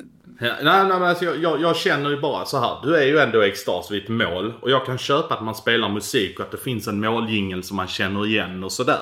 nej, 0.40 0.54
nej, 0.62 0.84
men 0.86 1.02
alltså, 1.02 1.24
jag, 1.24 1.42
jag, 1.42 1.60
jag, 1.60 1.76
känner 1.76 2.10
ju 2.10 2.20
bara 2.20 2.44
så 2.44 2.58
här. 2.58 2.76
Du 2.82 2.96
är 2.96 3.06
ju 3.06 3.18
ändå 3.18 3.44
i 3.44 3.48
extas 3.48 3.90
vid 3.90 4.02
ett 4.02 4.08
mål. 4.08 4.52
Och 4.60 4.70
jag 4.70 4.86
kan 4.86 4.98
köpa 4.98 5.34
att 5.34 5.44
man 5.44 5.54
spelar 5.54 5.88
musik 5.88 6.38
och 6.38 6.44
att 6.44 6.50
det 6.50 6.56
finns 6.56 6.88
en 6.88 7.00
måljingel 7.00 7.62
som 7.62 7.76
man 7.76 7.86
känner 7.86 8.26
igen 8.26 8.64
och 8.64 8.72
sådär. 8.72 9.00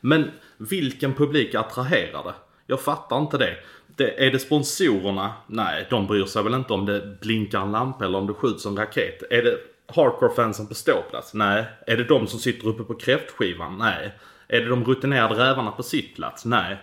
Men 0.00 0.30
vilken 0.56 1.14
publik 1.14 1.54
attraherar 1.54 2.24
det? 2.24 2.34
Jag 2.66 2.80
fattar 2.80 3.18
inte 3.18 3.38
det. 3.38 3.56
det. 3.96 4.26
Är 4.26 4.30
det 4.30 4.38
sponsorerna? 4.38 5.32
Nej, 5.46 5.86
de 5.90 6.06
bryr 6.06 6.24
sig 6.24 6.42
väl 6.42 6.54
inte 6.54 6.72
om 6.72 6.86
det 6.86 7.20
blinkar 7.20 7.60
en 7.60 7.72
lampa 7.72 8.04
eller 8.04 8.18
om 8.18 8.26
det 8.26 8.34
skjuts 8.34 8.66
en 8.66 8.76
raket. 8.76 9.22
Är 9.30 9.42
det 9.42 9.56
hardcore-fansen 9.94 10.66
på 10.66 10.74
ståplats? 10.74 11.34
Nej. 11.34 11.64
Är 11.86 11.96
det 11.96 12.04
de 12.04 12.26
som 12.26 12.38
sitter 12.38 12.68
uppe 12.68 12.82
på 12.82 12.94
kräftskivan? 12.94 13.78
Nej. 13.78 14.12
Är 14.48 14.60
det 14.60 14.68
de 14.68 14.84
rutinerade 14.84 15.34
rävarna 15.34 15.70
på 15.70 15.82
sittplats? 15.82 16.44
Nej. 16.44 16.76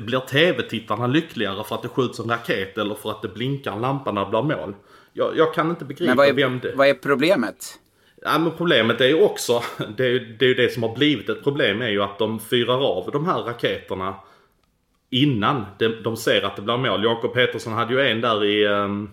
Blir 0.00 0.20
tv-tittarna 0.20 1.06
lyckligare 1.06 1.64
för 1.64 1.74
att 1.74 1.82
det 1.82 1.88
skjuts 1.88 2.18
en 2.18 2.30
raket 2.30 2.78
eller 2.78 2.94
för 2.94 3.10
att 3.10 3.22
det 3.22 3.28
blinkar 3.28 3.72
en 3.72 3.80
lampa 3.80 4.12
när 4.12 4.24
det 4.24 4.30
blir 4.30 4.42
mål? 4.42 4.74
Jag, 5.12 5.36
jag 5.36 5.54
kan 5.54 5.70
inte 5.70 5.84
begripa 5.84 6.10
men 6.10 6.16
vad 6.16 6.28
är, 6.28 6.32
vem 6.32 6.60
det... 6.60 6.72
Vad 6.74 6.88
är 6.88 6.94
problemet? 6.94 7.78
Ja, 8.22 8.38
men 8.38 8.52
problemet 8.56 9.00
är 9.00 9.06
ju 9.06 9.22
också, 9.22 9.62
det 9.96 10.04
är 10.04 10.08
ju 10.08 10.36
det, 10.38 10.46
är 10.46 10.54
det 10.54 10.72
som 10.72 10.82
har 10.82 10.94
blivit 10.94 11.28
ett 11.28 11.44
problem 11.44 11.82
är 11.82 11.88
ju 11.88 12.02
att 12.02 12.18
de 12.18 12.40
fyrar 12.40 12.98
av 12.98 13.10
de 13.12 13.26
här 13.26 13.42
raketerna 13.42 14.14
innan 15.10 15.66
de, 15.78 15.88
de 15.88 16.16
ser 16.16 16.42
att 16.42 16.56
det 16.56 16.62
blir 16.62 16.76
mål. 16.76 17.04
Jakob 17.04 17.34
Petersson 17.34 17.72
hade 17.72 17.94
ju 17.94 18.00
en 18.00 18.20
där 18.20 18.44
i, 18.44 18.66
um, 18.66 19.10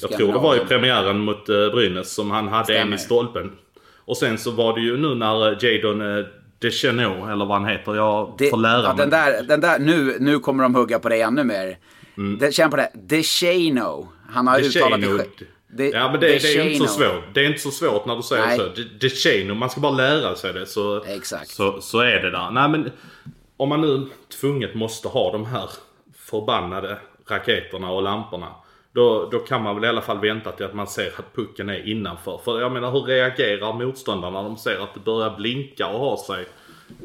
jag 0.00 0.12
tror 0.12 0.32
det 0.32 0.38
var 0.38 0.56
i 0.56 0.58
premiären 0.58 1.18
mot 1.18 1.48
uh, 1.48 1.70
Brynäs 1.70 2.14
som 2.14 2.30
han 2.30 2.48
hade 2.48 2.64
Stämmer. 2.64 2.80
en 2.80 2.92
i 2.92 2.98
stolpen. 2.98 3.52
Och 3.94 4.16
sen 4.16 4.38
så 4.38 4.50
var 4.50 4.74
det 4.74 4.80
ju 4.80 4.96
nu 4.96 5.14
när 5.14 5.64
Jadon 5.64 6.00
uh, 6.00 6.26
Deschenaux 6.58 7.30
eller 7.30 7.44
vad 7.44 7.60
han 7.60 7.68
heter. 7.68 7.94
Jag 7.94 8.34
det, 8.38 8.50
får 8.50 8.56
lära 8.56 8.82
ja, 8.82 8.88
mig. 8.88 8.96
Den 8.96 9.10
där, 9.10 9.42
den 9.42 9.60
där, 9.60 9.78
nu, 9.78 10.16
nu 10.20 10.38
kommer 10.38 10.62
de 10.62 10.74
hugga 10.74 10.98
på 10.98 11.08
dig 11.08 11.22
ännu 11.22 11.44
mer. 11.44 11.78
Mm. 12.16 12.52
känn 12.52 12.70
på 12.70 12.76
det. 12.76 12.90
Deschenaux. 12.94 14.08
Han 14.28 14.46
har 14.46 14.60
uttalat 14.60 15.00
det. 15.00 15.46
Det, 15.68 15.88
ja 15.88 16.10
men 16.10 16.20
det, 16.20 16.26
det, 16.26 16.56
är 16.56 16.66
inte 16.66 16.86
så 16.86 16.92
svårt. 16.92 17.34
Det 17.34 17.40
är 17.40 17.44
inte 17.44 17.60
så 17.60 17.70
svårt 17.70 18.06
när 18.06 18.16
du 18.16 18.22
säger 18.22 18.46
Nej. 18.46 18.58
så. 18.58 18.82
Deschenaux, 19.00 19.58
man 19.58 19.70
ska 19.70 19.80
bara 19.80 19.92
lära 19.92 20.36
sig 20.36 20.52
det 20.52 20.66
så, 20.66 21.04
Exakt. 21.04 21.50
så, 21.50 21.80
så 21.80 21.98
är 21.98 22.22
det 22.22 22.30
där. 22.30 22.50
Nej 22.50 22.68
men 22.68 22.90
om 23.56 23.68
man 23.68 23.80
nu 23.80 24.06
tvunget 24.40 24.74
måste 24.74 25.08
ha 25.08 25.32
de 25.32 25.46
här 25.46 25.70
förbannade 26.14 26.98
raketerna 27.28 27.90
och 27.90 28.02
lamporna. 28.02 28.48
Då, 28.96 29.28
då 29.32 29.38
kan 29.38 29.62
man 29.62 29.74
väl 29.74 29.84
i 29.84 29.88
alla 29.88 30.00
fall 30.00 30.20
vänta 30.20 30.52
till 30.52 30.66
att 30.66 30.74
man 30.74 30.86
ser 30.86 31.06
att 31.06 31.34
pucken 31.34 31.68
är 31.68 31.88
innanför. 31.88 32.40
För 32.44 32.60
jag 32.60 32.72
menar 32.72 32.90
hur 32.90 33.02
reagerar 33.02 33.72
motståndarna 33.72 34.42
när 34.42 34.48
de 34.48 34.56
ser 34.56 34.78
att 34.78 34.94
det 34.94 35.00
börjar 35.00 35.36
blinka 35.36 35.86
och 35.86 35.98
ha 35.98 36.16
sig 36.16 36.46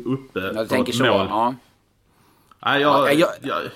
uppe 0.05 0.39
jag 0.55 0.69
tänker 0.69 0.93
så, 0.93 1.05
ja. 1.05 1.55
Nej, 2.65 2.81
jag, 2.81 3.13
jag, 3.13 3.29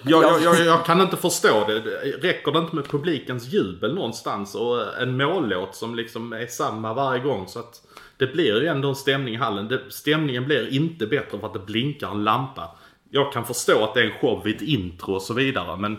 jag, 0.04 0.65
jag, 0.65 0.86
kan 0.86 1.01
inte 1.01 1.17
förstå 1.17 1.65
det. 1.67 1.80
Räcker 2.21 2.51
det 2.51 2.60
inte 2.60 2.75
med 2.75 2.88
publikens 2.88 3.54
jubel 3.54 3.95
någonstans 3.95 4.56
och 4.56 5.01
en 5.01 5.17
mållåt 5.17 5.75
som 5.75 5.95
liksom 5.95 6.34
är 6.34 6.47
samma 6.47 6.93
varje 6.93 7.23
gång 7.23 7.47
så 7.47 7.60
att 7.60 7.82
det 8.17 8.28
blir 8.28 8.62
ju 8.62 8.67
ändå 8.67 8.89
en 8.89 8.95
stämning 8.95 9.34
i 9.34 9.38
hallen. 9.38 9.80
stämningen 9.89 10.45
blir 10.45 10.73
inte 10.73 11.08
bättre 11.08 11.39
för 11.39 11.47
att 11.47 11.54
det 11.54 11.60
blinkar 11.60 12.12
en 12.12 12.23
lampa. 12.23 12.75
Jag 13.10 13.34
kan 13.34 13.45
förstå 13.45 13.84
att 13.84 13.93
det 13.93 14.01
är 14.01 14.06
en 14.06 14.19
show 14.21 14.41
vid 14.43 14.56
ett 14.56 14.62
intro 14.62 15.13
och 15.13 15.21
så 15.21 15.34
vidare 15.34 15.78
men 15.78 15.97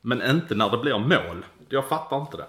men 0.00 0.22
inte 0.22 0.54
när 0.54 0.70
det 0.70 0.78
blir 0.78 0.98
mål. 0.98 1.44
Jag 1.68 1.88
fattar 1.88 2.20
inte 2.20 2.36
det. 2.36 2.46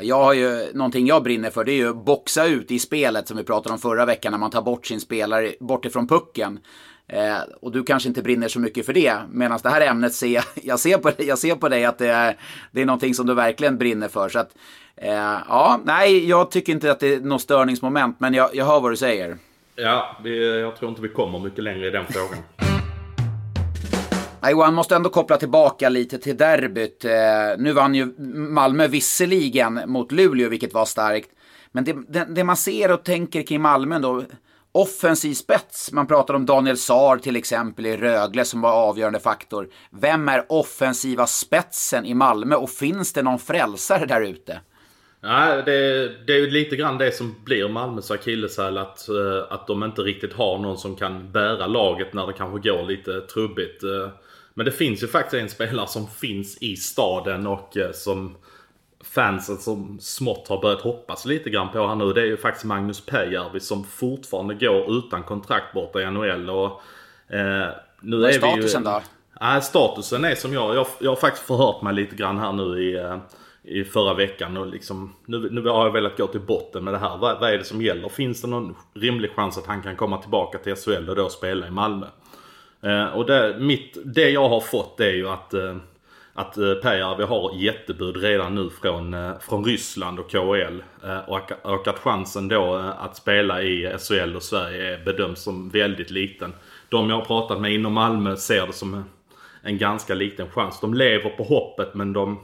Jag 0.00 0.24
har 0.24 0.32
ju, 0.32 0.72
någonting 0.74 1.06
jag 1.06 1.22
brinner 1.22 1.50
för 1.50 1.64
det 1.64 1.72
är 1.72 1.76
ju 1.76 1.88
att 1.88 2.04
boxa 2.04 2.46
ut 2.46 2.70
i 2.70 2.78
spelet 2.78 3.28
som 3.28 3.36
vi 3.36 3.44
pratade 3.44 3.72
om 3.72 3.78
förra 3.78 4.04
veckan 4.04 4.32
när 4.32 4.38
man 4.38 4.50
tar 4.50 4.62
bort 4.62 4.86
sin 4.86 5.00
spelare 5.00 5.54
bort 5.60 5.84
ifrån 5.84 6.08
pucken. 6.08 6.60
Eh, 7.06 7.38
och 7.60 7.72
du 7.72 7.82
kanske 7.82 8.08
inte 8.08 8.22
brinner 8.22 8.48
så 8.48 8.60
mycket 8.60 8.86
för 8.86 8.92
det. 8.92 9.14
Medan 9.30 9.58
det 9.62 9.68
här 9.68 9.80
ämnet 9.80 10.14
ser 10.14 10.26
jag, 10.26 10.44
jag, 10.62 10.80
ser 10.80 10.98
på, 10.98 11.10
jag 11.18 11.38
ser 11.38 11.54
på 11.54 11.68
dig 11.68 11.84
att 11.84 11.98
det 11.98 12.08
är, 12.08 12.36
det 12.72 12.82
är 12.82 12.86
någonting 12.86 13.14
som 13.14 13.26
du 13.26 13.34
verkligen 13.34 13.78
brinner 13.78 14.08
för. 14.08 14.28
Så 14.28 14.38
att, 14.38 14.50
eh, 14.96 15.12
ja, 15.48 15.80
nej, 15.84 16.28
jag 16.28 16.50
tycker 16.50 16.72
inte 16.72 16.90
att 16.90 17.00
det 17.00 17.14
är 17.14 17.20
något 17.20 17.42
störningsmoment, 17.42 18.20
men 18.20 18.34
jag, 18.34 18.50
jag 18.54 18.64
hör 18.64 18.80
vad 18.80 18.92
du 18.92 18.96
säger. 18.96 19.36
Ja, 19.76 20.16
vi, 20.24 20.60
jag 20.60 20.76
tror 20.76 20.88
inte 20.88 21.02
vi 21.02 21.08
kommer 21.08 21.38
mycket 21.38 21.64
längre 21.64 21.86
i 21.86 21.90
den 21.90 22.04
frågan. 22.06 22.38
Nej, 24.42 24.52
Johan 24.52 24.74
måste 24.74 24.96
ändå 24.96 25.10
koppla 25.10 25.36
tillbaka 25.36 25.88
lite 25.88 26.18
till 26.18 26.36
derbyt. 26.36 27.04
Eh, 27.04 27.12
nu 27.58 27.72
vann 27.72 27.94
ju 27.94 28.14
Malmö 28.34 28.86
visserligen 28.86 29.80
mot 29.86 30.12
Luleå, 30.12 30.48
vilket 30.48 30.74
var 30.74 30.84
starkt. 30.84 31.30
Men 31.72 31.84
det, 31.84 31.96
det, 32.08 32.26
det, 32.30 32.44
man 32.44 32.56
ser 32.56 32.92
och 32.92 33.04
tänker 33.04 33.42
kring 33.42 33.60
Malmö 33.60 33.98
då, 33.98 34.24
offensiv 34.72 35.34
spets. 35.34 35.92
Man 35.92 36.06
pratar 36.06 36.34
om 36.34 36.46
Daniel 36.46 36.76
Saar 36.76 37.16
till 37.16 37.36
exempel 37.36 37.86
i 37.86 37.96
Rögle 37.96 38.44
som 38.44 38.60
var 38.60 38.72
avgörande 38.72 39.20
faktor. 39.20 39.68
Vem 39.90 40.28
är 40.28 40.52
offensiva 40.52 41.26
spetsen 41.26 42.06
i 42.06 42.14
Malmö 42.14 42.56
och 42.56 42.70
finns 42.70 43.12
det 43.12 43.22
någon 43.22 43.38
frälsare 43.38 44.06
där 44.06 44.20
ute? 44.20 44.60
Nej, 45.20 45.62
det, 45.66 46.08
det 46.26 46.32
är 46.32 46.50
lite 46.50 46.76
grann 46.76 46.98
det 46.98 47.12
som 47.12 47.34
blir 47.44 47.68
Malmös 47.68 48.10
akilleshäl. 48.10 48.78
Att, 48.78 49.08
eh, 49.08 49.52
att 49.52 49.66
de 49.66 49.84
inte 49.84 50.02
riktigt 50.02 50.32
har 50.32 50.58
någon 50.58 50.78
som 50.78 50.96
kan 50.96 51.32
bära 51.32 51.66
laget 51.66 52.14
när 52.14 52.26
det 52.26 52.32
kanske 52.32 52.70
går 52.70 52.82
lite 52.82 53.20
trubbigt. 53.20 53.82
Eh, 53.82 54.08
men 54.58 54.64
det 54.64 54.72
finns 54.72 55.02
ju 55.02 55.06
faktiskt 55.06 55.42
en 55.42 55.48
spelare 55.48 55.86
som 55.86 56.06
finns 56.06 56.58
i 56.60 56.76
staden 56.76 57.46
och 57.46 57.76
eh, 57.76 57.92
som 57.92 58.36
fansen 59.04 59.58
som 59.58 59.98
smått 60.00 60.48
har 60.48 60.60
börjat 60.60 60.80
hoppas 60.80 61.24
lite 61.24 61.50
grann 61.50 61.72
på 61.72 61.86
här 61.86 61.94
nu. 61.94 62.12
Det 62.12 62.20
är 62.20 62.26
ju 62.26 62.36
faktiskt 62.36 62.64
Magnus 62.64 63.06
Pääjärvi 63.06 63.60
som 63.60 63.84
fortfarande 63.84 64.54
går 64.54 64.98
utan 64.98 65.22
kontrakt 65.22 65.74
borta 65.74 66.02
i 66.02 66.10
NHL. 66.10 66.50
Och, 66.50 66.82
eh, 67.34 67.68
nu 68.00 68.16
Vad 68.16 68.30
är, 68.30 68.34
är 68.34 68.38
statusen 68.38 68.82
ju, 68.82 68.90
då? 68.90 69.02
Nej, 69.40 69.62
statusen 69.62 70.24
är 70.24 70.34
som 70.34 70.52
jag, 70.52 70.76
jag, 70.76 70.86
jag 70.98 71.10
har 71.10 71.16
faktiskt 71.16 71.46
förhört 71.46 71.82
mig 71.82 71.94
lite 71.94 72.16
grann 72.16 72.38
här 72.38 72.52
nu 72.52 72.82
i, 72.82 72.96
eh, 72.96 73.18
i 73.62 73.84
förra 73.84 74.14
veckan. 74.14 74.56
Och 74.56 74.66
liksom, 74.66 75.14
nu, 75.26 75.50
nu 75.50 75.68
har 75.68 75.84
jag 75.84 75.92
velat 75.92 76.16
gå 76.16 76.26
till 76.26 76.40
botten 76.40 76.84
med 76.84 76.94
det 76.94 76.98
här. 76.98 77.18
Vad, 77.18 77.40
vad 77.40 77.50
är 77.50 77.58
det 77.58 77.64
som 77.64 77.82
gäller? 77.82 78.08
Finns 78.08 78.42
det 78.42 78.48
någon 78.48 78.76
rimlig 78.94 79.30
chans 79.30 79.58
att 79.58 79.66
han 79.66 79.82
kan 79.82 79.96
komma 79.96 80.18
tillbaka 80.18 80.58
till 80.58 80.76
SHL 80.76 81.08
och 81.08 81.16
då 81.16 81.28
spela 81.28 81.66
i 81.66 81.70
Malmö? 81.70 82.06
Eh, 82.82 83.06
och 83.06 83.26
det, 83.26 83.56
mitt, 83.58 83.98
det 84.04 84.30
jag 84.30 84.48
har 84.48 84.60
fått 84.60 85.00
är 85.00 85.10
ju 85.10 85.28
att 85.28 85.54
eh, 85.54 85.76
att 86.34 86.56
eh, 86.56 86.74
Pääjärvi 86.74 87.24
har 87.24 87.54
jättebud 87.56 88.16
redan 88.16 88.54
nu 88.54 88.70
från, 88.70 89.16
från 89.40 89.64
Ryssland 89.64 90.18
och 90.18 90.30
KHL. 90.30 90.82
Och, 91.26 91.52
och 91.62 91.88
att 91.88 91.98
chansen 91.98 92.48
då 92.48 92.74
att 92.98 93.16
spela 93.16 93.62
i 93.62 93.96
SHL 93.98 94.36
och 94.36 94.42
Sverige 94.42 94.98
bedöms 95.04 95.42
som 95.42 95.70
väldigt 95.70 96.10
liten. 96.10 96.52
De 96.88 97.10
jag 97.10 97.16
har 97.16 97.24
pratat 97.24 97.60
med 97.60 97.72
inom 97.72 97.92
Malmö 97.92 98.36
ser 98.36 98.66
det 98.66 98.72
som 98.72 99.04
en 99.62 99.78
ganska 99.78 100.14
liten 100.14 100.50
chans. 100.50 100.80
De 100.80 100.94
lever 100.94 101.30
på 101.30 101.42
hoppet 101.42 101.94
men 101.94 102.12
de, 102.12 102.40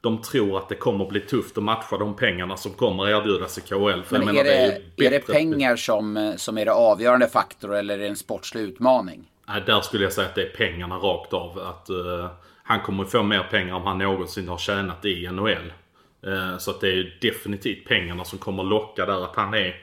de 0.00 0.22
tror 0.22 0.58
att 0.58 0.68
det 0.68 0.74
kommer 0.74 1.06
bli 1.06 1.20
tufft 1.20 1.58
att 1.58 1.64
matcha 1.64 1.98
de 1.98 2.16
pengarna 2.16 2.56
som 2.56 2.72
kommer 2.72 3.08
erbjudas 3.08 3.58
i 3.58 3.60
KHL. 3.60 4.02
För 4.02 4.18
men 4.18 4.36
är, 4.36 4.44
det, 4.44 4.56
är, 4.56 4.82
det 4.96 5.06
är, 5.06 5.10
det 5.10 5.26
pengar 5.26 5.76
som, 5.76 6.34
som 6.36 6.58
är 6.58 6.64
det 6.64 6.72
avgörande 6.72 7.28
faktor 7.28 7.74
eller 7.74 7.94
är 7.94 7.98
det 7.98 8.08
en 8.08 8.16
sportslig 8.16 8.62
utmaning? 8.62 9.24
Äh, 9.48 9.64
där 9.66 9.80
skulle 9.80 10.04
jag 10.04 10.12
säga 10.12 10.28
att 10.28 10.34
det 10.34 10.42
är 10.42 10.56
pengarna 10.56 10.96
rakt 10.96 11.32
av. 11.32 11.58
Att, 11.58 11.90
uh, 11.90 12.26
han 12.62 12.80
kommer 12.80 13.04
få 13.04 13.22
mer 13.22 13.42
pengar 13.50 13.74
om 13.74 13.82
han 13.82 13.98
någonsin 13.98 14.48
har 14.48 14.58
tjänat 14.58 15.04
i 15.04 15.28
NHL. 15.28 15.72
Uh, 16.26 16.52
eh, 16.52 16.58
så 16.58 16.70
att 16.70 16.80
det 16.80 16.88
är 16.88 17.18
definitivt 17.20 17.88
pengarna 17.88 18.24
som 18.24 18.38
kommer 18.38 18.62
locka 18.64 19.06
där. 19.06 19.24
Att 19.24 19.36
han 19.36 19.54
är, 19.54 19.76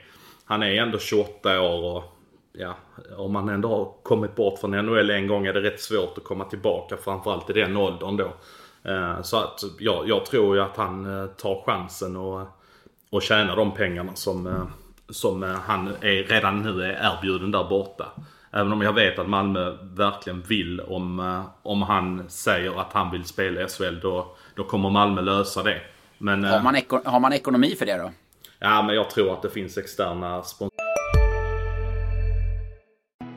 han 0.44 0.62
är 0.62 0.82
ändå 0.82 0.98
28 0.98 1.60
år 1.60 1.96
och 1.96 2.04
ja, 2.52 2.76
om 3.16 3.32
man 3.32 3.48
ändå 3.48 3.68
har 3.68 3.92
kommit 4.02 4.34
bort 4.34 4.58
från 4.58 4.70
NHL 4.70 5.10
en 5.10 5.26
gång 5.26 5.46
är 5.46 5.52
det 5.52 5.60
rätt 5.60 5.80
svårt 5.80 6.18
att 6.18 6.24
komma 6.24 6.44
tillbaka. 6.44 6.96
Framförallt 6.96 7.50
i 7.50 7.52
den 7.52 7.76
åldern 7.76 8.16
då. 8.16 8.32
Uh, 8.92 9.22
så 9.22 9.36
att 9.36 9.60
ja, 9.78 10.02
jag 10.06 10.26
tror 10.26 10.56
ju 10.56 10.62
att 10.62 10.76
han 10.76 11.28
tar 11.36 11.62
chansen 11.66 12.16
och, 12.16 12.46
och 13.10 13.22
tjänar 13.22 13.56
de 13.56 13.74
pengarna 13.74 14.14
som, 14.14 14.68
som 15.08 15.42
han 15.42 15.88
är, 15.88 16.24
redan 16.24 16.62
nu 16.62 16.82
är 16.82 17.16
erbjuden 17.16 17.50
där 17.50 17.64
borta. 17.64 18.12
Även 18.56 18.72
om 18.72 18.82
jag 18.82 18.92
vet 18.92 19.18
att 19.18 19.28
Malmö 19.28 19.76
verkligen 19.82 20.42
vill 20.42 20.80
om, 20.80 21.20
eh, 21.20 21.42
om 21.62 21.82
han 21.82 22.24
säger 22.28 22.80
att 22.80 22.92
han 22.92 23.10
vill 23.10 23.24
spela 23.24 23.60
i 23.60 23.68
SHL 23.68 24.00
då, 24.02 24.26
då 24.54 24.64
kommer 24.64 24.90
Malmö 24.90 25.20
lösa 25.20 25.62
det. 25.62 25.80
Men, 26.18 26.44
har, 26.44 26.60
man 26.60 26.76
har 27.04 27.20
man 27.20 27.32
ekonomi 27.32 27.74
för 27.78 27.86
det 27.86 27.96
då? 27.96 28.10
Ja, 28.58 28.82
men 28.82 28.94
jag 28.94 29.10
tror 29.10 29.32
att 29.32 29.42
det 29.42 29.50
finns 29.50 29.78
externa 29.78 30.42
sponsorer. 30.42 30.86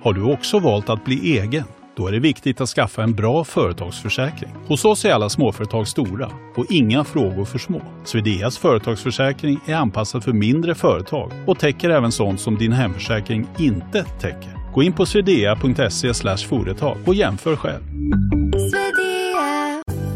Har 0.03 0.13
du 0.13 0.23
också 0.23 0.59
valt 0.59 0.89
att 0.89 1.05
bli 1.05 1.39
egen? 1.39 1.63
Då 1.95 2.07
är 2.07 2.11
det 2.11 2.19
viktigt 2.19 2.61
att 2.61 2.69
skaffa 2.69 3.03
en 3.03 3.13
bra 3.13 3.43
företagsförsäkring. 3.43 4.51
Hos 4.67 4.85
oss 4.85 5.05
är 5.05 5.13
alla 5.13 5.29
småföretag 5.29 5.87
stora 5.87 6.31
och 6.55 6.65
inga 6.69 7.03
frågor 7.03 7.45
för 7.45 7.59
små. 7.59 7.81
Swedeas 8.03 8.57
företagsförsäkring 8.57 9.59
är 9.65 9.75
anpassad 9.75 10.23
för 10.23 10.33
mindre 10.33 10.75
företag 10.75 11.31
och 11.47 11.59
täcker 11.59 11.89
även 11.89 12.11
sånt 12.11 12.39
som 12.39 12.57
din 12.57 12.71
hemförsäkring 12.71 13.47
inte 13.57 14.03
täcker. 14.03 14.58
Gå 14.73 14.83
in 14.83 14.93
på 14.93 15.05
swedea.se 15.05 16.13
företag 16.49 16.97
och 17.05 17.15
jämför 17.15 17.55
själv. 17.55 17.83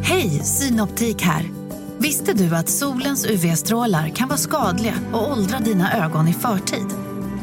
Hej, 0.04 0.30
Synoptik 0.30 1.22
här. 1.22 1.44
Visste 1.98 2.34
du 2.34 2.56
att 2.56 2.70
solens 2.70 3.26
UV-strålar 3.26 4.10
kan 4.10 4.28
vara 4.28 4.38
skadliga 4.38 4.94
och 5.13 5.32
åldra 5.32 5.60
dina 5.60 6.06
ögon 6.06 6.28
i 6.28 6.34
förtid? 6.34 6.88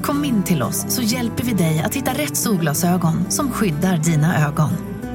Kom 0.03 0.25
in 0.25 0.43
till 0.43 0.63
oss 0.63 0.95
så 0.95 1.03
hjälper 1.03 1.45
vi 1.45 1.53
dig 1.53 1.83
att 1.87 1.95
hitta 1.95 2.11
rätt 2.11 2.37
solglasögon 2.37 3.31
som 3.31 3.51
skyddar 3.51 3.97
dina 3.97 4.49
ögon. 4.49 4.71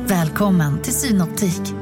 Välkommen 0.08 0.81
till 0.81 0.93
Synoptik. 0.93 1.73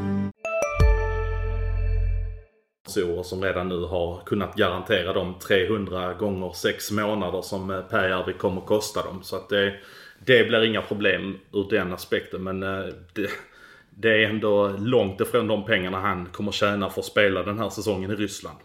Som 3.23 3.43
redan 3.43 3.69
nu 3.69 3.85
har 3.85 4.21
kunnat 4.25 4.55
garantera 4.55 5.13
de 5.13 5.39
300 5.39 6.13
gånger 6.13 6.51
6 6.53 6.91
månader 6.91 7.41
som 7.41 7.69
eh, 7.69 7.81
Per 7.81 8.37
kommer 8.37 8.61
kosta 8.61 9.03
dem. 9.03 9.23
Så 9.23 9.35
att 9.35 9.49
det 9.49 9.73
det 10.25 10.43
blir 10.43 10.63
inga 10.63 10.81
problem 10.81 11.39
ur 11.51 11.69
den 11.69 11.93
aspekten 11.93 12.43
men 12.43 12.63
eh, 12.63 12.93
det, 13.13 13.29
det 13.89 14.09
är 14.09 14.29
ändå 14.29 14.67
långt 14.67 15.21
ifrån 15.21 15.47
de 15.47 15.65
pengarna 15.65 15.99
han 15.99 16.25
kommer 16.25 16.51
tjäna 16.51 16.89
för 16.89 17.01
att 17.01 17.05
spela 17.05 17.43
den 17.43 17.59
här 17.59 17.69
säsongen 17.69 18.11
i 18.11 18.15
Ryssland. 18.15 18.57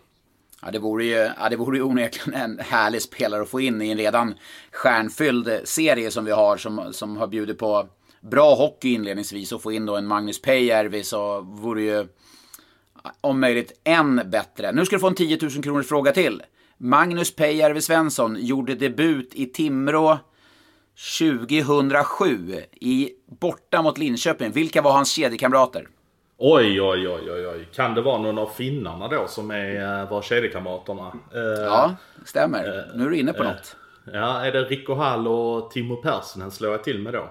Ja, 0.63 0.71
det 0.71 0.79
vore 0.79 1.05
ju, 1.05 1.31
ja, 1.41 1.49
det 1.51 1.57
vore 1.57 1.77
ju 1.77 1.83
onekligen 1.83 2.41
en 2.41 2.59
härlig 2.59 3.03
spelare 3.03 3.43
att 3.43 3.49
få 3.49 3.61
in 3.61 3.83
i 3.83 3.91
en 3.91 3.99
redan 3.99 4.35
stjärnfylld 4.73 5.61
serie 5.65 6.11
som 6.11 6.25
vi 6.25 6.31
har, 6.31 6.57
som, 6.57 6.93
som 6.93 7.17
har 7.17 7.27
bjudit 7.27 7.59
på 7.59 7.89
bra 8.21 8.55
hockey 8.55 8.95
inledningsvis. 8.95 9.53
Och 9.53 9.63
få 9.63 9.73
in 9.73 9.87
då 9.87 9.97
en 9.97 10.07
Magnus 10.07 10.43
Peijärvi 10.43 11.05
så 11.05 11.41
vore 11.41 11.83
ju 11.83 12.07
om 13.21 13.41
möjligt 13.41 13.81
än 13.85 14.31
bättre. 14.31 14.73
Nu 14.73 14.85
ska 14.85 14.97
du 14.97 15.01
få 15.01 15.07
en 15.07 15.15
10 15.15 15.39
000 15.43 15.51
kronors 15.63 15.87
fråga 15.87 16.13
till. 16.13 16.43
Magnus 16.77 17.37
Peijärvi 17.37 17.81
Svensson 17.81 18.37
gjorde 18.41 18.75
debut 18.75 19.31
i 19.35 19.47
Timrå 19.47 20.19
2007 20.99 22.63
i 22.81 23.11
borta 23.27 23.83
mot 23.83 23.99
Linköping. 23.99 24.51
Vilka 24.51 24.83
var 24.83 24.93
hans 24.93 25.13
kedjekamrater? 25.13 25.89
Oj, 26.39 26.83
oj, 26.83 27.09
oj, 27.09 27.31
oj, 27.31 27.47
oj. 27.47 27.69
Kan 27.75 27.95
det 27.95 28.03
vara 28.03 28.19
någon 28.19 28.39
av 28.39 28.47
finnarna 28.47 29.09
då 29.09 29.27
som 29.29 29.51
är, 29.51 30.01
eh, 30.01 30.11
var 30.11 30.23
kedjekamraterna? 30.23 31.13
Uh, 31.35 31.43
ja, 31.43 31.95
stämmer. 32.25 32.65
Uh, 32.65 32.97
nu 32.97 33.05
är 33.05 33.11
du 33.11 33.17
inne 33.17 33.33
på 33.33 33.43
något. 33.43 33.77
Ja, 34.13 34.47
är 34.47 34.53
det 34.53 34.65
Rico 34.65 34.95
Hall 34.95 35.29
och 35.29 35.71
Timo 35.71 35.97
Persson 35.97 36.51
slår 36.51 36.71
jag 36.71 36.85
till 36.85 36.99
med 36.99 37.13
då? 37.13 37.31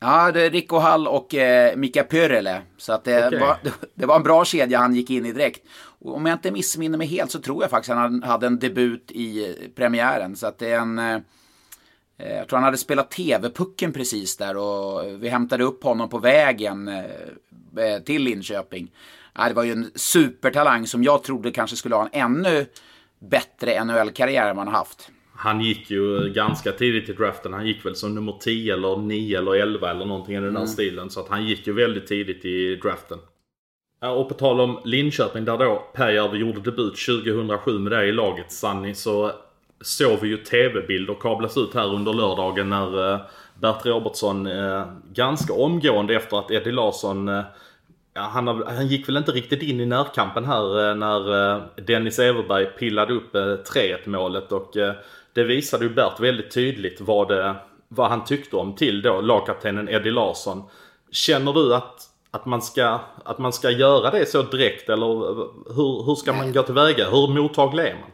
Ja, 0.00 0.32
det 0.32 0.42
är 0.42 0.50
Rico 0.50 0.78
Hall 0.78 1.08
och 1.08 1.34
eh, 1.34 1.76
Mika 1.76 2.04
Pörele. 2.04 2.62
Så 2.76 2.92
att 2.92 3.04
det, 3.04 3.26
okay. 3.26 3.38
var, 3.38 3.56
det 3.94 4.06
var 4.06 4.16
en 4.16 4.22
bra 4.22 4.44
kedja 4.44 4.78
han 4.78 4.94
gick 4.94 5.10
in 5.10 5.26
i 5.26 5.32
direkt. 5.32 5.66
Och 6.00 6.16
om 6.16 6.26
jag 6.26 6.34
inte 6.34 6.50
missminner 6.50 6.98
mig 6.98 7.06
helt 7.06 7.30
så 7.30 7.40
tror 7.40 7.62
jag 7.62 7.70
faktiskt 7.70 7.94
han 7.94 8.22
hade 8.22 8.46
en 8.46 8.58
debut 8.58 9.10
i 9.10 9.56
premiären. 9.76 10.36
Så 10.36 10.46
att 10.46 10.58
det 10.58 10.72
är 10.72 10.78
en 10.78 10.98
Eh, 10.98 11.18
jag 12.16 12.48
tror 12.48 12.56
han 12.56 12.64
hade 12.64 12.76
spelat 12.76 13.10
TV-pucken 13.10 13.92
precis 13.92 14.36
där 14.36 14.56
och 14.56 15.22
vi 15.22 15.28
hämtade 15.28 15.64
upp 15.64 15.84
honom 15.84 16.08
på 16.08 16.18
vägen 16.18 16.88
eh, 16.88 17.04
eh, 17.84 18.02
till 18.04 18.22
Linköping. 18.22 18.90
Det 19.48 19.54
var 19.54 19.64
ju 19.64 19.72
en 19.72 19.90
supertalang 19.94 20.86
som 20.86 21.04
jag 21.04 21.22
trodde 21.22 21.50
kanske 21.50 21.76
skulle 21.76 21.94
ha 21.94 22.08
en 22.12 22.22
ännu 22.22 22.66
bättre 23.18 23.84
NHL-karriär 23.84 24.50
än 24.50 24.56
vad 24.56 24.66
han 24.66 24.74
haft. 24.74 25.10
Han 25.38 25.60
gick 25.60 25.90
ju 25.90 26.32
ganska 26.32 26.72
tidigt 26.72 27.08
i 27.08 27.12
draften. 27.12 27.52
Han 27.52 27.66
gick 27.66 27.86
väl 27.86 27.96
som 27.96 28.14
nummer 28.14 28.32
10 28.40 28.74
eller 28.74 28.96
9 28.96 29.38
eller 29.38 29.54
11 29.54 29.90
eller 29.90 30.04
någonting 30.04 30.34
i 30.34 30.40
den 30.40 30.54
där 30.54 30.60
mm. 30.60 30.66
stilen. 30.66 31.10
Så 31.10 31.20
att 31.20 31.28
han 31.28 31.46
gick 31.46 31.66
ju 31.66 31.72
väldigt 31.72 32.06
tidigt 32.06 32.44
i 32.44 32.76
draften. 32.76 33.18
Och 34.00 34.28
på 34.28 34.34
tal 34.34 34.60
om 34.60 34.80
Linköping 34.84 35.44
där 35.44 35.58
då 35.58 35.88
Pääjärvi 35.94 36.38
gjorde 36.38 36.60
debut 36.60 36.94
2007 37.06 37.78
med 37.78 37.92
det 37.92 38.06
i 38.06 38.12
laget 38.12 38.52
Sunny 38.52 38.94
så 38.94 39.32
såg 39.80 40.20
vi 40.20 40.28
ju 40.28 40.36
tv-bilder 40.36 41.14
kablas 41.14 41.56
ut 41.56 41.74
här 41.74 41.94
under 41.94 42.12
lördagen 42.12 42.68
när 42.68 43.12
eh, 43.12 43.20
Bert 43.54 43.86
Robertsson 43.86 44.46
eh, 44.46 44.84
ganska 45.12 45.52
omgående 45.52 46.14
efter 46.14 46.38
att 46.38 46.50
Eddie 46.50 46.72
Larsson 46.72 47.28
eh, 47.28 47.42
han, 48.14 48.46
han, 48.48 48.86
gick 48.86 49.08
väl 49.08 49.16
inte 49.16 49.32
riktigt 49.32 49.62
in 49.62 49.80
i 49.80 49.86
närkampen 49.86 50.44
här 50.44 50.94
när 50.94 51.82
Dennis 51.86 52.18
Everberg 52.18 52.66
pillade 52.66 53.14
upp 53.14 53.34
3-1 53.34 54.08
målet 54.08 54.52
och 54.52 54.72
det 55.32 55.44
visade 55.44 55.84
ju 55.84 55.90
Bert 55.90 56.20
väldigt 56.20 56.50
tydligt 56.50 57.00
vad, 57.00 57.28
det, 57.28 57.54
vad 57.88 58.10
han 58.10 58.24
tyckte 58.24 58.56
om 58.56 58.74
till 58.74 59.02
då 59.02 59.20
lagkaptenen 59.20 59.88
Eddie 59.88 60.10
Larsson. 60.10 60.62
Känner 61.10 61.52
du 61.52 61.74
att, 61.74 62.02
att, 62.30 62.46
man 62.46 62.62
ska, 62.62 63.00
att 63.24 63.38
man 63.38 63.52
ska 63.52 63.70
göra 63.70 64.10
det 64.10 64.26
så 64.26 64.42
direkt 64.42 64.88
eller 64.88 65.06
hur, 65.74 66.06
hur 66.06 66.14
ska 66.14 66.32
man 66.32 66.52
gå 66.52 66.62
tillväga? 66.62 67.10
Hur 67.10 67.28
mottaglig 67.28 67.84
är 67.84 67.94
man? 67.94 68.10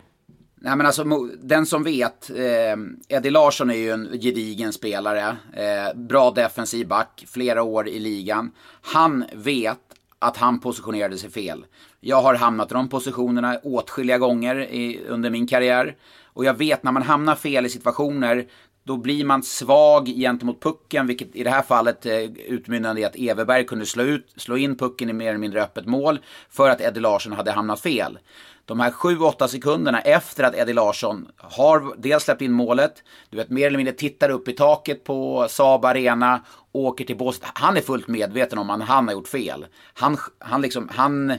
Nej 0.65 0.77
men 0.77 0.87
alltså 0.87 1.05
den 1.43 1.67
som 1.67 1.83
vet, 1.83 2.31
eh, 2.31 3.17
Eddie 3.17 3.31
Larsson 3.31 3.71
är 3.71 3.75
ju 3.75 3.91
en 3.91 4.09
gedigen 4.13 4.73
spelare. 4.73 5.37
Eh, 5.53 5.95
bra 5.95 6.31
defensiv 6.31 6.89
back, 6.89 7.25
flera 7.29 7.63
år 7.63 7.89
i 7.89 7.99
ligan. 7.99 8.51
Han 8.83 9.25
vet 9.33 9.79
att 10.19 10.37
han 10.37 10.61
positionerade 10.61 11.19
sig 11.19 11.31
fel. 11.31 11.65
Jag 12.01 12.23
har 12.23 12.35
hamnat 12.35 12.71
i 12.71 12.75
de 12.75 12.89
positionerna 12.89 13.59
åtskilliga 13.63 14.19
gånger 14.19 14.57
i, 14.61 15.01
under 15.09 15.31
min 15.31 15.47
karriär. 15.47 15.97
Och 16.25 16.45
jag 16.45 16.59
vet 16.59 16.83
när 16.83 16.93
man 16.93 17.03
hamnar 17.03 17.35
fel 17.35 17.67
i 17.67 17.69
situationer, 17.69 18.47
då 18.85 18.97
blir 18.97 19.25
man 19.25 19.43
svag 19.43 20.07
gentemot 20.07 20.63
pucken, 20.63 21.07
vilket 21.07 21.37
i 21.37 21.45
det 21.45 21.51
här 21.51 21.63
fallet 21.63 22.07
eh, 22.07 22.19
utmynnade 22.47 23.01
i 23.01 23.05
att 23.05 23.17
Everberg 23.17 23.67
kunde 23.67 23.87
slå, 23.87 24.03
ut, 24.03 24.33
slå 24.37 24.57
in 24.57 24.77
pucken 24.77 25.11
i 25.11 25.13
mer 25.13 25.29
eller 25.29 25.39
mindre 25.39 25.63
öppet 25.63 25.87
mål 25.87 26.19
för 26.51 26.71
att 26.71 26.81
Eddie 26.81 27.01
Larsson 27.01 27.33
hade 27.33 27.51
hamnat 27.51 27.81
fel. 27.81 28.19
De 28.65 28.81
här 28.81 28.91
7-8 28.91 29.47
sekunderna 29.47 30.01
efter 30.01 30.45
att 30.45 30.55
Eddie 30.55 30.73
Larsson 30.73 31.29
har 31.37 31.95
dels 31.99 32.25
släppt 32.25 32.43
in 32.43 32.53
målet, 32.53 33.03
du 33.31 33.37
vet 33.37 33.51
mer 33.51 33.67
eller 33.67 33.77
mindre 33.77 33.95
tittar 33.95 34.31
upp 34.31 34.49
i 34.49 34.53
taket 34.53 35.05
på 35.05 35.47
Saab 35.49 35.85
Arena, 35.85 36.41
åker 36.73 37.05
till 37.05 37.17
båset. 37.17 37.43
Han 37.45 37.77
är 37.77 37.81
fullt 37.81 38.09
medveten 38.09 38.59
om 38.59 38.71
att 38.71 38.83
han 38.83 39.09
har 39.09 39.15
gjort 39.15 39.29
fel. 39.29 39.67
Han, 39.95 40.17
han 40.39 40.63
liksom, 40.63 40.89
han 40.93 41.39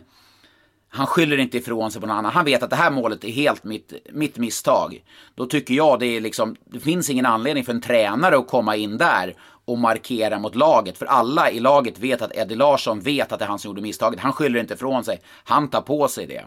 han 0.96 1.08
skyller 1.08 1.38
inte 1.38 1.58
ifrån 1.58 1.92
sig 1.92 2.02
på 2.02 2.08
någon 2.08 2.18
annan. 2.18 2.32
Han 2.32 2.46
vet 2.46 2.64
att 2.64 2.70
det 2.70 2.76
här 2.76 2.92
målet 2.92 3.24
är 3.24 3.30
helt 3.30 3.64
mitt, 3.64 3.94
mitt 4.12 4.38
misstag. 4.38 5.04
Då 5.36 5.46
tycker 5.46 5.74
jag 5.74 6.00
det 6.00 6.06
är 6.06 6.22
liksom, 6.22 6.56
det 6.66 6.80
finns 6.80 7.10
ingen 7.10 7.26
anledning 7.26 7.64
för 7.64 7.74
en 7.74 7.82
tränare 7.82 8.38
att 8.38 8.48
komma 8.48 8.76
in 8.76 8.98
där 8.98 9.36
och 9.66 9.78
markera 9.78 10.40
mot 10.40 10.56
laget. 10.56 10.98
För 10.98 11.06
alla 11.06 11.52
i 11.52 11.60
laget 11.60 12.00
vet 12.00 12.22
att 12.22 12.36
Eddie 12.36 12.56
Larsson 12.56 13.00
vet 13.00 13.32
att 13.32 13.40
det 13.40 13.46
är 13.46 13.50
han 13.50 13.60
som 13.60 13.70
gjorde 13.70 13.82
misstaget. 13.82 14.20
Han 14.20 14.34
skyller 14.34 14.60
inte 14.60 14.74
ifrån 14.74 15.04
sig. 15.04 15.22
Han 15.44 15.70
tar 15.70 15.82
på 15.82 16.08
sig 16.08 16.28
det. 16.28 16.46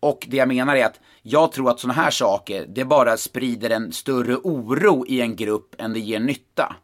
Och 0.00 0.26
det 0.28 0.36
jag 0.36 0.48
menar 0.48 0.76
är 0.76 0.86
att 0.86 1.00
jag 1.22 1.52
tror 1.52 1.70
att 1.70 1.80
sådana 1.80 2.02
här 2.02 2.10
saker, 2.10 2.66
det 2.68 2.84
bara 2.84 3.16
sprider 3.16 3.70
en 3.70 3.92
större 3.92 4.36
oro 4.36 5.06
i 5.06 5.20
en 5.20 5.36
grupp 5.36 5.74
än 5.78 5.92
det 5.92 6.00
ger 6.00 6.20
nytta. 6.20 6.76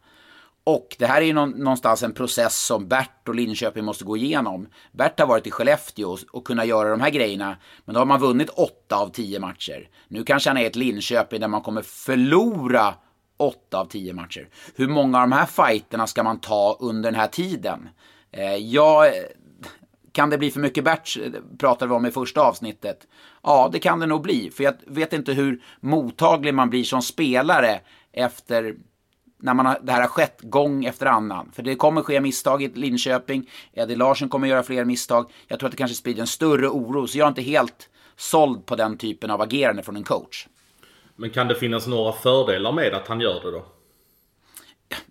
Och 0.67 0.95
det 0.99 1.05
här 1.05 1.21
är 1.21 1.25
ju 1.25 1.33
någonstans 1.33 2.03
en 2.03 2.13
process 2.13 2.65
som 2.65 2.87
Bert 2.87 3.27
och 3.27 3.35
Linköping 3.35 3.85
måste 3.85 4.05
gå 4.05 4.17
igenom. 4.17 4.67
Bert 4.91 5.19
har 5.19 5.27
varit 5.27 5.47
i 5.47 5.51
Skellefteå 5.51 6.17
och 6.31 6.47
kunnat 6.47 6.67
göra 6.67 6.89
de 6.89 7.01
här 7.01 7.09
grejerna, 7.09 7.57
men 7.85 7.93
då 7.93 7.99
har 8.01 8.05
man 8.05 8.19
vunnit 8.19 8.49
åtta 8.49 8.95
av 8.95 9.09
tio 9.09 9.39
matcher. 9.39 9.89
Nu 10.07 10.23
kanske 10.23 10.49
han 10.49 10.57
är 10.57 10.65
ett 10.65 10.75
Linköping 10.75 11.39
där 11.39 11.47
man 11.47 11.61
kommer 11.61 11.81
förlora 11.81 12.93
åtta 13.37 13.79
av 13.79 13.85
tio 13.85 14.13
matcher. 14.13 14.49
Hur 14.75 14.87
många 14.87 15.17
av 15.17 15.29
de 15.29 15.31
här 15.31 15.45
fighterna 15.45 16.07
ska 16.07 16.23
man 16.23 16.39
ta 16.39 16.77
under 16.79 17.11
den 17.11 17.19
här 17.19 17.27
tiden? 17.27 17.89
Eh, 18.31 18.55
ja, 18.55 19.11
kan 20.11 20.29
det 20.29 20.37
bli 20.37 20.51
för 20.51 20.59
mycket 20.59 20.83
Bert, 20.83 21.17
pratade 21.59 21.89
vi 21.89 21.95
om 21.95 22.05
i 22.05 22.11
första 22.11 22.41
avsnittet. 22.41 23.07
Ja, 23.43 23.69
det 23.71 23.79
kan 23.79 23.99
det 23.99 24.05
nog 24.05 24.21
bli, 24.21 24.49
för 24.49 24.63
jag 24.63 24.73
vet 24.87 25.13
inte 25.13 25.33
hur 25.33 25.63
mottaglig 25.79 26.53
man 26.53 26.69
blir 26.69 26.83
som 26.83 27.01
spelare 27.01 27.79
efter 28.11 28.75
när 29.45 29.53
man 29.53 29.65
har, 29.65 29.79
det 29.81 29.91
här 29.91 30.01
har 30.01 30.07
skett 30.07 30.39
gång 30.41 30.85
efter 30.85 31.05
annan. 31.05 31.51
För 31.51 31.63
det 31.63 31.75
kommer 31.75 32.01
ske 32.01 32.21
misstag 32.21 32.63
i 32.63 32.67
Linköping. 32.67 33.49
Eddie 33.73 33.95
Larsson 33.95 34.29
kommer 34.29 34.47
göra 34.47 34.63
fler 34.63 34.85
misstag. 34.85 35.31
Jag 35.47 35.59
tror 35.59 35.67
att 35.67 35.71
det 35.71 35.77
kanske 35.77 35.95
sprider 35.95 36.21
en 36.21 36.27
större 36.27 36.67
oro. 36.67 37.07
Så 37.07 37.17
jag 37.17 37.25
är 37.25 37.29
inte 37.29 37.41
helt 37.41 37.89
såld 38.15 38.65
på 38.65 38.75
den 38.75 38.97
typen 38.97 39.31
av 39.31 39.41
agerande 39.41 39.83
från 39.83 39.95
en 39.95 40.03
coach. 40.03 40.47
Men 41.15 41.29
kan 41.29 41.47
det 41.47 41.55
finnas 41.55 41.87
några 41.87 42.13
fördelar 42.13 42.71
med 42.71 42.93
att 42.93 43.07
han 43.07 43.21
gör 43.21 43.41
det 43.43 43.51
då? 43.51 43.65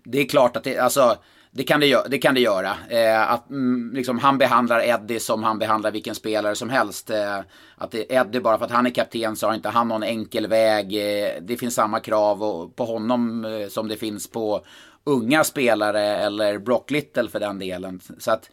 Det 0.03 0.19
är 0.19 0.25
klart 0.25 0.57
att 0.57 0.63
det, 0.63 0.77
alltså 0.77 1.17
det 1.57 1.63
kan 1.63 1.79
det, 1.79 2.03
det, 2.09 2.17
kan 2.17 2.33
det 2.33 2.39
göra. 2.39 2.75
Eh, 2.89 3.31
att 3.31 3.49
mm, 3.49 3.91
liksom, 3.93 4.19
han 4.19 4.37
behandlar 4.37 4.79
Eddie 4.79 5.19
som 5.19 5.43
han 5.43 5.59
behandlar 5.59 5.91
vilken 5.91 6.15
spelare 6.15 6.55
som 6.55 6.69
helst. 6.69 7.09
Eh, 7.09 7.39
att 7.75 7.91
det, 7.91 8.13
Eddie, 8.13 8.39
bara 8.39 8.57
för 8.57 8.65
att 8.65 8.71
han 8.71 8.85
är 8.85 8.89
kapten 8.89 9.35
så 9.35 9.47
har 9.47 9.53
inte 9.53 9.69
han 9.69 9.87
någon 9.87 10.03
enkel 10.03 10.47
väg. 10.47 10.95
Eh, 10.95 11.29
det 11.41 11.57
finns 11.57 11.75
samma 11.75 11.99
krav 11.99 12.43
och, 12.43 12.75
på 12.75 12.85
honom 12.85 13.45
eh, 13.45 13.67
som 13.67 13.87
det 13.87 13.97
finns 13.97 14.29
på 14.29 14.65
unga 15.03 15.43
spelare 15.43 16.01
eller 16.01 16.57
Brock 16.57 16.91
Little 16.91 17.27
för 17.27 17.39
den 17.39 17.59
delen. 17.59 17.99
Så 18.19 18.31
att 18.31 18.49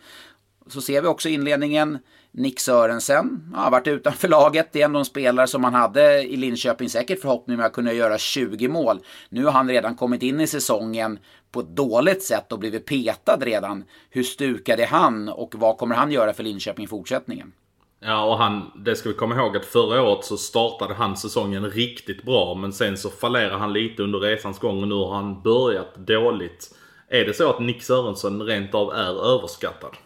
så 0.67 0.81
ser 0.81 1.03
vi 1.03 1.09
också 1.09 1.29
inledningen. 1.29 1.99
Nick 2.35 2.61
Sörensen 2.61 3.53
har 3.55 3.71
varit 3.71 3.87
utanför 3.87 4.29
laget. 4.29 4.69
Det 4.73 4.81
är 4.81 4.85
ändå 4.85 4.99
en 4.99 5.05
spelare 5.05 5.47
som 5.47 5.63
man 5.63 5.75
hade 5.75 6.23
i 6.23 6.37
Linköping 6.37 6.89
säkert 6.89 7.21
förhoppning 7.21 7.57
med 7.57 7.67
att 7.67 7.73
kunna 7.73 7.93
göra 7.93 8.19
20 8.19 8.69
mål. 8.69 9.01
Nu 9.29 9.45
har 9.45 9.53
han 9.53 9.69
redan 9.69 9.97
kommit 9.97 10.23
in 10.23 10.41
i 10.41 10.47
säsongen 10.47 11.19
på 11.51 11.61
ett 11.61 11.77
dåligt 11.77 12.23
sätt 12.23 12.53
och 12.53 12.59
blivit 12.59 12.87
petad 12.87 13.39
redan. 13.41 13.85
Hur 14.11 14.23
stukad 14.23 14.81
är 14.81 14.87
han 14.87 15.29
och 15.29 15.55
vad 15.55 15.79
kommer 15.79 15.95
han 15.95 16.13
göra 16.13 16.33
för 16.33 16.43
Linköping 16.43 16.85
i 16.85 16.89
fortsättningen? 16.89 17.53
Ja, 18.01 18.25
och 18.25 18.39
han, 18.39 18.71
det 18.85 18.97
ska 18.97 19.09
vi 19.09 19.15
komma 19.15 19.37
ihåg 19.37 19.57
att 19.57 19.65
förra 19.65 20.03
året 20.03 20.25
så 20.25 20.37
startade 20.37 20.95
han 20.95 21.17
säsongen 21.17 21.71
riktigt 21.71 22.23
bra. 22.23 22.55
Men 22.55 22.73
sen 22.73 22.97
så 22.97 23.11
fallerade 23.11 23.57
han 23.57 23.73
lite 23.73 24.03
under 24.03 24.19
resans 24.19 24.59
gång 24.59 24.83
och 24.83 24.89
nu 24.89 24.95
har 24.95 25.15
han 25.15 25.43
börjat 25.43 25.95
dåligt. 25.95 26.75
Är 27.09 27.25
det 27.25 27.35
så 27.35 27.51
att 27.51 27.61
Nick 27.61 27.83
Sörensen 27.83 28.43
rent 28.43 28.75
av 28.75 28.93
är 28.93 29.35
överskattad? 29.35 29.97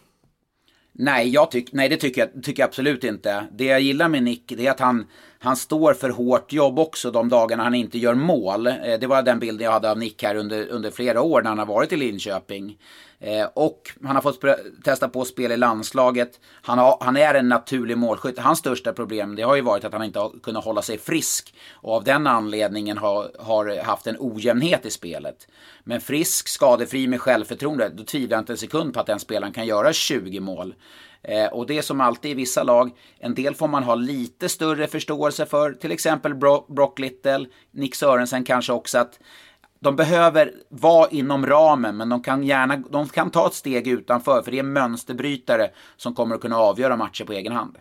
Nej, 0.99 1.29
jag 1.29 1.51
tyck, 1.51 1.71
nej 1.71 1.89
det 1.89 1.97
tycker 1.97 2.21
jag, 2.21 2.43
tycker 2.43 2.63
jag 2.63 2.67
absolut 2.67 3.03
inte. 3.03 3.47
Det 3.51 3.65
jag 3.65 3.81
gillar 3.81 4.09
med 4.09 4.23
Nick 4.23 4.53
det 4.57 4.67
är 4.67 4.71
att 4.71 4.79
han, 4.79 5.05
han 5.39 5.55
står 5.55 5.93
för 5.93 6.09
hårt 6.09 6.53
jobb 6.53 6.79
också 6.79 7.11
de 7.11 7.29
dagarna 7.29 7.63
han 7.63 7.75
inte 7.75 7.97
gör 7.97 8.15
mål. 8.15 8.67
Eh, 8.67 8.73
det 8.99 9.07
var 9.07 9.23
den 9.23 9.39
bilden 9.39 9.65
jag 9.65 9.71
hade 9.71 9.91
av 9.91 9.97
Nick 9.97 10.23
här 10.23 10.35
under, 10.35 10.67
under 10.67 10.91
flera 10.91 11.21
år 11.21 11.41
när 11.41 11.49
han 11.49 11.59
har 11.59 11.65
varit 11.65 11.91
i 11.91 11.97
Linköping. 11.97 12.77
Eh, 13.19 13.47
och 13.53 13.91
han 14.03 14.15
har 14.15 14.21
fått 14.21 14.43
testa 14.83 15.09
på 15.09 15.25
spel 15.25 15.51
i 15.51 15.57
landslaget. 15.57 16.39
Han, 16.61 16.77
har, 16.77 16.97
han 17.01 17.17
är 17.17 17.33
en 17.33 17.49
naturlig 17.49 17.97
målskytt. 17.97 18.39
Hans 18.39 18.59
största 18.59 18.93
problem 18.93 19.35
det 19.35 19.41
har 19.41 19.55
ju 19.55 19.61
varit 19.61 19.85
att 19.85 19.93
han 19.93 20.03
inte 20.03 20.19
har 20.19 20.39
kunnat 20.43 20.65
hålla 20.65 20.81
sig 20.81 20.97
frisk. 20.97 21.53
Och 21.73 21.93
av 21.93 22.03
den 22.03 22.27
anledningen 22.27 22.97
har, 22.97 23.31
har 23.39 23.83
haft 23.83 24.07
en 24.07 24.15
ojämnhet 24.19 24.85
i 24.85 24.91
spelet. 24.91 25.47
Men 25.83 26.01
frisk, 26.01 26.47
skadefri 26.47 27.07
med 27.07 27.21
självförtroende, 27.21 27.89
då 27.89 28.03
tvivlar 28.03 28.37
jag 28.37 28.41
inte 28.41 28.53
en 28.53 28.57
sekund 28.57 28.93
på 28.93 28.99
att 28.99 29.07
den 29.07 29.19
spelaren 29.19 29.53
kan 29.53 29.65
göra 29.65 29.93
20 29.93 30.39
mål. 30.39 30.75
Eh, 31.21 31.45
och 31.45 31.67
det 31.67 31.77
är 31.77 31.81
som 31.81 32.01
alltid 32.01 32.31
i 32.31 32.33
vissa 32.33 32.63
lag, 32.63 32.91
en 33.19 33.35
del 33.35 33.55
får 33.55 33.67
man 33.67 33.83
ha 33.83 33.95
lite 33.95 34.49
större 34.49 34.87
förståelse 34.87 35.45
för, 35.45 35.73
till 35.73 35.91
exempel 35.91 36.35
Brock 36.67 36.99
Little, 36.99 37.45
Nick 37.71 37.95
Sörensen 37.95 38.43
kanske 38.43 38.73
också, 38.73 38.97
att 38.97 39.19
de 39.79 39.95
behöver 39.95 40.51
vara 40.69 41.09
inom 41.09 41.45
ramen, 41.45 41.97
men 41.97 42.09
de 42.09 42.23
kan 42.23 42.43
gärna 42.43 42.77
de 42.89 43.07
kan 43.07 43.29
ta 43.29 43.47
ett 43.47 43.53
steg 43.53 43.87
utanför, 43.87 44.41
för 44.41 44.51
det 44.51 44.59
är 44.59 44.63
mönsterbrytare 44.63 45.69
som 45.97 46.13
kommer 46.13 46.35
att 46.35 46.41
kunna 46.41 46.57
avgöra 46.57 46.97
matcher 46.97 47.25
på 47.25 47.33
egen 47.33 47.53
hand. 47.53 47.77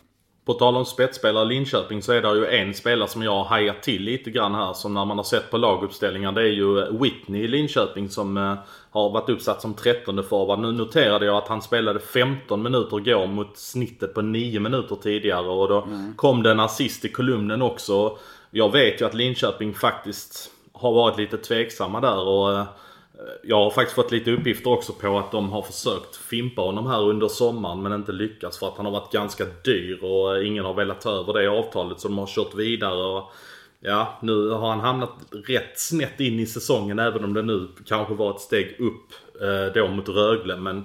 På 0.47 0.55
tal 0.55 0.77
om 0.77 0.85
spetsspelare 0.85 1.45
i 1.45 1.49
Linköping 1.49 2.03
så 2.03 2.13
är 2.13 2.23
det 2.23 2.35
ju 2.35 2.47
en 2.47 2.75
spelare 2.75 3.09
som 3.09 3.23
jag 3.23 3.33
har 3.33 3.45
hajat 3.45 3.83
till 3.83 4.03
lite 4.03 4.31
grann 4.31 4.55
här 4.55 4.73
som 4.73 4.95
när 4.95 5.05
man 5.05 5.17
har 5.17 5.25
sett 5.25 5.51
på 5.51 5.57
laguppställningar. 5.57 6.33
Det 6.33 6.41
är 6.41 6.53
ju 6.53 6.99
Whitney 6.99 7.45
i 7.45 7.49
Linköping 7.49 8.09
som 8.09 8.37
eh, 8.37 8.55
har 8.91 9.11
varit 9.11 9.29
uppsatt 9.29 9.61
som 9.61 9.75
13 9.75 10.25
forward. 10.25 10.59
Nu 10.59 10.73
noterade 10.73 11.27
jag 11.27 11.37
att 11.37 11.49
han 11.49 11.63
spelade 11.63 12.01
15 12.01 12.63
minuter 12.63 12.99
igår 12.99 13.27
mot 13.27 13.59
snittet 13.59 14.15
på 14.15 14.23
9 14.23 14.61
minuter 14.61 14.97
tidigare 14.97 15.49
och 15.49 15.69
då 15.69 15.83
mm. 15.83 16.15
kom 16.17 16.43
det 16.43 16.51
en 16.51 16.61
assist 16.61 17.05
i 17.05 17.09
kolumnen 17.09 17.63
också. 17.63 18.19
Jag 18.51 18.73
vet 18.73 19.01
ju 19.01 19.07
att 19.07 19.15
Linköping 19.15 19.75
faktiskt 19.75 20.51
har 20.81 20.93
varit 20.93 21.19
lite 21.19 21.37
tveksamma 21.37 22.01
där 22.01 22.29
och 22.29 22.53
eh, 22.53 22.65
jag 23.43 23.57
har 23.57 23.71
faktiskt 23.71 23.95
fått 23.95 24.13
lite 24.13 24.31
uppgifter 24.31 24.71
också 24.71 24.93
på 24.93 25.19
att 25.19 25.33
de 25.33 25.53
har 25.53 25.63
försökt 25.63 26.17
fimpa 26.17 26.63
honom 26.63 26.87
här 26.87 27.03
under 27.03 27.29
sommaren 27.29 27.83
men 27.83 27.93
inte 27.93 28.13
lyckats 28.13 28.59
för 28.59 28.69
att 28.69 28.77
han 28.77 28.87
har 28.87 28.93
varit 28.93 29.13
ganska 29.13 29.45
dyr 29.65 30.05
och 30.05 30.37
eh, 30.37 30.47
ingen 30.47 30.65
har 30.65 30.75
velat 30.75 31.01
ta 31.01 31.11
över 31.11 31.33
det 31.33 31.51
avtalet 31.51 32.01
så 32.01 32.09
de 32.09 32.19
har 32.19 32.27
kört 32.27 32.55
vidare. 32.55 33.05
Och 33.05 33.33
ja, 33.81 34.19
nu 34.23 34.49
har 34.49 34.69
han 34.69 34.81
hamnat 34.81 35.13
rätt 35.49 35.79
snett 35.79 36.21
in 36.21 36.41
i 36.41 36.47
säsongen 36.47 36.99
även 36.99 37.25
om 37.25 37.35
det 37.35 37.43
nu 37.43 37.69
kanske 37.87 38.15
var 38.15 38.31
ett 38.31 38.41
steg 38.41 38.77
upp 38.81 39.13
eh, 39.43 39.73
då 39.75 39.89
mot 39.89 40.09
Rögle 40.09 40.57
men 40.57 40.85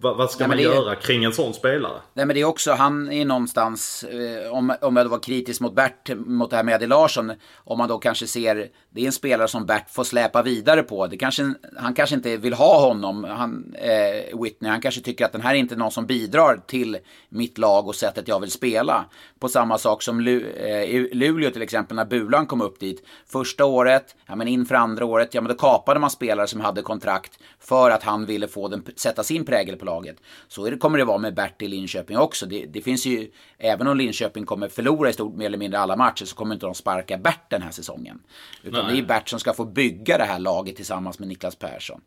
vad 0.00 0.30
ska 0.30 0.46
Nej, 0.46 0.56
man 0.56 0.64
göra 0.74 0.92
är, 0.92 1.00
kring 1.00 1.24
en 1.24 1.32
sån 1.32 1.54
spelare? 1.54 2.00
Nej 2.14 2.26
men 2.26 2.34
det 2.34 2.40
är 2.40 2.44
också, 2.44 2.72
han 2.72 3.12
är 3.12 3.24
någonstans, 3.24 4.04
eh, 4.04 4.52
om, 4.52 4.74
om 4.80 4.96
jag 4.96 5.06
då 5.06 5.10
var 5.10 5.18
kritisk 5.18 5.60
mot 5.60 5.74
Bert, 5.74 6.10
mot 6.16 6.50
det 6.50 6.56
här 6.56 6.62
med 6.62 6.74
Eddie 6.74 6.86
Larsson, 6.86 7.32
om 7.56 7.78
man 7.78 7.88
då 7.88 7.98
kanske 7.98 8.26
ser, 8.26 8.68
det 8.90 9.02
är 9.02 9.06
en 9.06 9.12
spelare 9.12 9.48
som 9.48 9.66
Bert 9.66 9.90
får 9.90 10.04
släpa 10.04 10.42
vidare 10.42 10.82
på. 10.82 11.06
Det 11.06 11.16
kanske, 11.16 11.54
han 11.76 11.94
kanske 11.94 12.16
inte 12.16 12.36
vill 12.36 12.54
ha 12.54 12.80
honom, 12.88 13.24
han, 13.24 13.74
eh, 13.74 14.40
Whitney, 14.42 14.70
han 14.70 14.80
kanske 14.80 15.00
tycker 15.00 15.24
att 15.24 15.32
den 15.32 15.40
här 15.40 15.54
är 15.54 15.58
inte 15.58 15.76
någon 15.76 15.90
som 15.90 16.06
bidrar 16.06 16.60
till 16.66 16.98
mitt 17.28 17.58
lag 17.58 17.88
och 17.88 17.94
sättet 17.94 18.28
jag 18.28 18.40
vill 18.40 18.50
spela. 18.50 19.04
På 19.38 19.48
samma 19.48 19.78
sak 19.78 20.02
som 20.02 20.20
Lu, 20.20 20.50
eh, 20.50 21.16
Luleå 21.16 21.50
till 21.50 21.62
exempel, 21.62 21.96
när 21.96 22.04
Bulan 22.04 22.46
kom 22.46 22.60
upp 22.60 22.80
dit. 22.80 23.06
Första 23.26 23.64
året, 23.64 24.16
ja 24.26 24.36
men 24.36 24.48
inför 24.48 24.74
andra 24.74 25.04
året, 25.04 25.34
ja 25.34 25.40
men 25.40 25.48
då 25.48 25.54
kapade 25.54 26.00
man 26.00 26.10
spelare 26.10 26.46
som 26.46 26.60
hade 26.60 26.82
kontrakt 26.82 27.38
för 27.60 27.90
att 27.90 28.02
han 28.02 28.26
ville 28.26 28.48
få 28.48 28.68
den, 28.68 28.84
sätta 28.96 29.22
sin 29.24 29.44
prägel 29.44 29.76
på 29.76 29.84
laget. 29.84 30.16
Så 30.48 30.70
det, 30.70 30.76
kommer 30.76 30.98
det 30.98 31.04
vara 31.04 31.18
med 31.18 31.34
Bert 31.34 31.62
i 31.62 31.68
Linköping 31.68 32.18
också. 32.18 32.46
Det, 32.46 32.66
det, 32.66 32.80
finns 32.80 33.06
ju, 33.06 33.30
även 33.58 33.86
om 33.86 33.96
Linköping 33.96 34.46
kommer 34.46 34.68
förlora 34.68 35.10
i 35.10 35.12
stort 35.12 35.36
mer 35.36 35.46
eller 35.46 35.58
mindre 35.58 35.80
alla 35.80 35.96
matcher 35.96 36.24
så 36.24 36.36
kommer 36.36 36.54
inte 36.54 36.66
de 36.66 36.74
sparka 36.74 37.18
Bert 37.18 37.50
den 37.50 37.62
här 37.62 37.70
säsongen. 37.70 38.22
Utan 38.62 38.84
Nej. 38.84 38.94
det 38.94 39.00
är 39.00 39.06
Bert 39.06 39.28
som 39.28 39.40
ska 39.40 39.52
få 39.52 39.64
bygga 39.64 40.18
det 40.18 40.24
här 40.24 40.38
laget 40.38 40.76
tillsammans 40.76 41.18
med 41.18 41.28
Niklas 41.28 41.56
Persson. 41.56 42.00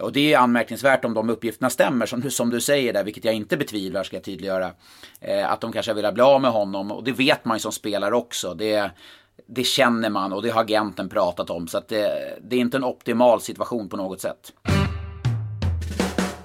Och 0.00 0.12
det 0.12 0.32
är 0.32 0.38
anmärkningsvärt 0.38 1.04
om 1.04 1.14
de 1.14 1.30
uppgifterna 1.30 1.70
stämmer, 1.70 2.06
som, 2.06 2.30
som 2.30 2.50
du 2.50 2.60
säger 2.60 2.92
där, 2.92 3.04
vilket 3.04 3.24
jag 3.24 3.34
inte 3.34 3.56
betvivlar 3.56 4.02
ska 4.02 4.16
jag 4.16 4.24
tydliggöra. 4.24 4.70
Eh, 5.20 5.52
att 5.52 5.60
de 5.60 5.72
kanske 5.72 5.94
vill 5.94 6.12
bli 6.12 6.22
av 6.22 6.40
med 6.40 6.50
honom, 6.50 6.92
och 6.92 7.04
det 7.04 7.12
vet 7.12 7.44
man 7.44 7.56
ju 7.56 7.60
som 7.60 7.72
spelare 7.72 8.14
också. 8.14 8.54
Det, 8.54 8.90
det 9.46 9.64
känner 9.64 10.10
man 10.10 10.32
och 10.32 10.42
det 10.42 10.50
har 10.50 10.60
agenten 10.60 11.08
pratat 11.08 11.50
om. 11.50 11.68
Så 11.68 11.82
det, 11.88 12.38
det 12.42 12.56
är 12.56 12.60
inte 12.60 12.76
en 12.76 12.84
optimal 12.84 13.40
situation 13.40 13.88
på 13.88 13.96
något 13.96 14.20
sätt. 14.20 14.52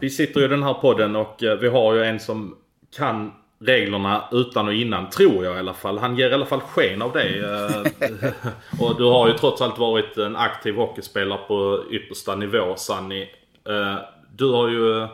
Vi 0.02 0.10
sitter 0.10 0.40
ju 0.40 0.46
i 0.46 0.50
den 0.50 0.64
här 0.64 0.74
podden 0.74 1.16
och 1.16 1.44
eh, 1.44 1.58
vi 1.58 1.68
har 1.68 1.94
ju 1.94 2.04
en 2.04 2.20
som 2.20 2.56
kan 2.98 3.32
reglerna 3.60 4.24
utan 4.32 4.68
och 4.68 4.74
innan, 4.74 5.10
tror 5.10 5.46
jag 5.46 5.56
i 5.56 5.60
alla 5.60 5.74
fall. 5.74 5.98
Han 5.98 6.18
ger 6.18 6.30
i 6.30 6.34
alla 6.34 6.46
fall 6.46 6.60
sken 6.60 7.02
av 7.02 7.12
det. 7.12 7.38
Eh, 7.38 8.32
och 8.82 8.98
du 8.98 9.04
har 9.04 9.28
ju 9.28 9.34
trots 9.34 9.62
allt 9.62 9.80
varit 9.80 10.18
en 10.18 10.36
aktiv 10.36 10.76
hockeyspelare 10.76 11.40
på 11.48 11.84
yppersta 11.92 12.36
nivå, 12.36 12.76
Sanni. 12.76 13.30
Eh, 13.68 13.96
du 14.36 14.52
har 14.52 14.70
ju... 14.70 15.08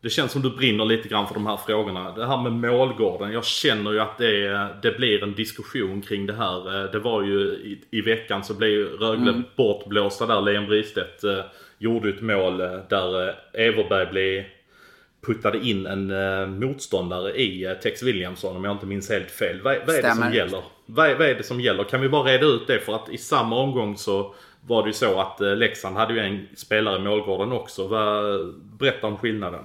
Det 0.00 0.10
känns 0.10 0.32
som 0.32 0.42
du 0.42 0.50
brinner 0.50 0.84
lite 0.84 1.08
grann 1.08 1.26
för 1.26 1.34
de 1.34 1.46
här 1.46 1.56
frågorna. 1.56 2.12
Det 2.12 2.26
här 2.26 2.42
med 2.42 2.52
målgården. 2.52 3.32
Jag 3.32 3.44
känner 3.44 3.92
ju 3.92 4.00
att 4.00 4.18
det, 4.18 4.68
det 4.82 4.96
blir 4.96 5.22
en 5.22 5.34
diskussion 5.34 6.02
kring 6.02 6.26
det 6.26 6.34
här. 6.34 6.92
Det 6.92 6.98
var 6.98 7.22
ju 7.22 7.40
i, 7.40 7.84
i 7.90 8.00
veckan 8.00 8.44
så 8.44 8.54
blev 8.54 8.86
Rögle 8.86 9.30
mm. 9.30 9.44
bortblåsta 9.56 10.26
där. 10.26 10.40
Leon 10.40 10.66
Bristedt 10.66 11.24
gjorde 11.78 12.08
ett 12.08 12.20
mål 12.20 12.58
där 12.88 13.34
Everberg 13.52 14.06
blev 14.06 14.44
puttade 15.26 15.58
in 15.58 15.86
en 15.86 16.10
uh, 16.10 16.48
motståndare 16.48 17.40
i 17.40 17.76
Tex 17.82 18.02
Williamson 18.02 18.56
om 18.56 18.64
jag 18.64 18.74
inte 18.74 18.86
minns 18.86 19.10
helt 19.10 19.30
fel. 19.30 19.60
Vad, 19.62 19.76
vad 19.86 19.96
är 19.96 20.02
det 20.02 20.14
som 20.14 20.32
gäller? 20.32 20.62
Vad, 20.86 21.18
vad, 21.18 21.28
är 21.28 21.34
det 21.34 21.42
som 21.42 21.60
gäller? 21.60 21.84
Kan 21.84 22.00
vi 22.00 22.08
bara 22.08 22.32
reda 22.32 22.46
ut 22.46 22.66
det? 22.66 22.78
För 22.78 22.94
att 22.94 23.08
i 23.08 23.18
samma 23.18 23.56
omgång 23.56 23.96
så 23.96 24.34
var 24.66 24.82
det 24.82 24.88
ju 24.88 24.92
så 24.92 25.20
att 25.20 25.40
Leksand 25.40 25.96
hade 25.96 26.14
ju 26.14 26.20
en 26.20 26.48
spelare 26.56 26.96
i 26.96 27.02
målgården 27.02 27.52
också. 27.52 27.86
Vad, 27.86 28.54
berätta 28.78 29.06
om 29.06 29.16
skillnaden. 29.16 29.64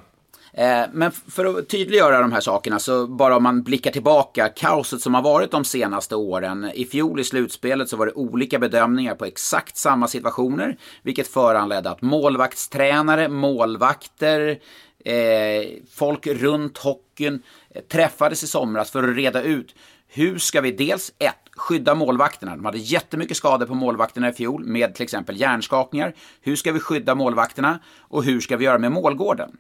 Eh, 0.54 0.84
men 0.94 1.12
för 1.12 1.46
att 1.46 1.70
tydliggöra 1.70 2.22
de 2.22 2.32
här 2.32 2.42
sakerna 2.42 2.80
så 2.80 3.08
bara 3.08 3.36
om 3.36 3.44
man 3.44 3.64
blickar 3.64 3.92
tillbaka, 3.92 4.50
kaoset 4.50 5.02
som 5.02 5.14
har 5.14 5.22
varit 5.22 5.52
de 5.52 5.66
senaste 5.66 6.16
åren. 6.16 6.72
I 6.74 6.86
fjol 6.86 7.20
i 7.20 7.24
slutspelet 7.24 7.90
så 7.90 7.98
var 7.98 8.06
det 8.06 8.12
olika 8.12 8.60
bedömningar 8.60 9.16
på 9.16 9.26
exakt 9.26 9.78
samma 9.78 10.08
situationer, 10.08 10.78
vilket 11.02 11.28
föranledde 11.28 11.90
att 11.90 12.02
målvaktstränare, 12.02 13.30
målvakter, 13.30 14.60
eh, 15.06 15.68
folk 15.92 16.28
runt 16.28 16.78
hockeyn 16.78 17.42
eh, 17.70 17.82
träffades 17.82 18.44
i 18.44 18.48
somras 18.48 18.92
för 18.92 19.04
att 19.04 19.16
reda 19.16 19.42
ut 19.42 19.76
hur 20.14 20.38
ska 20.38 20.62
vi 20.62 20.72
dels 20.72 21.14
ett, 21.20 21.36
skydda 21.56 21.96
målvakterna. 21.96 22.56
De 22.56 22.66
hade 22.66 22.78
jättemycket 22.78 23.38
skador 23.38 23.66
på 23.66 23.76
målvakterna 23.76 24.30
i 24.30 24.34
fjol 24.34 24.66
med 24.66 24.96
till 24.96 25.04
exempel 25.04 25.40
hjärnskakningar. 25.40 26.14
Hur 26.42 26.56
ska 26.56 26.72
vi 26.72 26.80
skydda 26.80 27.16
målvakterna 27.16 27.80
och 28.00 28.24
hur 28.24 28.40
ska 28.40 28.58
vi 28.58 28.66
göra 28.66 28.78
med 28.78 28.92
målgården? 28.92 29.58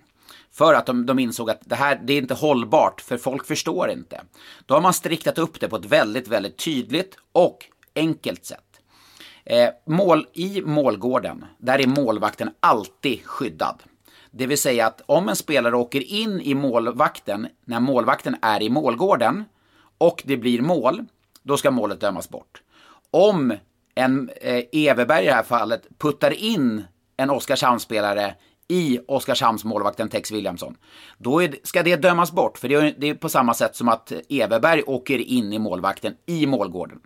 För 0.52 0.74
att 0.74 0.86
de, 0.86 1.06
de 1.06 1.20
insåg 1.20 1.50
att 1.50 1.62
det 1.66 1.76
här 1.76 2.02
det 2.04 2.14
är 2.14 2.18
inte 2.18 2.34
hållbart, 2.34 3.02
för 3.02 3.18
folk 3.18 3.46
förstår 3.46 3.90
inte. 3.90 4.22
Då 4.66 4.74
har 4.74 4.82
man 4.82 4.94
striktat 4.94 5.38
upp 5.38 5.60
det 5.60 5.68
på 5.68 5.76
ett 5.76 5.86
väldigt, 5.86 6.28
väldigt 6.28 6.58
tydligt 6.58 7.18
och 7.32 7.66
enkelt 7.96 8.46
sätt. 8.46 8.82
Eh, 9.46 9.70
mål, 9.86 10.28
I 10.34 10.62
målgården, 10.62 11.46
där 11.58 11.80
är 11.80 11.88
målvakten 11.88 12.50
alltid 12.60 13.26
skyddad. 13.26 13.84
Det 14.32 14.46
vill 14.46 14.58
säga 14.58 14.88
att 14.88 15.02
om 15.06 15.30
en 15.30 15.36
spelare 15.36 15.76
åker 15.76 16.02
in 16.02 16.42
i 16.42 16.54
målvakten 16.54 17.48
när 17.66 17.80
målvakten 17.80 18.36
är 18.42 18.62
i 18.62 18.70
målgården 18.70 19.44
och 19.98 20.24
det 20.26 20.38
blir 20.38 20.62
mål, 20.62 21.06
då 21.44 21.58
ska 21.58 21.72
målet 21.72 22.00
dömas 22.00 22.30
bort. 22.30 22.62
Om 23.12 23.54
en 23.96 24.30
eh, 24.42 24.64
Everberg 24.72 25.24
i 25.24 25.28
det 25.28 25.34
här 25.34 25.44
fallet 25.44 25.88
puttar 25.98 26.32
in 26.32 26.84
en 27.18 27.30
Oskarshamnsspelare 27.30 28.36
i 28.72 29.00
Oskarshamns 29.08 29.66
målvakten 29.66 30.10
Tex 30.10 30.32
Williamson, 30.32 30.78
då 31.18 31.44
är, 31.44 31.56
ska 31.64 31.84
det 31.84 31.96
dömas 31.96 32.32
bort. 32.32 32.58
För 32.58 32.68
det 32.68 32.76
är, 32.76 32.96
det 32.98 33.10
är 33.10 33.14
på 33.14 33.30
samma 33.30 33.54
sätt 33.54 33.76
som 33.76 33.88
att 33.88 34.12
Everberg 34.30 34.84
åker 34.84 35.20
in 35.20 35.54
i 35.54 35.60
målvakten 35.60 36.14
i 36.26 36.46
målgården. 36.46 37.00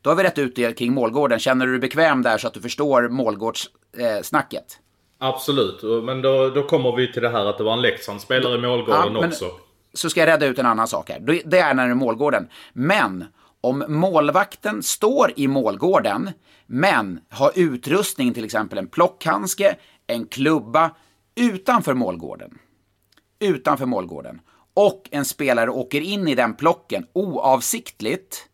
Då 0.00 0.10
har 0.10 0.16
vi 0.16 0.22
rätt 0.22 0.38
ut 0.38 0.56
det 0.56 0.78
kring 0.78 0.92
målgården. 0.92 1.38
Känner 1.38 1.66
du 1.66 1.72
dig 1.72 1.80
bekväm 1.80 2.22
där 2.22 2.38
så 2.38 2.46
att 2.46 2.54
du 2.54 2.60
förstår 2.60 3.08
målgårdssnacket? 3.08 4.78
Eh, 5.20 5.28
Absolut, 5.28 6.04
men 6.04 6.22
då, 6.22 6.50
då 6.50 6.62
kommer 6.62 6.96
vi 6.96 7.12
till 7.12 7.22
det 7.22 7.28
här 7.28 7.46
att 7.46 7.58
det 7.58 7.64
var 7.64 7.72
en 7.72 7.82
Leksandsspelare 7.82 8.54
i 8.54 8.60
målgården 8.60 9.14
ja, 9.14 9.26
också. 9.26 9.50
Så 9.94 10.10
ska 10.10 10.20
jag 10.20 10.26
rädda 10.26 10.46
ut 10.46 10.58
en 10.58 10.66
annan 10.66 10.88
sak 10.88 11.10
här. 11.10 11.42
Det 11.44 11.58
är 11.58 11.74
när 11.74 11.84
det 11.84 11.90
är 11.90 11.94
målgården. 11.94 12.48
Men 12.72 13.24
om 13.60 13.84
målvakten 13.88 14.82
står 14.82 15.32
i 15.36 15.48
målgården, 15.48 16.30
men 16.66 17.20
har 17.30 17.52
utrustning, 17.54 18.34
till 18.34 18.44
exempel 18.44 18.78
en 18.78 18.86
plockhandske, 18.86 19.76
en 20.06 20.26
klubba, 20.26 20.90
utanför 21.34 21.94
målgården. 21.94 22.58
Utanför 23.38 23.86
målgården. 23.86 24.40
Och 24.74 25.08
en 25.10 25.24
spelare 25.24 25.70
åker 25.70 26.00
in 26.00 26.28
i 26.28 26.34
den 26.34 26.54
plocken 26.54 27.06
oavsiktligt. 27.12 28.48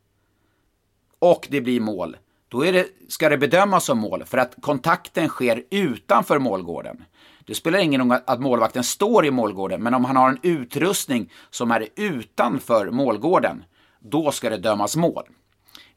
Och 1.19 1.49
det 1.51 1.61
blir 1.61 1.81
mål 1.81 2.17
då 2.51 2.63
det, 2.63 2.87
ska 3.09 3.29
det 3.29 3.39
bedömas 3.39 3.85
som 3.85 3.99
mål 3.99 4.25
för 4.25 4.39
att 4.39 4.55
kontakten 4.61 5.29
sker 5.29 5.65
utanför 5.71 6.39
målgården. 6.39 7.05
Det 7.45 7.55
spelar 7.55 7.79
ingen 7.79 8.01
roll 8.11 8.21
att 8.27 8.41
målvakten 8.41 8.85
står 8.85 9.27
i 9.27 9.31
målgården, 9.31 9.83
men 9.83 9.95
om 9.95 10.05
han 10.05 10.17
har 10.17 10.29
en 10.29 10.39
utrustning 10.43 11.33
som 11.51 11.71
är 11.71 11.89
utanför 11.97 12.91
målgården, 12.91 13.65
då 13.99 14.33
ska 14.33 14.51
det 14.51 14.57
dömas 14.57 14.97
mål. 14.97 15.25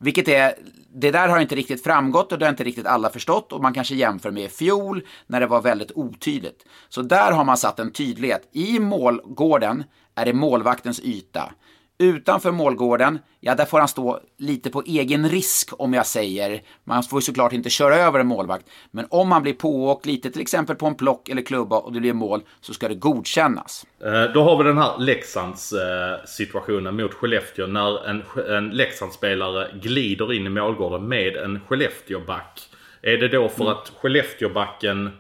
Vilket 0.04 0.28
är, 0.28 0.54
det 0.94 1.12
där 1.12 1.28
har 1.28 1.40
inte 1.40 1.56
riktigt 1.56 1.84
framgått 1.84 2.32
och 2.32 2.40
det 2.40 2.46
har 2.46 2.50
inte 2.50 2.64
riktigt 2.64 2.86
alla 2.86 3.10
förstått 3.10 3.54
och 3.54 3.62
man 3.62 3.74
kanske 3.74 3.96
jämför 3.96 4.32
med 4.32 4.44
i 4.44 4.50
fjol 4.50 5.08
när 5.28 5.40
det 5.40 5.48
var 5.48 5.62
väldigt 5.62 5.92
otydligt. 5.96 6.66
Så 6.90 7.02
där 7.02 7.32
har 7.32 7.44
man 7.44 7.58
satt 7.58 7.80
en 7.80 7.92
tydlighet. 7.92 8.50
I 8.52 8.80
målgården 8.80 9.84
är 10.16 10.26
det 10.26 10.34
målvaktens 10.34 11.00
yta. 11.00 11.54
Utanför 12.04 12.52
målgården, 12.52 13.20
ja 13.40 13.56
där 13.56 13.66
får 13.66 13.80
han 13.80 13.88
stå 13.88 14.20
lite 14.38 14.70
på 14.70 14.84
egen 14.86 15.30
risk 15.30 15.70
om 15.78 15.94
jag 15.94 16.06
säger. 16.06 16.62
Man 16.84 17.04
får 17.04 17.18
ju 17.18 17.22
såklart 17.22 17.54
inte 17.54 17.70
köra 17.70 17.96
över 17.96 18.20
en 18.20 18.28
målvakt. 18.28 18.66
Men 18.92 19.06
om 19.10 19.30
man 19.30 19.42
blir 19.42 19.54
pååkt 19.54 20.06
lite, 20.06 20.32
till 20.32 20.42
exempel 20.42 20.76
på 20.76 20.86
en 20.86 20.96
plock 20.96 21.30
eller 21.30 21.42
klubba 21.42 21.78
och 21.78 21.94
det 21.94 22.00
blir 22.00 22.14
mål, 22.14 22.42
så 22.62 22.74
ska 22.74 22.88
det 22.88 22.96
godkännas. 22.96 23.86
Eh, 24.06 24.24
då 24.34 24.44
har 24.44 24.58
vi 24.58 24.64
den 24.64 24.78
här 24.78 25.00
Leksands 25.00 25.74
eh, 25.74 26.26
situationen 26.26 26.96
mot 26.96 27.14
Skellefteå 27.14 27.68
när 27.68 28.08
en, 28.10 28.24
en 28.50 28.70
Leksandsspelare 28.70 29.68
glider 29.82 30.34
in 30.34 30.46
i 30.46 30.50
målgården 30.50 31.08
med 31.08 31.38
en 31.38 31.60
Skellefteåback. 31.68 32.62
Är 33.02 33.18
det 33.18 33.28
då 33.28 33.50
för 33.50 33.62
mm. 33.62 33.74
att 33.74 33.92
Skellefteåbacken 34.02 35.12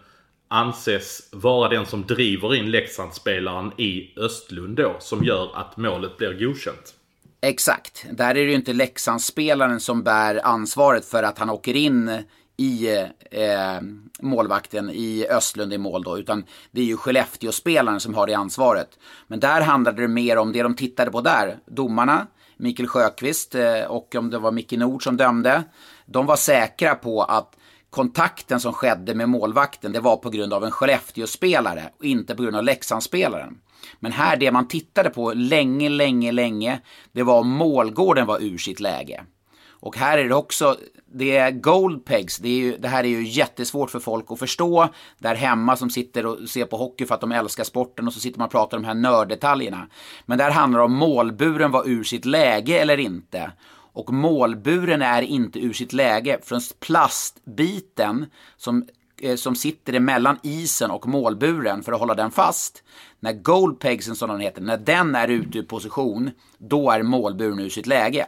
anses 0.54 1.30
vara 1.32 1.70
den 1.70 1.86
som 1.86 2.06
driver 2.06 2.56
in 2.56 2.72
Leksandsspelaren 2.72 3.72
i 3.78 4.14
Östlund 4.18 4.78
då, 4.78 4.95
som 4.99 5.24
gör 5.24 5.58
att 5.58 5.78
målet 5.78 6.18
blir 6.18 6.34
godkänt. 6.34 6.93
Exakt. 7.41 8.06
Där 8.12 8.30
är 8.30 8.34
det 8.34 8.41
ju 8.41 8.54
inte 8.54 8.74
Leksandsspelaren 8.74 9.80
som 9.80 10.04
bär 10.04 10.45
ansvaret 10.45 11.06
för 11.06 11.24
att 11.24 11.39
han 11.39 11.49
åker 11.49 11.76
in 11.76 12.24
i 12.58 12.88
eh, 13.32 13.82
målvakten 14.20 14.89
i 14.89 15.28
Östlund 15.30 15.74
i 15.74 15.78
mål 15.78 16.04
då, 16.04 16.20
utan 16.20 16.45
det 16.72 16.82
är 16.82 16.86
ju 16.86 16.97
Skellefteå-spelaren 16.97 17.99
som 17.99 18.14
har 18.14 18.28
det 18.28 18.34
ansvaret. 18.34 18.99
Men 19.28 19.39
där 19.39 19.62
handlade 19.62 20.01
det 20.01 20.08
mer 20.08 20.38
om 20.38 20.51
det 20.51 20.64
de 20.64 20.76
tittade 20.76 21.12
på 21.12 21.22
där, 21.22 21.58
domarna, 21.66 22.28
Mikael 22.58 22.88
Sjöqvist 22.88 23.56
eh, 23.56 23.84
och 23.84 24.16
om 24.16 24.30
det 24.30 24.39
var 24.39 24.51
Micke 24.51 24.72
Nord 24.72 25.04
som 25.04 25.18
dömde. 25.18 25.64
De 26.06 26.26
var 26.26 26.36
säkra 26.36 26.95
på 26.95 27.24
att 27.24 27.56
kontakten 27.94 28.60
som 28.60 28.74
skedde 28.74 29.16
med 29.16 29.30
målvakten, 29.30 29.91
det 29.91 30.00
var 30.00 30.18
på 30.18 30.30
grund 30.30 30.54
av 30.54 30.64
en 30.64 30.72
Skellefteå-spelare 30.72 31.89
och 32.00 32.06
inte 32.06 32.36
på 32.36 32.44
grund 32.44 32.56
av 32.56 32.64
Leksandsspelaren. 32.64 33.58
Men 34.00 34.12
här, 34.12 34.38
det 34.38 34.52
man 34.52 34.68
tittade 34.68 35.10
på 35.10 35.34
länge, 35.34 35.89
länge, 35.89 36.32
länge, 36.32 36.80
det 37.12 37.24
var 37.24 37.39
om 37.39 37.50
målgården 37.50 38.26
var 38.26 38.44
ur 38.44 38.58
sitt 38.58 38.80
läge. 38.80 39.24
Och 39.70 39.98
här 39.98 40.18
är 40.18 40.30
det 40.30 40.36
också, 40.36 40.78
det 41.14 41.38
är 41.38 41.52
gold 41.52 42.06
pegs, 42.06 42.38
det, 42.38 42.50
är 42.50 42.58
ju, 42.58 42.78
det 42.78 42.88
här 42.88 43.04
är 43.04 43.08
ju 43.08 43.24
jättesvårt 43.24 43.91
för 43.91 44.00
folk 44.00 44.26
att 44.30 44.39
förstå 44.39 44.89
där 45.18 45.36
hemma 45.36 45.76
som 45.76 45.89
sitter 45.89 46.26
och 46.26 46.50
ser 46.50 46.66
på 46.66 46.78
hockey 46.78 47.06
för 47.06 47.16
att 47.16 47.22
de 47.22 47.32
älskar 47.32 47.64
sporten 47.64 48.08
och 48.08 48.14
så 48.14 48.20
sitter 48.20 48.39
man 48.39 48.46
och 48.46 48.52
pratar 48.52 48.78
om 48.78 48.84
de 48.84 48.88
här 48.88 48.96
nörddetaljerna. 48.96 49.88
Men 50.26 50.38
där 50.38 50.52
handlar 50.52 50.80
det 50.80 50.86
om 50.86 50.96
målburen 50.96 51.72
var 51.72 51.89
ur 51.89 52.04
sitt 52.04 52.26
läge 52.26 52.80
eller 52.80 52.98
inte. 52.98 53.52
Och 53.94 54.14
målburen 54.14 55.02
är 55.02 55.22
inte 55.22 55.60
ur 55.60 55.74
sitt 55.74 55.94
läge 55.94 56.39
från 56.44 56.62
plastbiten 56.80 58.26
som, 58.58 58.88
eh, 59.22 59.36
som 59.36 59.56
sitter 59.56 59.94
emellan 59.94 60.39
isen 60.44 60.91
och 60.91 61.08
målburen 61.08 61.84
för 61.84 61.91
att 61.91 62.00
hålla 62.00 62.16
den 62.16 62.32
fast. 62.32 62.84
När 63.20 63.34
goalpegsen 63.34 64.16
som 64.16 64.30
den 64.30 64.39
heter, 64.39 64.62
när 64.62 64.78
den 64.78 65.16
är 65.16 65.28
ute 65.28 65.58
ur 65.58 65.64
position, 65.64 66.32
då 66.58 66.91
är 66.91 67.04
målburen 67.04 67.60
ur 67.60 67.70
sitt 67.70 67.88
läge. 67.88 68.28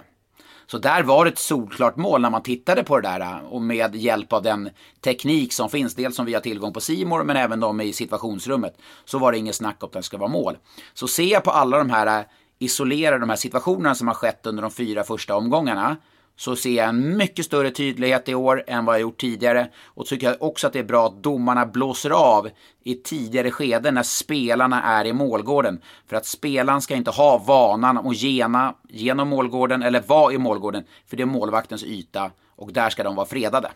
Så 0.67 0.77
där 0.77 1.03
var 1.03 1.25
det 1.25 1.31
ett 1.31 1.39
solklart 1.39 1.95
mål 1.95 2.21
när 2.21 2.29
man 2.29 2.43
tittade 2.43 2.83
på 2.83 2.99
det 2.99 3.07
där 3.07 3.19
eh, 3.19 3.37
och 3.37 3.61
med 3.61 3.95
hjälp 3.95 4.33
av 4.33 4.43
den 4.43 4.69
teknik 5.01 5.53
som 5.53 5.69
finns, 5.69 5.95
dels 5.95 6.15
som 6.15 6.25
vi 6.25 6.33
har 6.33 6.41
tillgång 6.41 6.73
på 6.73 6.81
Simor 6.81 7.23
men 7.23 7.37
även 7.37 7.59
de 7.59 7.81
i 7.81 7.93
situationsrummet, 7.93 8.77
så 9.05 9.19
var 9.19 9.31
det 9.31 9.37
inget 9.37 9.55
snack 9.55 9.83
om 9.83 9.87
att 9.87 9.93
det 9.93 10.03
ska 10.03 10.17
vara 10.17 10.29
mål. 10.29 10.57
Så 10.93 11.07
ser 11.07 11.23
jag 11.23 11.43
på 11.43 11.51
alla 11.51 11.77
de 11.77 11.89
här 11.89 12.19
eh, 12.19 12.25
isolerar 12.59 13.19
de 13.19 13.29
här 13.29 13.35
situationerna 13.35 13.95
som 13.95 14.07
har 14.07 14.15
skett 14.15 14.45
under 14.45 14.61
de 14.61 14.71
fyra 14.71 15.03
första 15.03 15.35
omgångarna 15.35 15.97
så 16.37 16.55
ser 16.55 16.75
jag 16.75 16.89
en 16.89 17.17
mycket 17.17 17.45
större 17.45 17.71
tydlighet 17.71 18.29
i 18.29 18.35
år 18.35 18.63
än 18.67 18.85
vad 18.85 18.95
jag 18.95 19.01
gjort 19.01 19.19
tidigare. 19.19 19.67
Och 19.85 20.05
tycker 20.05 20.27
jag 20.27 20.35
också 20.39 20.67
att 20.67 20.73
det 20.73 20.79
är 20.79 20.83
bra 20.83 21.07
att 21.07 21.23
domarna 21.23 21.65
blåser 21.65 22.09
av 22.09 22.49
i 22.83 22.95
tidigare 22.95 23.51
skeden 23.51 23.93
när 23.93 24.03
spelarna 24.03 24.83
är 24.83 25.05
i 25.05 25.13
målgården. 25.13 25.81
För 26.07 26.15
att 26.15 26.25
spelaren 26.25 26.81
ska 26.81 26.95
inte 26.95 27.11
ha 27.11 27.37
vanan 27.37 27.97
att 27.97 28.15
gena 28.17 28.75
genom 28.89 29.27
målgården 29.27 29.83
eller 29.83 30.01
vara 30.01 30.33
i 30.33 30.37
målgården. 30.37 30.83
För 31.07 31.17
det 31.17 31.23
är 31.23 31.27
målvaktens 31.27 31.83
yta 31.83 32.31
och 32.55 32.73
där 32.73 32.89
ska 32.89 33.03
de 33.03 33.15
vara 33.15 33.27
fredade. 33.27 33.71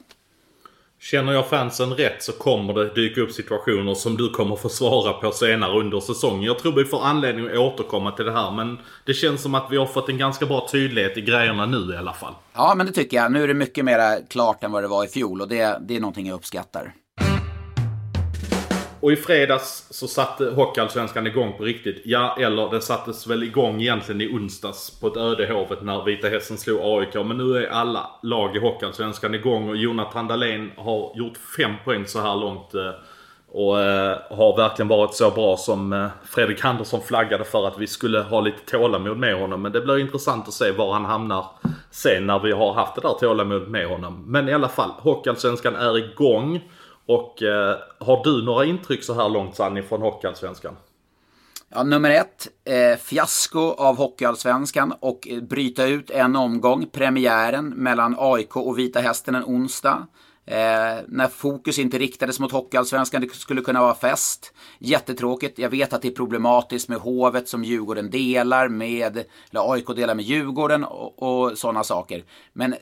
Känner 1.02 1.34
jag 1.34 1.50
fansen 1.50 1.94
rätt 1.94 2.24
så 2.24 2.32
kommer 2.32 2.74
det 2.74 2.94
dyka 2.94 3.22
upp 3.22 3.32
situationer 3.32 3.94
som 3.94 4.18
du 4.18 4.30
kommer 4.30 4.56
få 4.56 4.70
svara 4.70 5.14
på 5.14 5.32
senare 5.32 5.80
under 5.80 6.00
säsongen. 6.00 6.44
Jag 6.44 6.60
tror 6.60 6.72
vi 6.72 6.86
får 6.86 7.06
anledning 7.06 7.48
att 7.48 7.58
återkomma 7.58 8.12
till 8.12 8.26
det 8.26 8.32
här 8.32 8.52
men 8.52 8.78
det 9.06 9.14
känns 9.14 9.42
som 9.42 9.56
att 9.56 9.68
vi 9.72 9.78
har 9.78 9.86
fått 9.86 10.10
en 10.10 10.18
ganska 10.18 10.46
bra 10.46 10.68
tydlighet 10.72 11.18
i 11.18 11.22
grejerna 11.22 11.66
nu 11.66 11.94
i 11.94 11.98
alla 11.98 12.14
fall. 12.14 12.34
Ja, 12.54 12.74
men 12.78 12.86
det 12.86 12.92
tycker 12.92 13.18
jag. 13.18 13.32
Nu 13.32 13.44
är 13.44 13.48
det 13.48 13.54
mycket 13.54 13.86
mer 13.86 14.30
klart 14.30 14.64
än 14.64 14.72
vad 14.72 14.84
det 14.84 14.88
var 14.88 15.06
i 15.06 15.08
fjol 15.08 15.42
och 15.42 15.48
det, 15.48 15.80
det 15.82 15.96
är 15.96 16.00
någonting 16.00 16.28
jag 16.28 16.36
uppskattar. 16.36 16.94
Och 19.02 19.12
i 19.12 19.16
fredags 19.16 19.88
så 19.90 20.08
satte 20.08 20.46
Hockeyallsvenskan 20.46 21.28
igång 21.28 21.54
på 21.58 21.64
riktigt. 21.64 22.02
Ja, 22.06 22.38
eller 22.40 22.72
den 22.72 22.82
sattes 22.82 23.28
väl 23.28 23.44
igång 23.44 23.82
egentligen 23.82 24.22
i 24.22 24.28
onsdags 24.28 25.00
på 25.00 25.08
ett 25.08 25.18
öde 25.18 25.54
hovet 25.54 25.82
när 25.82 26.04
Vita 26.04 26.28
Hästen 26.28 26.58
slog 26.58 26.80
AIK. 26.84 27.16
Men 27.16 27.38
nu 27.38 27.58
är 27.58 27.70
alla 27.70 28.10
lag 28.24 28.56
i 28.56 28.60
Hockeyallsvenskan 28.60 29.36
igång 29.36 29.70
och 29.70 29.78
Jonathan 29.78 30.28
Dahlén 30.28 30.72
har 30.78 31.12
gjort 31.16 31.38
fem 31.58 31.74
poäng 31.86 32.08
så 32.08 32.20
här 32.20 32.36
långt. 32.36 32.74
Eh, 32.74 32.92
och 33.52 33.82
eh, 33.82 34.18
har 34.30 34.58
verkligen 34.58 34.88
varit 34.88 35.14
så 35.14 35.32
bra 35.32 35.58
som 35.58 35.94
eh, 35.94 36.08
Fredrik 36.24 36.66
Andersson 36.66 37.02
flaggade 37.02 37.44
för 37.44 37.68
att 37.68 37.78
vi 37.78 37.88
skulle 37.88 38.20
ha 38.20 38.42
lite 38.42 38.72
tålamod 38.72 39.18
med 39.18 39.36
honom. 39.36 39.62
Men 39.62 39.72
det 39.72 39.82
blir 39.82 39.98
intressant 39.98 40.48
att 40.48 40.54
se 40.54 40.72
var 40.72 40.94
han 40.94 41.06
hamnar 41.06 41.46
sen 41.92 42.28
när 42.28 42.40
vi 42.40 42.52
har 42.52 42.74
haft 42.74 42.96
det 42.96 43.02
där 43.02 43.14
tålamodet 43.20 43.68
med 43.68 43.88
honom. 43.88 44.24
Men 44.28 44.50
i 44.50 44.54
alla 44.54 44.70
fall, 44.70 44.90
Hockeyallsvenskan 44.90 45.76
är 45.76 45.98
igång. 45.98 46.62
Och 47.10 47.44
eh, 47.44 47.78
har 48.00 48.24
du 48.24 48.44
några 48.44 48.66
intryck 48.66 49.04
så 49.04 49.14
här 49.14 49.30
långt 49.30 49.56
Sanni 49.56 49.82
från 49.82 50.02
Hockeyallsvenskan? 50.02 50.76
Ja, 51.70 51.84
nummer 51.84 52.10
ett, 52.10 52.48
eh, 52.66 52.98
fiasko 52.98 53.60
av 53.60 53.98
Hockeyallsvenskan 53.98 54.94
och 55.00 55.28
eh, 55.28 55.42
bryta 55.42 55.86
ut 55.86 56.10
en 56.10 56.36
omgång, 56.36 56.88
premiären 56.92 57.70
mellan 57.70 58.16
AIK 58.20 58.56
och 58.56 58.80
Vita 58.80 59.00
Hästen 59.00 59.36
en 59.36 59.44
onsdag. 59.44 60.08
Eh, 60.46 60.56
när 61.08 61.28
fokus 61.28 61.80
inte 61.80 61.98
riktades 61.98 62.40
mot 62.40 62.52
Hockeyallsvenskan, 62.52 63.22
det 63.22 63.36
skulle 63.36 63.62
kunna 63.62 63.82
vara 63.82 63.96
fest. 63.96 64.54
Jättetråkigt. 64.80 65.60
Jag 65.60 65.70
vet 65.70 65.94
att 65.94 66.02
det 66.02 66.08
är 66.08 66.16
problematiskt 66.16 66.90
med 66.90 66.98
Hovet 66.98 67.48
som 67.48 67.64
Djurgården 67.64 68.10
delar 68.10 68.68
med, 68.68 69.18
eller 69.50 69.74
AIK 69.74 69.88
delar 69.96 70.16
med 70.16 70.26
Djurgården 70.26 70.84
och, 70.84 71.24
och 71.24 71.58
sådana 71.58 71.84
saker. 71.84 72.24
Men 72.54 72.76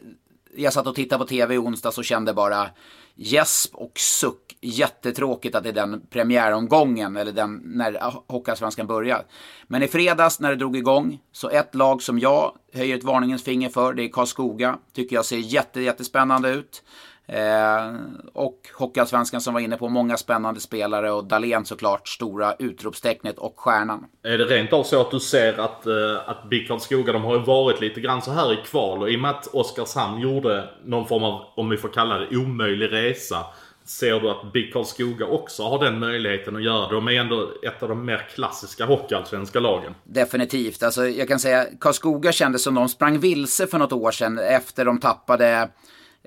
jag 0.56 0.74
satt 0.74 0.88
och 0.88 0.96
tittade 0.96 1.20
på 1.20 1.28
tv 1.28 1.56
i 1.56 1.58
onsdags 1.58 1.98
och 1.98 2.06
kände 2.06 2.34
bara 2.34 2.70
gäsp 3.18 3.76
och 3.76 4.00
suck. 4.00 4.58
Jättetråkigt 4.62 5.56
att 5.56 5.64
det 5.64 5.70
är 5.70 5.74
den 5.74 6.02
premiäromgången, 6.10 7.18
eller 7.18 7.32
den 7.32 7.62
när 7.66 8.14
Hockeyallsvenskan 8.28 8.88
börjar. 8.88 9.26
Men 9.68 9.84
i 9.84 9.88
fredags 9.88 10.40
när 10.40 10.50
det 10.50 10.56
drog 10.56 10.78
igång, 10.78 11.20
så 11.32 11.50
ett 11.50 11.76
lag 11.76 12.02
som 12.02 12.20
jag 12.20 12.58
höjer 12.74 12.98
ett 12.98 13.04
varningens 13.04 13.44
finger 13.44 13.70
för, 13.70 13.94
det 13.94 14.04
är 14.04 14.10
Karlskoga. 14.10 14.78
Tycker 14.94 15.16
jag 15.16 15.26
ser 15.26 15.38
jätte, 15.38 15.82
jättespännande 15.82 16.50
ut. 16.50 16.84
Eh, 17.28 17.96
och 18.34 18.60
Hockeyallsvenskan 18.74 19.42
som 19.42 19.54
var 19.54 19.62
inne 19.62 19.78
på 19.78 19.90
många 19.90 20.18
spännande 20.18 20.60
spelare 20.60 21.12
och 21.12 21.26
Dalen 21.26 21.66
såklart 21.66 22.08
stora 22.08 22.56
utropstecknet 22.60 23.38
och 23.38 23.60
stjärnan. 23.60 24.06
Är 24.24 24.38
det 24.38 24.46
rent 24.46 24.74
av 24.74 24.84
så 24.84 25.02
att 25.02 25.12
du 25.12 25.20
ser 25.20 25.60
att, 25.60 25.88
eh, 25.88 25.94
att 26.30 26.50
BIK 26.50 26.68
Karlskoga, 26.68 27.14
de 27.14 27.24
har 27.24 27.34
ju 27.34 27.42
varit 27.42 27.82
lite 27.82 28.02
grann 28.02 28.22
så 28.22 28.32
här 28.32 28.54
i 28.54 28.56
kval 28.56 29.02
och 29.02 29.10
i 29.12 29.16
och 29.16 29.20
med 29.20 29.32
att 29.32 29.48
Oskarshamn 29.48 30.22
gjorde 30.22 30.70
någon 30.86 31.08
form 31.08 31.24
av, 31.24 31.42
om 31.56 31.70
vi 31.70 31.78
får 31.78 31.90
kalla 31.90 32.18
det, 32.18 32.38
omöjlig 32.38 32.92
resa. 32.92 33.46
Ser 33.86 34.20
du 34.20 34.30
att 34.30 34.54
BIK 34.54 34.74
Karlskoga 34.74 35.26
också 35.26 35.64
har 35.64 35.86
den 35.86 36.00
möjligheten 36.00 36.56
att 36.56 36.64
göra 36.64 36.88
det? 36.88 36.96
De 36.96 37.08
är 37.08 37.12
ändå 37.12 37.52
ett 37.64 37.84
av 37.84 37.90
de 37.90 38.06
mer 38.06 38.28
klassiska 38.36 38.86
hockeyallsvenska 38.86 39.60
lagen. 39.60 39.96
Definitivt. 40.04 40.84
Alltså, 40.84 41.08
jag 41.08 41.28
kan 41.28 41.40
säga 41.40 41.66
Karlskoga 41.80 42.32
kändes 42.32 42.64
som 42.64 42.76
de 42.76 42.90
sprang 42.90 43.20
vilse 43.20 43.68
för 43.68 43.78
något 43.78 43.94
år 43.94 44.12
sedan 44.12 44.40
efter 44.40 44.86
de 44.86 45.00
tappade 45.00 45.70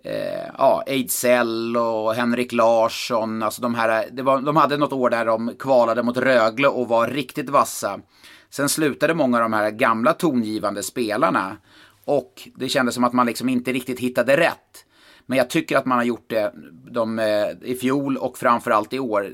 eh, 0.04 0.50
ja, 0.58 0.82
Ejdsell 0.86 1.76
och 1.76 2.14
Henrik 2.14 2.52
Larsson. 2.52 3.42
Alltså 3.42 3.62
de, 3.62 3.74
här, 3.74 4.08
det 4.12 4.22
var, 4.22 4.40
de 4.40 4.56
hade 4.56 4.76
något 4.76 4.92
år 4.92 5.10
där 5.10 5.24
de 5.24 5.54
kvalade 5.58 6.02
mot 6.02 6.16
Rögle 6.16 6.68
och 6.68 6.88
var 6.88 7.08
riktigt 7.08 7.50
vassa. 7.50 8.00
Sen 8.50 8.68
slutade 8.68 9.14
många 9.14 9.36
av 9.36 9.42
de 9.42 9.52
här 9.52 9.70
gamla 9.70 10.12
tongivande 10.12 10.82
spelarna. 10.82 11.56
Och 12.04 12.48
det 12.54 12.68
kändes 12.68 12.94
som 12.94 13.04
att 13.04 13.12
man 13.12 13.26
liksom 13.26 13.48
inte 13.48 13.72
riktigt 13.72 14.00
hittade 14.00 14.36
rätt. 14.36 14.84
Men 15.26 15.38
jag 15.38 15.50
tycker 15.50 15.76
att 15.76 15.86
man 15.86 15.98
har 15.98 16.04
gjort 16.04 16.30
det 16.30 16.52
de, 16.90 17.18
eh, 17.18 17.48
i 17.62 17.74
fjol 17.80 18.16
och 18.16 18.38
framförallt 18.38 18.92
i 18.92 18.98
år. 18.98 19.32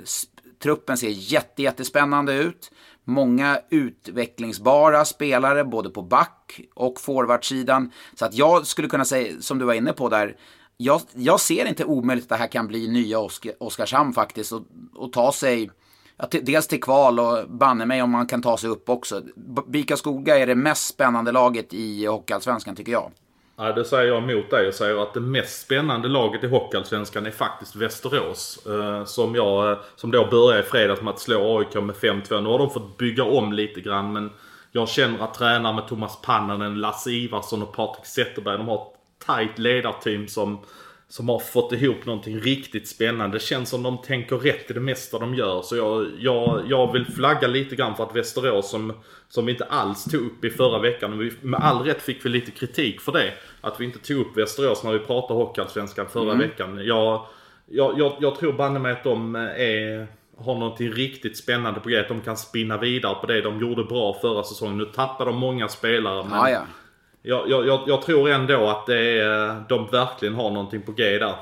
Truppen 0.62 0.96
ser 0.96 1.08
jätte, 1.08 1.62
jättespännande 1.62 2.34
ut. 2.34 2.70
Många 3.08 3.60
utvecklingsbara 3.70 5.04
spelare 5.04 5.64
både 5.64 5.90
på 5.90 6.02
back 6.02 6.60
och 6.74 7.00
forwardsidan. 7.00 7.92
Så 8.14 8.24
att 8.24 8.34
jag 8.34 8.66
skulle 8.66 8.88
kunna 8.88 9.04
säga, 9.04 9.40
som 9.40 9.58
du 9.58 9.64
var 9.64 9.74
inne 9.74 9.92
på 9.92 10.08
där, 10.08 10.36
jag, 10.76 11.00
jag 11.12 11.40
ser 11.40 11.66
inte 11.66 11.84
omöjligt 11.84 12.24
att 12.24 12.28
det 12.28 12.36
här 12.36 12.46
kan 12.46 12.66
bli 12.66 12.88
nya 12.88 13.18
Oskar, 13.18 13.52
Oskarshamn 13.60 14.12
faktiskt 14.12 14.52
och, 14.52 14.62
och 14.94 15.12
ta 15.12 15.32
sig 15.32 15.70
ja, 16.16 16.26
till, 16.26 16.44
dels 16.44 16.66
till 16.66 16.82
kval 16.82 17.20
och 17.20 17.50
banne 17.50 17.86
mig 17.86 18.02
om 18.02 18.10
man 18.10 18.26
kan 18.26 18.42
ta 18.42 18.56
sig 18.56 18.70
upp 18.70 18.88
också. 18.88 19.22
Bika 19.66 19.96
Skoga 19.96 20.38
är 20.38 20.46
det 20.46 20.54
mest 20.54 20.86
spännande 20.86 21.32
laget 21.32 21.74
i 21.74 22.06
Hockeyallsvenskan 22.06 22.76
tycker 22.76 22.92
jag. 22.92 23.12
Ja, 23.58 23.72
det 23.72 23.84
säger 23.84 24.08
jag 24.08 24.30
emot 24.30 24.50
dig 24.50 24.68
och 24.68 24.74
säger 24.74 25.02
att 25.02 25.14
det 25.14 25.20
mest 25.20 25.60
spännande 25.60 26.08
laget 26.08 26.44
i 26.44 26.46
Hockeyallsvenskan 26.46 27.26
är 27.26 27.30
faktiskt 27.30 27.76
Västerås. 27.76 28.66
Eh, 28.66 29.04
som, 29.04 29.34
jag, 29.34 29.70
eh, 29.70 29.78
som 29.96 30.10
då 30.10 30.26
började 30.30 30.60
i 30.60 30.70
fredags 30.70 31.02
med 31.02 31.10
att 31.10 31.20
slå 31.20 31.58
AIK 31.58 31.74
med 31.74 31.94
5-2. 31.96 32.40
Nu 32.40 32.48
har 32.48 32.58
de 32.58 32.70
fått 32.70 32.96
bygga 32.96 33.24
om 33.24 33.52
lite 33.52 33.80
grann 33.80 34.12
men 34.12 34.30
jag 34.72 34.88
känner 34.88 35.24
att 35.24 35.34
tränare 35.34 35.74
med 35.74 35.88
Thomas 35.88 36.22
Pannanen, 36.22 36.80
Lasse 36.80 37.10
Ivarsson 37.10 37.62
och 37.62 37.72
Patrik 37.72 38.06
Zetterberg, 38.06 38.58
de 38.58 38.68
har 38.68 38.76
ett 38.76 39.26
tajt 39.26 39.58
ledarteam 39.58 40.28
som 40.28 40.58
som 41.08 41.28
har 41.28 41.38
fått 41.38 41.72
ihop 41.72 42.06
någonting 42.06 42.40
riktigt 42.40 42.88
spännande. 42.88 43.36
Det 43.36 43.42
känns 43.42 43.68
som 43.70 43.82
de 43.82 43.98
tänker 43.98 44.36
rätt 44.36 44.70
i 44.70 44.74
det 44.74 44.80
mesta 44.80 45.18
de 45.18 45.34
gör. 45.34 45.62
Så 45.62 45.76
jag, 45.76 46.06
jag, 46.18 46.62
jag 46.68 46.92
vill 46.92 47.06
flagga 47.06 47.48
lite 47.48 47.76
grann 47.76 47.96
för 47.96 48.04
att 48.04 48.16
Västerås 48.16 48.70
som, 48.70 48.92
som 49.28 49.46
vi 49.46 49.52
inte 49.52 49.64
alls 49.64 50.04
tog 50.04 50.20
upp 50.20 50.44
i 50.44 50.50
förra 50.50 50.78
veckan. 50.78 51.12
Och 51.12 51.20
vi, 51.20 51.32
med 51.40 51.60
all 51.60 51.84
rätt 51.84 52.02
fick 52.02 52.24
vi 52.24 52.28
lite 52.28 52.50
kritik 52.50 53.00
för 53.00 53.12
det. 53.12 53.32
Att 53.60 53.80
vi 53.80 53.84
inte 53.84 53.98
tog 53.98 54.20
upp 54.20 54.36
Västerås 54.36 54.84
när 54.84 54.92
vi 54.92 54.98
pratade 54.98 55.40
Hockeyallsvenskan 55.40 56.06
förra 56.08 56.32
mm. 56.32 56.38
veckan. 56.38 56.80
Jag, 56.84 57.26
jag, 57.66 57.98
jag, 57.98 58.16
jag 58.20 58.38
tror 58.38 58.52
banne 58.52 58.78
mig 58.78 58.92
att 58.92 59.04
de 59.04 59.34
är, 59.34 60.06
har 60.38 60.54
någonting 60.54 60.92
riktigt 60.92 61.36
spännande 61.36 61.80
på 61.80 61.88
grejet. 61.88 62.08
De 62.08 62.20
kan 62.20 62.36
spinna 62.36 62.78
vidare 62.78 63.14
på 63.14 63.26
det 63.26 63.40
de 63.40 63.60
gjorde 63.60 63.84
bra 63.84 64.18
förra 64.20 64.42
säsongen. 64.42 64.78
Nu 64.78 64.84
tappar 64.84 65.26
de 65.26 65.36
många 65.36 65.68
spelare. 65.68 66.24
Men 66.24 66.38
ja, 66.38 66.50
ja 66.50 66.62
jag, 67.28 67.66
jag, 67.66 67.82
jag, 67.86 68.02
tror 68.02 68.30
ändå 68.30 68.66
att 68.66 68.86
det 68.86 69.20
är, 69.20 69.68
de 69.68 69.86
verkligen 69.86 70.34
har 70.34 70.50
någonting 70.50 70.82
på 70.82 70.92
G 70.92 71.18
där. 71.18 71.34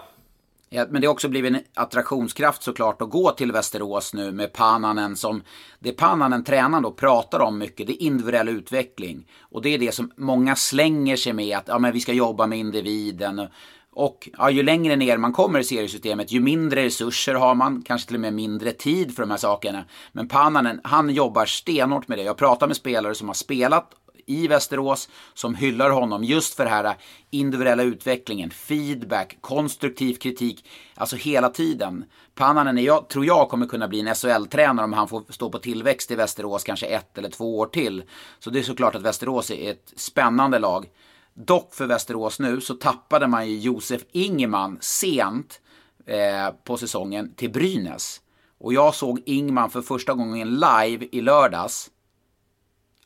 Ja, 0.70 0.86
men 0.90 1.00
det 1.00 1.06
har 1.06 1.12
också 1.12 1.28
blivit 1.28 1.52
en 1.52 1.60
attraktionskraft 1.74 2.62
såklart 2.62 3.02
att 3.02 3.10
gå 3.10 3.30
till 3.30 3.52
Västerås 3.52 4.14
nu 4.14 4.32
med 4.32 4.52
Pananen 4.52 5.16
som 5.16 5.42
det 5.78 5.92
Pananen 5.92 6.44
tränaren 6.44 6.82
då 6.82 6.90
pratar 6.90 7.40
om 7.40 7.58
mycket, 7.58 7.86
det 7.86 7.92
är 7.92 8.06
individuell 8.06 8.48
utveckling. 8.48 9.26
Och 9.40 9.62
det 9.62 9.74
är 9.74 9.78
det 9.78 9.94
som 9.94 10.12
många 10.16 10.56
slänger 10.56 11.16
sig 11.16 11.32
med 11.32 11.58
att 11.58 11.68
ja, 11.68 11.78
men 11.78 11.92
vi 11.92 12.00
ska 12.00 12.12
jobba 12.12 12.46
med 12.46 12.58
individen. 12.58 13.48
Och 13.92 14.28
ja, 14.38 14.50
ju 14.50 14.62
längre 14.62 14.96
ner 14.96 15.18
man 15.18 15.32
kommer 15.32 15.58
i 15.58 15.64
seriesystemet, 15.64 16.32
ju 16.32 16.40
mindre 16.40 16.84
resurser 16.84 17.34
har 17.34 17.54
man, 17.54 17.82
kanske 17.82 18.06
till 18.06 18.16
och 18.16 18.20
med 18.20 18.34
mindre 18.34 18.72
tid 18.72 19.14
för 19.16 19.22
de 19.22 19.30
här 19.30 19.38
sakerna. 19.38 19.84
Men 20.12 20.28
Pananen, 20.28 20.80
han 20.84 21.10
jobbar 21.10 21.44
stenhårt 21.44 22.08
med 22.08 22.18
det. 22.18 22.22
Jag 22.22 22.36
pratar 22.36 22.66
med 22.66 22.76
spelare 22.76 23.14
som 23.14 23.28
har 23.28 23.34
spelat 23.34 23.90
i 24.26 24.48
Västerås 24.48 25.08
som 25.34 25.54
hyllar 25.54 25.90
honom 25.90 26.24
just 26.24 26.54
för 26.54 26.64
den 26.64 26.72
här 26.72 26.96
individuella 27.30 27.82
utvecklingen, 27.82 28.50
feedback, 28.50 29.38
konstruktiv 29.40 30.14
kritik, 30.14 30.68
alltså 30.94 31.16
hela 31.16 31.50
tiden. 31.50 32.04
Pannanen 32.34 32.78
är 32.78 32.82
jag, 32.82 33.08
tror 33.08 33.26
jag 33.26 33.48
kommer 33.48 33.66
kunna 33.66 33.88
bli 33.88 34.00
en 34.00 34.14
SHL-tränare 34.14 34.84
om 34.84 34.92
han 34.92 35.08
får 35.08 35.22
stå 35.28 35.50
på 35.50 35.58
tillväxt 35.58 36.10
i 36.10 36.14
Västerås 36.14 36.64
kanske 36.64 36.86
ett 36.86 37.18
eller 37.18 37.30
två 37.30 37.58
år 37.58 37.66
till. 37.66 38.02
Så 38.38 38.50
det 38.50 38.58
är 38.58 38.62
såklart 38.62 38.94
att 38.94 39.02
Västerås 39.02 39.50
är 39.50 39.70
ett 39.70 39.92
spännande 39.96 40.58
lag. 40.58 40.86
Dock 41.34 41.74
för 41.74 41.86
Västerås 41.86 42.40
nu 42.40 42.60
så 42.60 42.74
tappade 42.74 43.26
man 43.26 43.48
ju 43.48 43.58
Josef 43.58 44.02
Ingeman 44.12 44.78
sent 44.80 45.60
eh, 46.06 46.54
på 46.64 46.76
säsongen 46.76 47.34
till 47.34 47.50
Brynäs. 47.50 48.20
Och 48.58 48.72
jag 48.72 48.94
såg 48.94 49.22
Ingman 49.26 49.70
för 49.70 49.82
första 49.82 50.14
gången 50.14 50.54
live 50.54 51.06
i 51.12 51.20
lördags. 51.20 51.90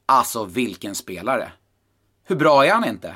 Alltså 0.09 0.45
vilken 0.45 0.95
spelare. 0.95 1.53
Hur 2.25 2.37
bra 2.37 2.67
är 2.67 2.73
han 2.73 2.85
inte? 2.85 3.15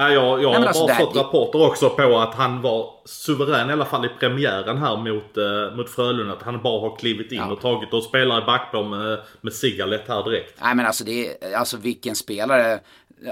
Ja, 0.00 0.08
jag, 0.08 0.42
jag 0.42 0.50
Nej, 0.50 0.60
har 0.60 0.66
alltså, 0.66 0.86
bara 0.86 0.96
fått 0.96 1.16
rapporter 1.16 1.66
också 1.66 1.90
på 1.90 2.18
att 2.18 2.34
han 2.34 2.62
var 2.62 2.90
suverän 3.04 3.70
i 3.70 3.72
alla 3.72 3.84
fall 3.84 4.04
i 4.04 4.08
premiären 4.08 4.78
här 4.78 4.96
mot, 4.96 5.36
eh, 5.36 5.76
mot 5.76 5.90
Frölunda. 5.90 6.32
Att 6.32 6.42
han 6.42 6.62
bara 6.62 6.80
har 6.80 6.96
klivit 6.96 7.32
in 7.32 7.38
ja. 7.38 7.52
och 7.52 7.60
tagit 7.60 7.92
och 7.92 8.02
spelar 8.02 8.42
i 8.42 8.46
backplan 8.46 8.90
med, 8.90 9.18
med 9.40 9.52
Sigalet 9.52 10.08
här 10.08 10.24
direkt. 10.24 10.60
Nej 10.62 10.74
men 10.74 10.86
alltså, 10.86 11.04
det 11.04 11.44
är, 11.44 11.56
alltså 11.56 11.76
vilken 11.76 12.16
spelare. 12.16 12.80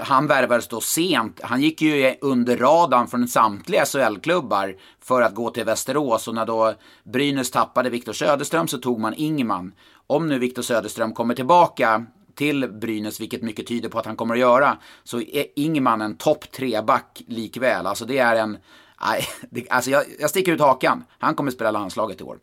Han 0.03 0.27
värvades 0.27 0.67
då 0.67 0.81
sent. 0.81 1.39
Han 1.43 1.61
gick 1.61 1.81
ju 1.81 2.15
under 2.21 2.57
radarn 2.57 3.07
från 3.07 3.27
samtliga 3.27 3.85
SHL-klubbar 3.85 4.75
för 5.01 5.21
att 5.21 5.35
gå 5.35 5.49
till 5.49 5.65
Västerås. 5.65 6.27
Och 6.27 6.35
när 6.35 6.45
då 6.45 6.73
Brynäs 7.03 7.51
tappade 7.51 7.89
Viktor 7.89 8.13
Söderström 8.13 8.67
så 8.67 8.77
tog 8.77 8.99
man 8.99 9.13
Ingman. 9.17 9.73
Om 10.07 10.27
nu 10.27 10.39
Viktor 10.39 10.61
Söderström 10.61 11.13
kommer 11.13 11.35
tillbaka 11.35 12.05
till 12.37 12.67
Brynäs, 12.67 13.21
vilket 13.21 13.41
mycket 13.41 13.67
tyder 13.67 13.89
på 13.89 13.99
att 13.99 14.05
han 14.05 14.15
kommer 14.15 14.35
att 14.35 14.39
göra, 14.39 14.77
så 15.03 15.21
är 15.21 15.45
Ingman 15.55 16.01
en 16.01 16.17
topp 16.17 16.51
tre-back 16.51 17.23
likväl. 17.27 17.85
Alltså 17.85 18.05
det 18.05 18.17
är 18.17 18.35
en 18.35 18.57
Nej, 19.01 19.27
det, 19.49 19.69
alltså 19.69 19.91
jag, 19.91 20.03
jag 20.19 20.29
sticker 20.29 20.51
ut 20.51 20.59
hakan. 20.59 21.03
Han 21.19 21.35
kommer 21.35 21.51
spela 21.51 21.71
landslaget 21.71 22.21
i 22.21 22.23
år. 22.23 22.39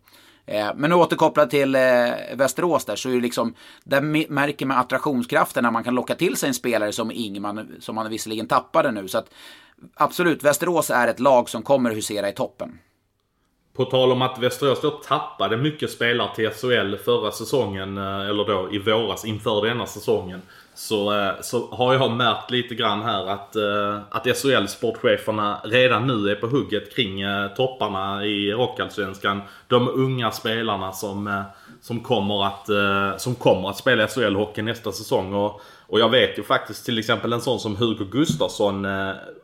Eh, 0.46 0.70
men 0.76 0.92
återkopplat 0.92 1.50
till 1.50 1.74
eh, 1.74 1.80
Västerås 2.34 2.84
där 2.84 2.96
så 2.96 3.08
är 3.08 3.14
det 3.14 3.20
liksom, 3.20 3.54
där 3.84 4.30
märker 4.30 4.66
man 4.66 4.78
attraktionskraften 4.78 5.64
när 5.64 5.70
man 5.70 5.84
kan 5.84 5.94
locka 5.94 6.14
till 6.14 6.36
sig 6.36 6.48
en 6.48 6.54
spelare 6.54 6.92
som 6.92 7.10
Ingman, 7.10 7.76
som 7.80 7.94
man 7.94 8.10
visserligen 8.10 8.46
tappade 8.46 8.90
nu. 8.90 9.08
Så 9.08 9.18
att 9.18 9.30
absolut, 9.94 10.42
Västerås 10.42 10.90
är 10.90 11.08
ett 11.08 11.20
lag 11.20 11.48
som 11.48 11.62
kommer 11.62 11.90
husera 11.90 12.28
i 12.28 12.32
toppen. 12.32 12.78
På 13.76 13.84
tal 13.84 14.12
om 14.12 14.22
att 14.22 14.38
Västerås 14.38 14.80
då 14.80 14.90
tappade 14.90 15.56
mycket 15.56 15.90
spelare 15.90 16.28
till 16.34 16.50
SHL 16.50 16.96
förra 16.96 17.30
säsongen, 17.30 17.98
eh, 17.98 18.28
eller 18.28 18.44
då 18.44 18.68
i 18.72 18.78
våras 18.78 19.24
inför 19.24 19.66
denna 19.66 19.86
säsongen. 19.86 20.42
Så, 20.74 21.18
eh, 21.18 21.32
så 21.40 21.68
har 21.70 21.94
jag 21.94 22.10
märkt 22.10 22.50
lite 22.50 22.74
grann 22.74 23.02
här 23.02 23.26
att, 23.26 23.56
eh, 23.56 23.98
att 24.10 24.26
SHL-sportcheferna 24.26 25.60
redan 25.64 26.06
nu 26.06 26.30
är 26.30 26.34
på 26.34 26.46
hugget 26.46 26.96
kring 26.96 27.24
topparna 27.56 28.24
i 28.24 28.52
Rockallsvenskan. 28.52 29.42
De 29.68 29.88
unga 29.88 30.30
spelarna 30.30 30.92
som, 30.92 31.44
som, 31.80 32.00
kommer 32.00 32.46
att, 32.46 32.68
som 33.20 33.34
kommer 33.34 33.70
att 33.70 33.76
spela 33.76 34.06
SHL-hockey 34.06 34.62
nästa 34.62 34.92
säsong. 34.92 35.34
Och, 35.34 35.60
och 35.86 36.00
jag 36.00 36.08
vet 36.08 36.38
ju 36.38 36.42
faktiskt 36.42 36.84
till 36.84 36.98
exempel 36.98 37.32
en 37.32 37.40
sån 37.40 37.60
som 37.60 37.76
Hugo 37.76 38.04
Gustafsson 38.04 38.82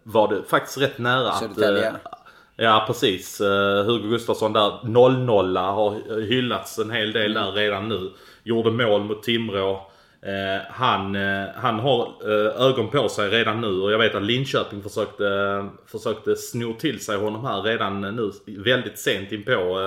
var 0.03 0.29
det 0.29 0.43
faktiskt 0.49 0.79
rätt 0.79 0.99
nära 0.99 1.31
att, 1.31 2.20
Ja 2.63 2.85
precis. 2.87 3.41
Eh, 3.41 3.85
Hugo 3.85 4.09
Gustafsson 4.09 4.53
där 4.53 4.71
0-0 4.83 5.59
har 5.59 6.21
hyllats 6.21 6.79
en 6.79 6.91
hel 6.91 7.13
del 7.13 7.35
där 7.35 7.53
redan 7.53 7.89
nu. 7.89 8.11
Gjorde 8.43 8.71
mål 8.71 9.05
mot 9.05 9.23
Timrå. 9.23 9.91
Eh, 10.23 10.67
han, 10.71 11.15
eh, 11.15 11.49
han 11.55 11.79
har 11.79 12.29
ögon 12.69 12.89
på 12.89 13.09
sig 13.09 13.29
redan 13.29 13.61
nu 13.61 13.81
och 13.81 13.93
jag 13.93 13.99
vet 13.99 14.15
att 14.15 14.23
Linköping 14.23 14.83
försökte, 14.83 15.25
försökte 15.87 16.37
sno 16.37 16.73
till 16.73 17.01
sig 17.01 17.17
honom 17.17 17.47
här 17.47 17.63
redan 17.63 18.01
nu 18.01 18.31
väldigt 18.47 18.99
sent 18.99 19.33
in 19.33 19.45
på 19.45 19.81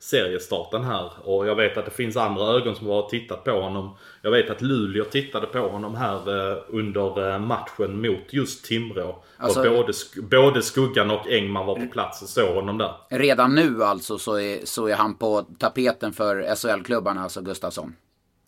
seriestarten 0.00 0.84
här. 0.84 1.10
Och 1.24 1.46
jag 1.46 1.54
vet 1.54 1.76
att 1.76 1.84
det 1.84 1.90
finns 1.90 2.16
andra 2.16 2.44
ögon 2.44 2.76
som 2.76 2.86
har 2.86 3.08
tittat 3.08 3.44
på 3.44 3.60
honom. 3.60 3.96
Jag 4.22 4.30
vet 4.30 4.50
att 4.50 4.62
Luleå 4.62 5.04
tittade 5.04 5.46
på 5.46 5.58
honom 5.58 5.94
här 5.94 6.50
eh, 6.50 6.58
under 6.68 7.32
eh, 7.32 7.38
matchen 7.38 8.00
mot 8.02 8.32
just 8.32 8.64
Timrå. 8.64 9.22
Alltså, 9.36 9.62
både, 9.62 9.92
både 10.22 10.62
Skuggan 10.62 11.10
och 11.10 11.26
Engman 11.28 11.66
var 11.66 11.74
på 11.74 11.86
plats 11.86 12.22
och 12.22 12.28
såg 12.28 12.54
honom 12.54 12.78
där. 12.78 12.92
Redan 13.08 13.54
nu 13.54 13.84
alltså 13.84 14.18
så 14.18 14.38
är, 14.38 14.60
så 14.64 14.86
är 14.86 14.94
han 14.94 15.14
på 15.14 15.46
tapeten 15.58 16.12
för 16.12 16.54
SHL-klubbarna, 16.54 17.22
alltså 17.22 17.40
Gustafsson? 17.40 17.94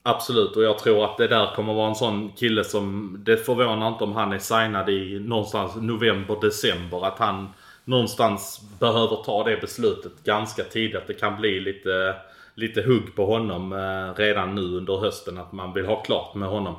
Absolut, 0.05 0.57
och 0.57 0.63
jag 0.63 0.79
tror 0.79 1.05
att 1.05 1.17
det 1.17 1.29
där 1.29 1.55
kommer 1.57 1.75
vara 1.75 1.89
en 1.89 1.95
sån 1.95 2.33
kille 2.33 2.65
som... 2.65 3.17
Det 3.25 3.37
förvånar 3.37 3.89
inte 3.89 4.05
om 4.05 4.13
han 4.13 4.33
är 4.33 4.39
signad 4.39 4.89
i 4.89 5.21
någonstans 5.21 5.77
november, 5.77 6.37
december. 6.41 7.07
Att 7.07 7.19
han 7.19 7.49
någonstans 7.85 8.61
behöver 8.81 9.25
ta 9.25 9.45
det 9.45 9.61
beslutet 9.61 10.13
ganska 10.25 10.65
tidigt. 10.65 10.97
Att 10.97 11.07
det 11.07 11.15
kan 11.15 11.41
bli 11.41 11.61
lite, 11.61 12.17
lite 12.55 12.83
hugg 12.83 13.17
på 13.17 13.27
honom 13.27 13.73
eh, 13.73 14.19
redan 14.19 14.55
nu 14.55 14.63
under 14.63 14.97
hösten. 14.97 15.39
Att 15.39 15.53
man 15.53 15.73
vill 15.73 15.87
ha 15.87 16.03
klart 16.03 16.35
med 16.35 16.49
honom. 16.49 16.77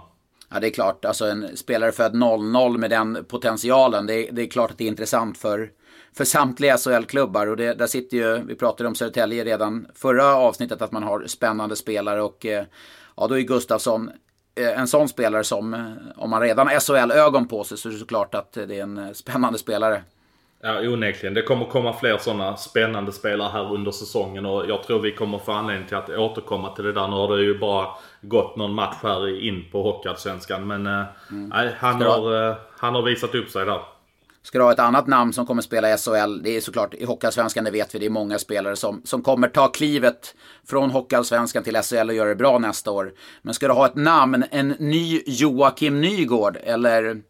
Ja, 0.49 0.59
det 0.59 0.67
är 0.67 0.71
klart. 0.71 1.05
Alltså 1.05 1.25
en 1.25 1.57
spelare 1.57 1.91
född 1.91 2.15
0-0 2.15 2.77
med 2.77 2.89
den 2.89 3.25
potentialen. 3.27 4.07
Det 4.07 4.13
är, 4.13 4.31
det 4.31 4.41
är 4.41 4.47
klart 4.47 4.71
att 4.71 4.77
det 4.77 4.83
är 4.83 4.87
intressant 4.87 5.37
för, 5.37 5.69
för 6.17 6.25
samtliga 6.25 6.77
SHL-klubbar. 6.77 7.47
Och 7.47 7.57
det, 7.57 7.73
där 7.73 7.87
sitter 7.87 8.17
ju, 8.17 8.43
vi 8.45 8.55
pratade 8.55 8.87
om 8.87 8.95
Södertälje 8.95 9.43
redan 9.43 9.87
förra 9.95 10.35
avsnittet, 10.35 10.81
att 10.81 10.91
man 10.91 11.03
har 11.03 11.27
spännande 11.27 11.75
spelare. 11.75 12.21
Och 12.21 12.45
eh, 12.45 12.65
ja, 13.17 13.27
då 13.27 13.37
är 13.37 13.41
Gustafsson 13.41 14.11
eh, 14.55 14.79
en 14.79 14.87
sån 14.87 15.09
spelare 15.09 15.43
som, 15.43 15.95
om 16.15 16.29
man 16.29 16.41
redan 16.41 16.67
har 16.67 16.79
SHL-ögon 16.79 17.47
på 17.47 17.63
sig, 17.63 17.77
så 17.77 17.89
är 17.89 17.93
det 17.93 17.99
såklart 17.99 18.35
att 18.35 18.53
det 18.53 18.79
är 18.79 18.83
en 18.83 19.15
spännande 19.15 19.59
spelare. 19.59 20.03
Ja, 20.65 20.81
onekligen. 20.81 21.33
Det 21.33 21.41
kommer 21.41 21.65
komma 21.65 21.93
fler 21.93 22.17
sådana 22.17 22.57
spännande 22.57 23.11
spelare 23.11 23.49
här 23.51 23.73
under 23.73 23.91
säsongen 23.91 24.45
och 24.45 24.69
jag 24.69 24.83
tror 24.83 24.99
vi 24.99 25.11
kommer 25.11 25.37
få 25.37 25.51
anledning 25.51 25.87
till 25.87 25.97
att 25.97 26.09
återkomma 26.09 26.75
till 26.75 26.83
det 26.83 26.93
där. 26.93 27.07
Nu 27.07 27.13
har 27.13 27.37
det 27.37 27.43
ju 27.43 27.59
bara 27.59 27.87
gått 28.21 28.55
någon 28.55 28.73
match 28.73 28.95
här 29.01 29.47
in 29.47 29.65
på 29.71 29.83
Hockeyallsvenskan 29.83 30.67
men 30.67 30.87
eh, 30.87 31.03
mm. 31.31 31.49
nej, 31.49 31.75
han, 31.79 32.01
har, 32.01 32.49
eh, 32.49 32.55
han 32.77 32.95
har 32.95 33.01
visat 33.01 33.35
upp 33.35 33.49
sig 33.49 33.65
där. 33.65 33.81
Ska 34.43 34.57
du 34.57 34.63
ha 34.63 34.71
ett 34.71 34.79
annat 34.79 35.07
namn 35.07 35.33
som 35.33 35.45
kommer 35.45 35.61
spela 35.61 35.93
i 35.93 35.97
SHL? 35.97 36.43
Det 36.43 36.57
är 36.57 36.61
såklart 36.61 36.93
i 36.93 37.05
Hockeyallsvenskan, 37.05 37.63
det 37.63 37.71
vet 37.71 37.95
vi. 37.95 37.99
Det 37.99 38.05
är 38.05 38.09
många 38.09 38.39
spelare 38.39 38.75
som, 38.75 39.01
som 39.05 39.21
kommer 39.21 39.47
ta 39.47 39.67
klivet 39.67 40.35
från 40.67 40.91
Hockeyallsvenskan 40.91 41.63
till 41.63 41.75
SHL 41.75 42.09
och 42.09 42.15
göra 42.15 42.29
det 42.29 42.35
bra 42.35 42.57
nästa 42.59 42.91
år. 42.91 43.13
Men 43.41 43.53
ska 43.53 43.67
du 43.67 43.73
ha 43.73 43.85
ett 43.85 43.95
namn, 43.95 44.43
en 44.51 44.69
ny 44.69 45.21
Joakim 45.25 46.01
Nygård 46.01 46.57
eller 46.63 47.21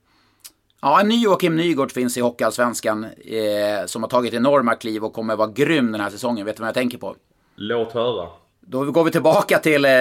Ja, 0.85 0.99
en 0.99 1.07
ny 1.07 1.23
Joakim 1.23 1.55
Nygård 1.55 1.91
finns 1.91 2.17
i 2.17 2.21
Hockeyallsvenskan 2.21 3.03
eh, 3.03 3.85
som 3.85 4.03
har 4.03 4.09
tagit 4.09 4.33
enorma 4.33 4.75
kliv 4.75 5.03
och 5.03 5.13
kommer 5.13 5.35
vara 5.35 5.47
grym 5.47 5.91
den 5.91 6.01
här 6.01 6.09
säsongen. 6.09 6.45
Vet 6.45 6.57
du 6.57 6.61
vad 6.61 6.67
jag 6.67 6.73
tänker 6.73 6.97
på? 6.97 7.15
Låt 7.55 7.91
höra. 7.91 8.27
Då 8.59 8.91
går 8.91 9.03
vi 9.03 9.11
tillbaka 9.11 9.59
till 9.59 9.85
eh, 9.85 9.91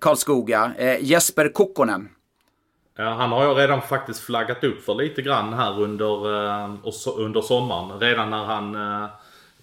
Karlskoga. 0.00 0.72
Eh, 0.78 1.04
Jesper 1.04 1.48
Kokkonen. 1.48 2.08
Ja, 2.96 3.08
han 3.08 3.32
har 3.32 3.44
jag 3.44 3.58
redan 3.58 3.82
faktiskt 3.82 4.20
flaggat 4.20 4.64
upp 4.64 4.84
för 4.84 4.94
lite 4.94 5.22
grann 5.22 5.52
här 5.52 5.80
under, 5.82 6.34
eh, 6.64 6.70
under 7.16 7.40
sommaren. 7.40 8.00
Redan 8.00 8.30
när 8.30 8.44
han 8.44 8.74
eh, 8.74 9.08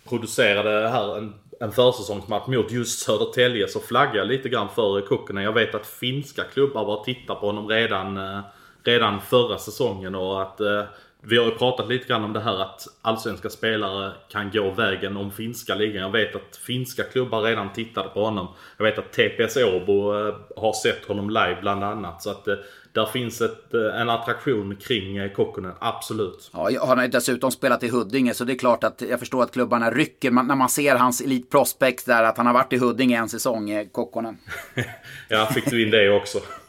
producerade 0.09 0.89
här 0.89 1.17
en, 1.17 1.33
en 1.59 1.71
försäsongsmatch 1.71 2.47
mot 2.47 2.71
just 2.71 2.99
Södertälje 2.99 3.67
så 3.67 3.79
flaggade 3.79 4.17
jag 4.17 4.27
lite 4.27 4.49
grann 4.49 4.69
för 4.75 5.01
Kokkonen. 5.01 5.43
Jag 5.43 5.53
vet 5.53 5.75
att 5.75 5.87
finska 5.87 6.43
klubbar 6.43 6.85
var 6.85 6.97
och 6.97 7.05
tittade 7.05 7.39
på 7.39 7.45
honom 7.45 7.67
redan 7.67 8.17
eh, 8.17 8.39
redan 8.83 9.21
förra 9.21 9.57
säsongen 9.57 10.15
och 10.15 10.41
att 10.41 10.59
eh, 10.59 10.83
vi 11.23 11.37
har 11.37 11.45
ju 11.45 11.51
pratat 11.51 11.89
lite 11.89 12.07
grann 12.07 12.23
om 12.23 12.33
det 12.33 12.39
här 12.39 12.61
att 12.61 12.87
allsvenska 13.01 13.49
spelare 13.49 14.11
kan 14.29 14.51
gå 14.51 14.71
vägen 14.71 15.17
om 15.17 15.31
finska 15.31 15.75
ligan. 15.75 16.01
Jag 16.01 16.11
vet 16.11 16.35
att 16.35 16.57
finska 16.57 17.03
klubbar 17.03 17.41
redan 17.41 17.73
tittade 17.73 18.09
på 18.09 18.25
honom. 18.25 18.47
Jag 18.77 18.85
vet 18.85 18.99
att 18.99 19.11
TPS 19.11 19.57
Åbo 19.57 20.27
eh, 20.27 20.35
har 20.55 20.73
sett 20.73 21.05
honom 21.05 21.29
live 21.29 21.57
bland 21.61 21.83
annat. 21.83 22.23
Så 22.23 22.29
att 22.29 22.47
eh, 22.47 22.55
där 22.93 23.05
finns 23.05 23.41
ett, 23.41 23.73
eh, 23.73 24.01
en 24.01 24.09
attraktion 24.09 24.75
kring 24.75 25.17
eh, 25.17 25.31
Kokkonen, 25.31 25.73
absolut. 25.79 26.51
Ja, 26.53 26.85
han 26.87 26.97
har 26.97 27.07
dessutom 27.07 27.51
spelat 27.51 27.83
i 27.83 27.89
Huddinge 27.89 28.33
så 28.33 28.43
det 28.43 28.53
är 28.53 28.57
klart 28.57 28.83
att 28.83 29.01
jag 29.09 29.19
förstår 29.19 29.43
att 29.43 29.51
klubbarna 29.51 29.91
rycker 29.91 30.31
när 30.31 30.55
man 30.55 30.69
ser 30.69 30.95
hans 30.95 31.21
Elite 31.21 31.49
Prospect 31.49 32.05
där 32.05 32.23
att 32.23 32.37
han 32.37 32.45
har 32.45 32.53
varit 32.53 32.73
i 32.73 32.77
Huddinge 32.77 33.17
en 33.17 33.29
säsong, 33.29 33.69
eh, 33.69 33.87
Kokkonen. 33.87 34.37
ja, 35.27 35.45
fick 35.45 35.69
du 35.69 35.83
in 35.83 35.91
det 35.91 36.09
också. 36.09 36.39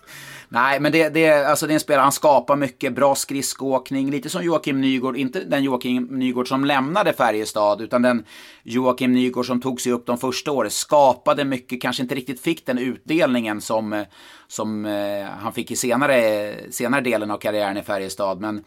Nej, 0.54 0.80
men 0.80 0.92
det, 0.92 1.08
det, 1.08 1.46
alltså 1.46 1.66
det 1.66 1.72
är 1.72 1.74
en 1.74 1.80
spelare, 1.80 2.02
han 2.02 2.12
skapar 2.12 2.56
mycket, 2.56 2.94
bra 2.94 3.14
skridskoåkning, 3.14 4.10
lite 4.10 4.28
som 4.28 4.44
Joakim 4.44 4.80
Nygård, 4.80 5.16
inte 5.16 5.40
den 5.40 5.62
Joakim 5.62 6.04
Nygård 6.04 6.48
som 6.48 6.64
lämnade 6.64 7.12
Färjestad, 7.12 7.80
utan 7.80 8.02
den 8.02 8.24
Joakim 8.62 9.12
Nygård 9.12 9.46
som 9.46 9.60
tog 9.60 9.80
sig 9.80 9.92
upp 9.92 10.06
de 10.06 10.18
första 10.18 10.52
åren, 10.52 10.70
skapade 10.70 11.44
mycket, 11.44 11.82
kanske 11.82 12.02
inte 12.02 12.14
riktigt 12.14 12.40
fick 12.40 12.66
den 12.66 12.78
utdelningen 12.78 13.60
som, 13.60 14.04
som 14.48 14.84
eh, 14.84 15.24
han 15.24 15.52
fick 15.52 15.70
i 15.70 15.76
senare, 15.76 16.54
senare 16.70 17.00
delen 17.00 17.30
av 17.30 17.38
karriären 17.38 17.76
i 17.76 17.82
Färjestad. 17.82 18.40
Men 18.40 18.64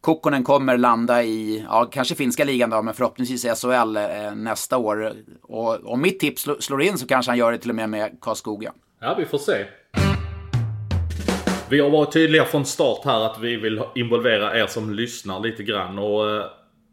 Kokkonen 0.00 0.44
kommer 0.44 0.76
landa 0.76 1.22
i, 1.22 1.64
ja, 1.68 1.88
kanske 1.92 2.14
finska 2.14 2.44
ligan 2.44 2.70
då, 2.70 2.82
men 2.82 2.94
förhoppningsvis 2.94 3.44
i 3.44 3.48
SHL 3.48 3.96
eh, 3.96 4.34
nästa 4.34 4.78
år. 4.78 5.14
Och 5.42 5.92
om 5.92 6.02
mitt 6.02 6.20
tips 6.20 6.48
slår 6.60 6.82
in 6.82 6.98
så 6.98 7.06
kanske 7.06 7.30
han 7.30 7.38
gör 7.38 7.52
det 7.52 7.58
till 7.58 7.70
och 7.70 7.76
med 7.76 7.90
med 7.90 8.20
Karlskoga. 8.20 8.72
Ja, 9.00 9.14
vi 9.18 9.26
får 9.26 9.38
se. 9.38 9.66
Vi 11.68 11.80
har 11.80 11.90
varit 11.90 12.12
tydliga 12.12 12.44
från 12.44 12.64
start 12.64 13.04
här 13.04 13.20
att 13.20 13.38
vi 13.40 13.56
vill 13.56 13.82
involvera 13.94 14.58
er 14.58 14.66
som 14.66 14.94
lyssnar 14.94 15.40
lite 15.40 15.62
grann. 15.62 15.98
Och 15.98 16.30
eh, 16.30 16.44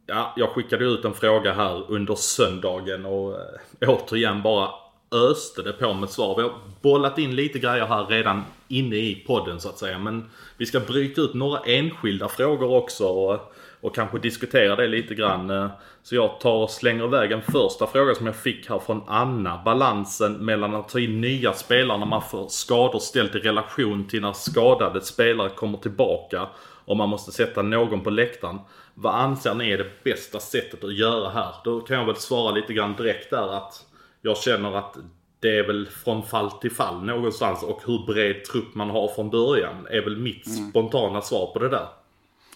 ja, 0.05 0.33
jag 0.37 0.49
skickade 0.49 0.85
ut 0.85 1.05
en 1.05 1.13
fråga 1.13 1.53
här 1.53 1.91
under 1.91 2.15
söndagen 2.15 3.05
och 3.05 3.35
eh, 3.79 3.89
återigen 3.89 4.41
bara 4.41 4.69
öste 5.11 5.61
det 5.61 5.73
på 5.73 5.93
med 5.93 6.09
svar. 6.09 6.35
Vi 6.35 6.41
har 6.41 6.53
bollat 6.81 7.17
in 7.17 7.35
lite 7.35 7.59
grejer 7.59 7.85
här 7.85 8.05
redan 8.05 8.43
inne 8.67 8.95
i 8.95 9.23
podden 9.27 9.59
så 9.59 9.69
att 9.69 9.77
säga. 9.77 9.99
Men 9.99 10.29
vi 10.57 10.65
ska 10.65 10.79
bryta 10.79 11.21
ut 11.21 11.33
några 11.33 11.59
enskilda 11.59 12.27
frågor 12.27 12.71
också. 12.71 13.05
Och, 13.05 13.52
och 13.83 13.95
kanske 13.95 14.19
diskutera 14.19 14.75
det 14.75 14.87
lite 14.87 15.15
grann. 15.15 15.49
Eh, 15.49 15.67
så 16.03 16.15
jag 16.15 16.39
tar 16.39 16.55
och 16.55 16.69
slänger 16.69 17.05
iväg 17.05 17.31
en 17.31 17.41
första 17.41 17.87
fråga 17.87 18.15
som 18.15 18.25
jag 18.25 18.35
fick 18.35 18.69
här 18.69 18.79
från 18.79 19.03
Anna. 19.07 19.61
Balansen 19.65 20.33
mellan 20.33 20.75
att 20.75 20.89
ta 20.89 20.99
in 20.99 21.21
nya 21.21 21.53
spelare 21.53 21.97
när 21.97 22.05
man 22.05 22.21
får 22.21 22.47
skador 22.47 22.99
ställt 22.99 23.35
i 23.35 23.39
relation 23.39 24.07
till 24.07 24.21
när 24.21 24.33
skadade 24.33 25.01
spelare 25.01 25.49
kommer 25.49 25.77
tillbaka 25.77 26.47
och 26.85 26.97
man 26.97 27.09
måste 27.09 27.31
sätta 27.31 27.61
någon 27.61 28.01
på 28.01 28.09
läktaren. 28.09 28.59
Vad 28.93 29.15
anser 29.15 29.53
ni 29.53 29.71
är 29.71 29.77
det 29.77 30.03
bästa 30.03 30.39
sättet 30.39 30.83
att 30.83 30.93
göra 30.93 31.29
här? 31.29 31.55
Då 31.63 31.79
kan 31.79 31.97
jag 31.97 32.05
väl 32.05 32.15
svara 32.15 32.51
lite 32.51 32.73
grann 32.73 32.95
direkt 32.95 33.29
där 33.29 33.57
att 33.57 33.85
jag 34.21 34.37
känner 34.37 34.77
att 34.77 34.97
det 35.39 35.57
är 35.57 35.67
väl 35.67 35.87
från 35.87 36.23
fall 36.23 36.51
till 36.51 36.71
fall 36.71 37.03
någonstans 37.03 37.63
och 37.63 37.81
hur 37.85 38.05
bred 38.05 38.45
trupp 38.45 38.75
man 38.75 38.89
har 38.89 39.07
från 39.07 39.29
början 39.29 39.87
är 39.89 40.01
väl 40.01 40.17
mitt 40.17 40.47
mm. 40.47 40.69
spontana 40.69 41.21
svar 41.21 41.47
på 41.53 41.59
det 41.59 41.69
där. 41.69 41.87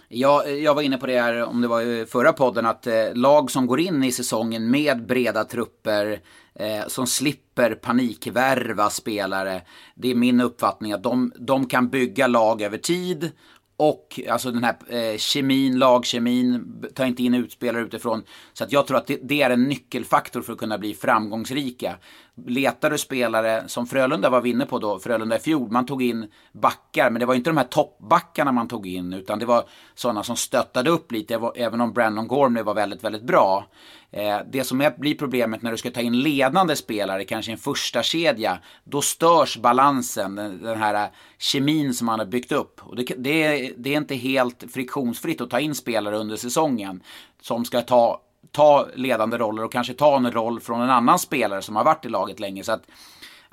Jag, 0.10 0.60
jag 0.60 0.76
var 0.76 0.82
inne 0.82 0.98
på 0.98 1.08
det 1.08 1.22
här, 1.22 1.44
om 1.44 1.62
det 1.62 1.68
var 1.68 1.82
i 1.82 2.06
förra 2.06 2.34
podden, 2.34 2.66
att 2.66 2.88
eh, 2.88 3.14
lag 3.14 3.52
som 3.52 3.68
går 3.68 3.80
in 3.80 4.04
i 4.04 4.12
säsongen 4.12 4.72
med 4.72 5.06
breda 5.06 5.44
trupper, 5.44 6.22
eh, 6.56 6.88
som 6.88 7.08
slipper 7.08 7.76
panikvärva 7.76 8.90
spelare, 8.90 9.62
det 9.96 10.12
är 10.12 10.16
min 10.16 10.42
uppfattning 10.42 10.94
att 10.94 11.04
de, 11.04 11.32
de 11.40 11.68
kan 11.68 11.90
bygga 11.90 12.28
lag 12.28 12.62
över 12.62 12.78
tid 12.78 13.32
och 13.78 14.20
alltså 14.30 14.52
den 14.52 14.64
här 14.64 14.78
eh, 14.90 15.18
kemin, 15.18 15.80
lagkemin, 15.80 16.84
ta 16.96 17.06
inte 17.06 17.24
in 17.24 17.34
utspelare 17.34 17.84
utifrån. 17.84 18.24
Så 18.54 18.64
att 18.64 18.72
jag 18.72 18.88
tror 18.88 18.98
att 18.98 19.08
det, 19.08 19.20
det, 19.24 19.42
är 19.42 19.50
en 19.50 19.64
nyckelfaktor 19.64 20.42
för 20.42 20.54
att 20.54 20.60
kunna 20.60 20.78
bli 20.78 20.94
framgångsrika. 20.94 21.98
Letar 22.46 22.90
du 22.90 22.98
spelare, 22.98 23.64
som 23.68 23.88
Frölunda 23.88 24.30
var 24.30 24.46
inne 24.46 24.66
på 24.66 24.80
då, 24.80 25.00
Frölunda 25.00 25.36
i 25.36 25.40
fjol, 25.40 25.72
man 25.72 25.86
tog 25.86 26.04
in 26.04 26.32
backar, 26.52 27.10
men 27.10 27.20
det 27.20 27.26
var 27.26 27.36
inte 27.36 27.50
de 27.50 27.58
här 27.58 27.64
toppbackarna 27.64 28.52
man 28.52 28.68
tog 28.68 28.88
in, 28.88 29.14
utan 29.14 29.40
det 29.40 29.46
var 29.46 29.64
sådana 29.96 30.24
som 30.24 30.36
stöttade 30.36 30.90
upp 30.90 31.12
lite, 31.12 31.52
även 31.56 31.82
om 31.82 31.94
Brandon 31.94 32.28
Gormley 32.28 32.64
var 32.64 32.74
väldigt, 32.74 33.04
väldigt 33.04 33.24
bra. 33.24 33.66
Eh, 34.12 34.40
det 34.52 34.64
som 34.64 34.82
är, 34.82 34.98
blir 34.98 35.16
problemet 35.16 35.62
när 35.62 35.72
du 35.72 35.78
ska 35.78 35.92
ta 35.92 36.02
in 36.02 36.20
ledande 36.22 36.76
spelare, 36.76 37.24
kanske 37.24 37.52
en 37.52 37.58
första 37.58 38.04
kedja, 38.04 38.60
då 38.84 39.02
störs 39.02 39.58
balansen, 39.58 40.36
den, 40.36 40.64
den 40.64 40.78
här 40.78 41.10
kemin 41.38 41.94
som 41.94 42.06
man 42.06 42.20
har 42.20 42.26
byggt 42.26 42.52
upp. 42.52 42.82
Och 42.84 42.96
det, 42.96 43.04
det, 43.18 43.72
det 43.78 43.94
är 43.94 43.98
inte 43.98 44.16
helt 44.16 44.64
friktionsfritt 44.74 45.42
att 45.42 45.50
ta 45.50 45.60
in 45.60 45.76
spelare 45.76 46.18
under 46.18 46.36
säsongen 46.36 47.04
som 47.42 47.66
ska 47.66 47.82
ta, 47.82 48.22
ta 48.52 48.88
ledande 48.96 49.38
roller 49.38 49.64
och 49.64 49.72
kanske 49.72 49.94
ta 49.94 50.18
en 50.18 50.32
roll 50.32 50.60
från 50.60 50.82
en 50.82 50.90
annan 50.90 51.20
spelare 51.20 51.62
som 51.62 51.76
har 51.76 51.84
varit 51.84 52.06
i 52.06 52.10
laget 52.10 52.40
länge. 52.40 52.64
Så 52.64 52.72
att, 52.72 52.84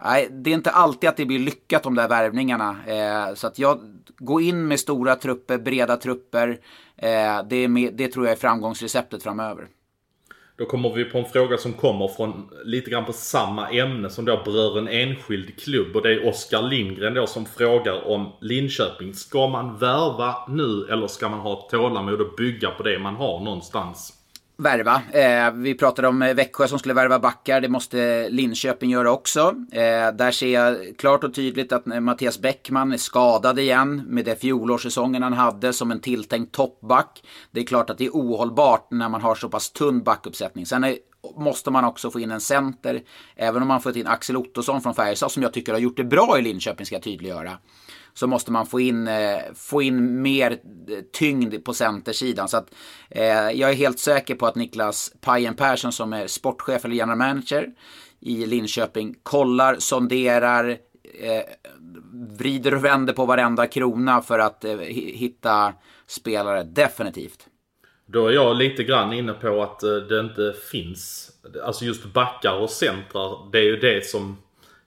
Nej, 0.05 0.29
det 0.31 0.51
är 0.51 0.55
inte 0.55 0.71
alltid 0.71 1.09
att 1.09 1.17
det 1.17 1.27
blir 1.27 1.39
lyckat 1.39 1.83
de 1.83 1.95
där 1.95 2.09
värvningarna. 2.09 2.77
Eh, 2.87 3.35
så 3.35 3.47
att 3.47 3.59
jag 3.59 3.81
går 4.19 4.43
in 4.43 4.69
med 4.69 4.81
stora 4.81 5.17
trupper, 5.17 5.59
breda 5.59 5.97
trupper. 5.97 6.59
Eh, 6.97 7.47
det, 7.49 7.69
med, 7.69 7.95
det 7.95 8.09
tror 8.09 8.27
jag 8.27 8.33
är 8.33 8.37
framgångsreceptet 8.37 9.23
framöver. 9.23 9.69
Då 10.57 10.65
kommer 10.65 10.95
vi 10.95 11.05
på 11.05 11.19
en 11.19 11.25
fråga 11.25 11.57
som 11.57 11.73
kommer 11.73 12.09
från 12.09 12.51
lite 12.65 12.91
grann 12.91 13.05
på 13.05 13.13
samma 13.13 13.71
ämne 13.71 14.11
som 14.11 14.25
då 14.25 14.43
berör 14.45 14.79
en 14.79 14.89
enskild 14.89 15.61
klubb. 15.61 15.97
Och 15.97 16.03
det 16.03 16.13
är 16.13 16.29
Oskar 16.29 16.63
Lindgren 16.63 17.15
då 17.15 17.27
som 17.27 17.47
frågar 17.47 18.09
om 18.09 18.33
Linköping. 18.41 19.15
Ska 19.15 19.47
man 19.49 19.79
värva 19.79 20.37
nu 20.49 20.87
eller 20.93 21.07
ska 21.07 21.29
man 21.29 21.41
ha 21.41 21.69
tålamod 21.71 22.21
och 22.21 22.35
bygga 22.37 22.71
på 22.71 22.83
det 22.83 22.99
man 22.99 23.15
har 23.15 23.41
någonstans? 23.41 24.24
Värva. 24.57 25.03
Eh, 25.13 25.53
vi 25.53 25.75
pratade 25.75 26.09
om 26.09 26.23
eh, 26.23 26.35
Växjö 26.35 26.69
som 26.69 26.79
skulle 26.79 26.95
värva 26.95 27.19
backar. 27.19 27.61
Det 27.61 27.69
måste 27.69 28.29
Linköping 28.29 28.91
göra 28.91 29.13
också. 29.13 29.55
Eh, 29.73 30.13
där 30.13 30.31
ser 30.31 30.49
jag 30.49 30.77
klart 30.99 31.25
och 31.25 31.35
tydligt 31.35 31.73
att 31.73 31.87
eh, 31.87 32.01
Mattias 32.01 32.39
Bäckman 32.39 32.93
är 32.93 32.97
skadad 32.97 33.59
igen 33.59 34.03
med 34.07 34.25
det 34.25 34.41
fjolårssäsongen 34.41 35.23
han 35.23 35.33
hade 35.33 35.73
som 35.73 35.91
en 35.91 36.01
tilltänkt 36.01 36.55
toppback. 36.55 37.23
Det 37.51 37.61
är 37.61 37.65
klart 37.65 37.91
att 37.91 37.99
det 37.99 38.07
är 38.07 38.11
ohållbart 38.11 38.91
när 38.91 39.09
man 39.09 39.21
har 39.21 39.35
så 39.35 39.49
pass 39.49 39.71
tunn 39.71 40.03
backuppsättning. 40.03 40.67
Sen 40.67 40.85
är, 40.85 40.97
måste 41.37 41.71
man 41.71 41.85
också 41.85 42.11
få 42.11 42.21
in 42.21 42.31
en 42.31 42.41
center. 42.41 43.03
Även 43.37 43.63
om 43.63 43.69
man 43.69 43.81
fått 43.81 43.97
in 43.97 44.07
Axel 44.07 44.37
Ottosson 44.37 44.83
från 44.83 44.95
Färjestad 44.95 45.33
som 45.33 45.43
jag 45.43 45.53
tycker 45.53 45.73
har 45.73 45.81
gjort 45.81 45.97
det 45.97 46.05
bra 46.05 46.39
i 46.39 46.43
Linköping 46.43 46.87
ska 46.87 46.95
jag 46.95 47.03
tydliggöra 47.03 47.59
så 48.15 48.27
måste 48.27 48.53
man 48.53 48.67
få 48.67 48.81
in, 48.81 49.09
eh, 49.09 49.39
få 49.55 49.83
in 49.83 50.23
mer 50.23 50.59
tyngd 51.13 51.65
på 51.65 51.75
centersidan. 51.75 52.49
Så 52.49 52.57
att, 52.57 52.75
eh, 53.11 53.51
jag 53.51 53.71
är 53.71 53.75
helt 53.75 53.99
säker 53.99 54.35
på 54.35 54.47
att 54.47 54.55
Niklas 54.55 55.13
Pajen 55.21 55.55
Persson 55.55 55.93
som 55.93 56.13
är 56.13 56.27
sportchef 56.27 56.85
eller 56.85 56.95
general 56.95 57.19
manager 57.19 57.69
i 58.21 58.47
Linköping 58.47 59.15
kollar, 59.23 59.77
sonderar, 59.79 60.69
eh, 61.21 61.43
vrider 62.39 62.75
och 62.75 62.85
vänder 62.85 63.13
på 63.13 63.27
varenda 63.27 63.67
krona 63.67 64.23
för 64.23 64.39
att 64.39 64.65
eh, 64.65 64.79
hitta 64.79 65.73
spelare, 66.07 66.63
definitivt. 66.63 67.47
Då 68.07 68.27
är 68.27 68.33
jag 68.33 68.57
lite 68.57 68.85
grann 68.85 69.13
inne 69.13 69.33
på 69.33 69.63
att 69.63 69.83
eh, 69.83 69.95
det 69.95 70.21
inte 70.21 70.55
finns, 70.71 71.31
alltså 71.65 71.85
just 71.85 72.05
backar 72.05 72.55
och 72.55 72.71
centrar, 72.71 73.51
det 73.53 73.59
är 73.59 73.63
ju 73.63 73.77
det 73.77 74.07
som 74.07 74.37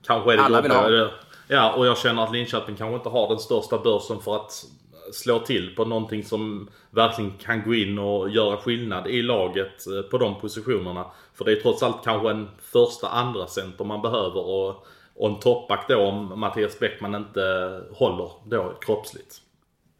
kanske 0.07 0.33
är 0.33 0.37
det 0.37 0.43
Alla 0.43 0.61
ha. 0.61 1.09
Ja, 1.47 1.73
och 1.73 1.85
jag 1.85 1.97
känner 1.97 2.23
att 2.23 2.33
Linköping 2.33 2.75
kanske 2.75 2.95
inte 2.95 3.09
har 3.09 3.29
den 3.29 3.39
största 3.39 3.77
börsen 3.77 4.19
för 4.19 4.35
att 4.35 4.65
slå 5.11 5.39
till 5.39 5.75
på 5.75 5.85
någonting 5.85 6.23
som 6.23 6.69
verkligen 6.89 7.31
kan 7.31 7.63
gå 7.63 7.75
in 7.75 7.99
och 7.99 8.29
göra 8.29 8.57
skillnad 8.57 9.07
i 9.07 9.21
laget 9.21 9.87
eh, 9.87 10.01
på 10.01 10.17
de 10.17 10.39
positionerna. 10.39 11.05
För 11.33 11.45
det 11.45 11.51
är 11.51 11.55
trots 11.55 11.83
allt 11.83 12.03
kanske 12.03 12.29
en 12.29 12.47
första, 12.61 13.07
andra 13.07 13.47
center 13.47 13.85
man 13.85 14.01
behöver 14.01 14.47
och, 14.47 14.85
och 15.15 15.29
en 15.29 15.39
toppback 15.39 15.85
då 15.87 15.97
om 15.97 16.39
Mattias 16.39 16.79
Bäckman 16.79 17.15
inte 17.15 17.41
håller 17.91 18.31
då 18.45 18.73
kroppsligt. 18.81 19.41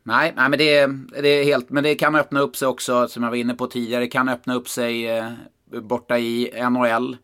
Nej, 0.03 0.33
nej 0.35 0.49
men 0.49 0.59
det, 0.59 0.87
det 1.21 1.29
är 1.29 1.43
helt, 1.43 1.69
men 1.69 1.83
det 1.83 1.95
kan 1.95 2.15
öppna 2.15 2.39
upp 2.39 2.55
sig 2.55 2.67
också, 2.67 3.07
som 3.07 3.23
jag 3.23 3.29
var 3.29 3.37
inne 3.37 3.53
på 3.53 3.67
tidigare, 3.67 4.03
det 4.03 4.07
kan 4.07 4.29
öppna 4.29 4.55
upp 4.55 4.69
sig 4.69 5.07
eh, 5.07 5.31
borta 5.71 6.19
i 6.19 6.51
NHL. 6.69 7.17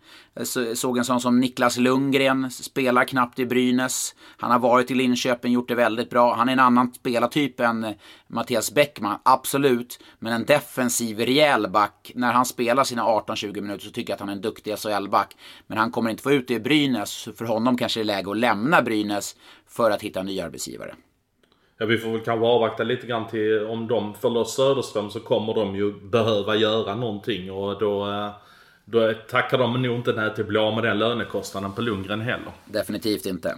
Såg 0.75 0.97
en 0.97 1.05
sån 1.05 1.21
som 1.21 1.39
Niklas 1.39 1.77
Lundgren, 1.77 2.51
spelar 2.51 3.05
knappt 3.05 3.39
i 3.39 3.45
Brynäs. 3.45 4.15
Han 4.37 4.51
har 4.51 4.59
varit 4.59 4.91
i 4.91 4.95
Linköping, 4.95 5.53
gjort 5.53 5.67
det 5.67 5.75
väldigt 5.75 6.09
bra. 6.09 6.35
Han 6.35 6.49
är 6.49 6.53
en 6.53 6.59
annan 6.59 6.93
spelartyp 6.93 7.59
än 7.59 7.83
eh, 7.83 7.91
Mattias 8.27 8.71
Bäckman, 8.73 9.19
absolut. 9.23 10.03
Men 10.19 10.33
en 10.33 10.45
defensiv, 10.45 11.19
rejäl 11.19 11.69
back. 11.69 12.11
När 12.15 12.33
han 12.33 12.45
spelar 12.45 12.83
sina 12.83 13.03
18-20 13.03 13.61
minuter 13.61 13.85
så 13.85 13.91
tycker 13.91 14.11
jag 14.11 14.15
att 14.15 14.19
han 14.19 14.29
är 14.29 14.33
en 14.33 14.41
duktig 14.41 14.77
SHL-back. 14.77 15.37
Men 15.67 15.77
han 15.77 15.91
kommer 15.91 16.09
inte 16.09 16.23
få 16.23 16.31
ut 16.31 16.47
det 16.47 16.53
i 16.53 16.59
Brynäs. 16.59 17.29
För 17.37 17.45
honom 17.45 17.77
kanske 17.77 17.99
det 17.99 18.03
är 18.03 18.05
läge 18.05 18.31
att 18.31 18.37
lämna 18.37 18.81
Brynäs 18.81 19.35
för 19.67 19.91
att 19.91 20.01
hitta 20.01 20.19
en 20.19 20.25
ny 20.25 20.39
arbetsgivare. 20.39 20.95
Ja, 21.77 21.85
vi 21.85 21.97
får 21.97 22.09
väl 22.11 22.21
kanske 22.21 22.45
avvakta 22.47 22.83
lite 22.83 23.07
grann 23.07 23.27
till 23.27 23.65
om 23.65 23.87
de 23.87 24.13
får 24.13 24.29
loss 24.29 24.55
Söderström 24.55 25.09
så 25.09 25.19
kommer 25.19 25.53
de 25.53 25.75
ju 25.75 25.93
behöva 25.93 26.55
göra 26.55 26.95
någonting 26.95 27.51
och 27.51 27.79
då, 27.79 28.11
eh, 28.11 28.31
då 28.85 29.13
tackar 29.29 29.57
de 29.57 29.81
nog 29.81 29.95
inte 29.95 30.13
nej 30.13 30.33
till 30.33 30.43
att 30.43 30.47
bli 30.47 30.59
av 30.59 30.75
med 30.75 30.83
den 30.83 30.99
lönekostnaden 30.99 31.73
på 31.73 31.81
Lundgren 31.81 32.21
heller. 32.21 32.51
Definitivt 32.65 33.25
inte. 33.25 33.49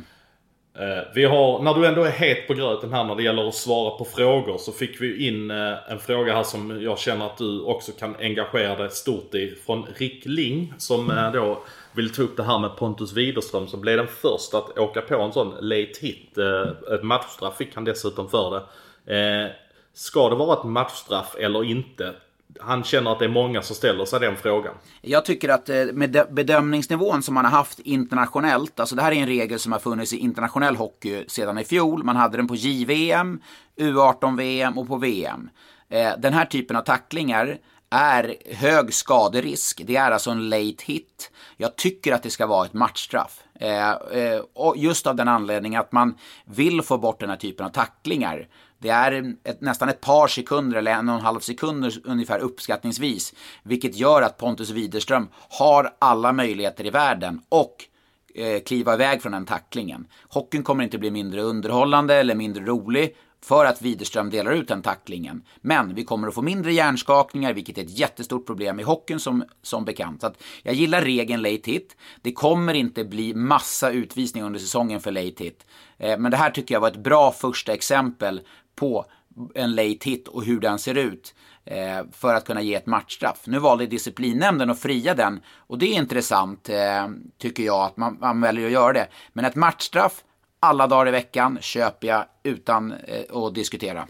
Eh, 0.80 1.04
vi 1.16 1.26
har, 1.26 1.62
när 1.62 1.74
du 1.74 1.86
ändå 1.86 2.04
är 2.04 2.12
het 2.12 2.48
på 2.48 2.54
gröten 2.54 2.94
här 2.94 3.04
när 3.04 3.16
det 3.16 3.24
gäller 3.24 3.48
att 3.48 3.56
svara 3.56 3.98
på 3.98 4.06
frågor 4.06 4.58
så 4.58 4.72
fick 4.72 5.02
vi 5.02 5.28
in 5.28 5.52
eh, 5.52 5.92
en 5.92 6.00
fråga 6.00 6.36
här 6.36 6.44
som 6.44 6.82
jag 6.82 7.00
känner 7.00 7.26
att 7.26 7.38
du 7.38 7.62
också 7.62 7.92
kan 7.92 8.16
engagera 8.16 8.76
dig 8.76 8.90
stort 8.90 9.36
i. 9.36 9.56
Från 9.66 9.86
Rick 9.96 10.26
Ling 10.26 10.74
som 10.78 11.12
då 11.34 11.64
vill 11.96 12.14
ta 12.14 12.22
upp 12.22 12.38
det 12.38 12.44
här 12.44 12.60
med 12.60 12.78
Pontus 12.78 13.14
Widerström 13.14 13.68
som 13.68 13.82
blev 13.82 13.98
den 13.98 14.08
första 14.08 14.58
att 14.58 14.78
åka 14.78 15.02
på 15.02 15.22
en 15.22 15.34
sån 15.34 15.54
late 15.62 15.92
hit. 16.02 16.38
Eh, 16.38 16.94
ett 16.94 17.04
matchstraff 17.04 17.58
fick 17.58 17.76
han 17.76 17.84
dessutom 17.84 18.30
för 18.30 18.52
det. 18.52 18.66
Eh, 19.18 19.52
ska 19.94 20.30
det 20.30 20.36
vara 20.36 20.60
ett 20.60 20.66
matchstraff 20.66 21.36
eller 21.40 21.64
inte? 21.64 22.14
Han 22.60 22.84
känner 22.84 23.12
att 23.12 23.20
det 23.20 23.26
är 23.26 23.30
många 23.30 23.62
som 23.62 23.76
ställer 23.76 24.06
sig 24.06 24.20
den 24.20 24.36
frågan. 24.36 24.74
Jag 25.02 25.26
tycker 25.26 25.50
att 25.50 25.70
eh, 25.70 25.86
med 25.94 26.26
bedömningsnivån 26.32 27.24
som 27.24 27.34
man 27.34 27.46
har 27.46 27.52
haft 27.52 27.80
internationellt, 27.80 28.80
alltså 28.80 28.96
det 28.96 29.02
här 29.02 29.12
är 29.12 29.16
en 29.16 29.28
regel 29.28 29.60
som 29.60 29.72
har 29.72 29.80
funnits 29.80 30.14
i 30.14 30.18
internationell 30.18 30.76
hockey 30.76 31.26
sedan 31.28 31.58
i 31.58 31.64
fjol. 31.64 32.04
Man 32.04 32.16
hade 32.16 32.38
den 32.38 32.48
på 32.48 32.56
JVM, 32.56 33.40
U18-VM 33.78 34.78
och 34.78 34.88
på 34.88 34.98
VM. 34.98 35.50
Den 36.18 36.34
här 36.34 36.46
typen 36.46 36.76
av 36.76 36.82
tacklingar 36.82 37.58
är 37.96 38.36
hög 38.56 38.94
skaderisk. 38.94 39.82
Det 39.86 39.96
är 39.96 40.12
alltså 40.12 40.32
en 40.32 40.50
late 40.50 40.84
hit. 40.86 41.32
Jag 41.58 41.76
tycker 41.76 42.14
att 42.14 42.24
det 42.24 42.30
ska 42.30 42.48
vara 42.48 42.66
ett 42.66 42.74
matchstraff. 42.74 43.44
Eh, 43.60 43.92
eh, 43.92 44.42
och 44.54 44.78
just 44.78 45.08
av 45.08 45.16
den 45.16 45.28
anledningen 45.28 45.80
att 45.80 45.92
man 45.92 46.18
vill 46.46 46.82
få 46.82 46.98
bort 46.98 47.20
den 47.20 47.30
här 47.30 47.38
typen 47.38 47.66
av 47.66 47.70
tacklingar. 47.70 48.48
Det 48.78 48.90
är 48.90 49.36
ett, 49.44 49.62
nästan 49.62 49.90
ett 49.90 50.02
par 50.02 50.28
sekunder 50.28 50.78
eller 50.78 50.92
en 50.92 51.10
och 51.10 51.16
en 51.16 51.22
halv 51.22 51.40
sekunder 51.40 51.94
ungefär 52.04 52.40
uppskattningsvis. 52.40 53.34
Vilket 53.64 53.96
gör 53.96 54.22
att 54.22 54.38
Pontus 54.38 54.70
Widerström 54.70 55.28
har 55.50 55.94
alla 56.00 56.34
möjligheter 56.34 56.86
i 56.86 56.90
världen 56.90 57.42
och 57.50 57.76
eh, 58.36 58.60
kliva 58.64 58.94
iväg 58.94 59.22
från 59.22 59.32
den 59.32 59.46
tacklingen. 59.46 60.08
Hockeyn 60.30 60.64
kommer 60.64 60.84
inte 60.84 60.98
bli 60.98 61.12
mindre 61.12 61.42
underhållande 61.42 62.16
eller 62.16 62.36
mindre 62.36 62.66
rolig 62.66 63.16
för 63.46 63.66
att 63.66 63.82
Widerström 63.82 64.30
delar 64.30 64.52
ut 64.52 64.68
den 64.68 64.82
tacklingen. 64.82 65.44
Men 65.62 65.96
vi 65.96 66.04
kommer 66.04 66.28
att 66.28 66.34
få 66.34 66.42
mindre 66.42 66.74
hjärnskakningar, 66.74 67.54
vilket 67.54 67.78
är 67.78 67.82
ett 67.82 68.00
jättestort 68.00 68.46
problem 68.46 68.80
i 68.80 68.84
hockeyn 68.84 69.20
som, 69.20 69.44
som 69.62 69.86
bekant. 69.86 70.22
Så 70.22 70.32
jag 70.64 70.74
gillar 70.76 71.02
regeln 71.02 71.42
late 71.42 71.72
hit. 71.72 71.98
Det 72.22 72.32
kommer 72.32 72.74
inte 72.74 73.06
bli 73.06 73.34
massa 73.34 73.92
utvisningar 73.92 74.46
under 74.46 74.60
säsongen 74.60 75.00
för 75.00 75.12
late 75.12 75.44
hit. 75.44 75.66
Eh, 75.98 76.18
men 76.18 76.32
det 76.32 76.38
här 76.38 76.50
tycker 76.50 76.76
jag 76.76 76.82
var 76.82 76.88
ett 76.88 77.04
bra 77.04 77.32
första 77.32 77.74
exempel 77.74 78.42
på 78.76 79.06
en 79.56 79.76
late 79.76 80.10
hit 80.10 80.28
och 80.28 80.44
hur 80.44 80.60
den 80.60 80.80
ser 80.80 80.96
ut 80.98 81.36
eh, 81.66 82.02
för 82.12 82.36
att 82.36 82.46
kunna 82.46 82.62
ge 82.62 82.76
ett 82.76 82.86
matchstraff. 82.86 83.42
Nu 83.46 83.60
valde 83.60 83.86
disciplinnämnden 83.86 84.70
att 84.70 84.80
fria 84.80 85.14
den 85.14 85.40
och 85.58 85.78
det 85.78 85.86
är 85.86 85.94
intressant 85.94 86.70
eh, 86.70 87.08
tycker 87.38 87.64
jag 87.64 87.86
att 87.86 87.98
man, 87.98 88.18
man 88.22 88.42
väljer 88.42 88.66
att 88.66 88.72
göra 88.72 88.94
det. 88.94 89.08
Men 89.34 89.46
ett 89.46 89.56
matchstraff 89.56 90.24
alla 90.66 90.88
dagar 90.88 91.08
i 91.08 91.12
veckan 91.12 91.58
köper 91.62 92.08
jag 92.08 92.26
utan 92.44 92.92
eh, 92.92 93.38
att 93.38 93.56
diskutera. 93.56 94.08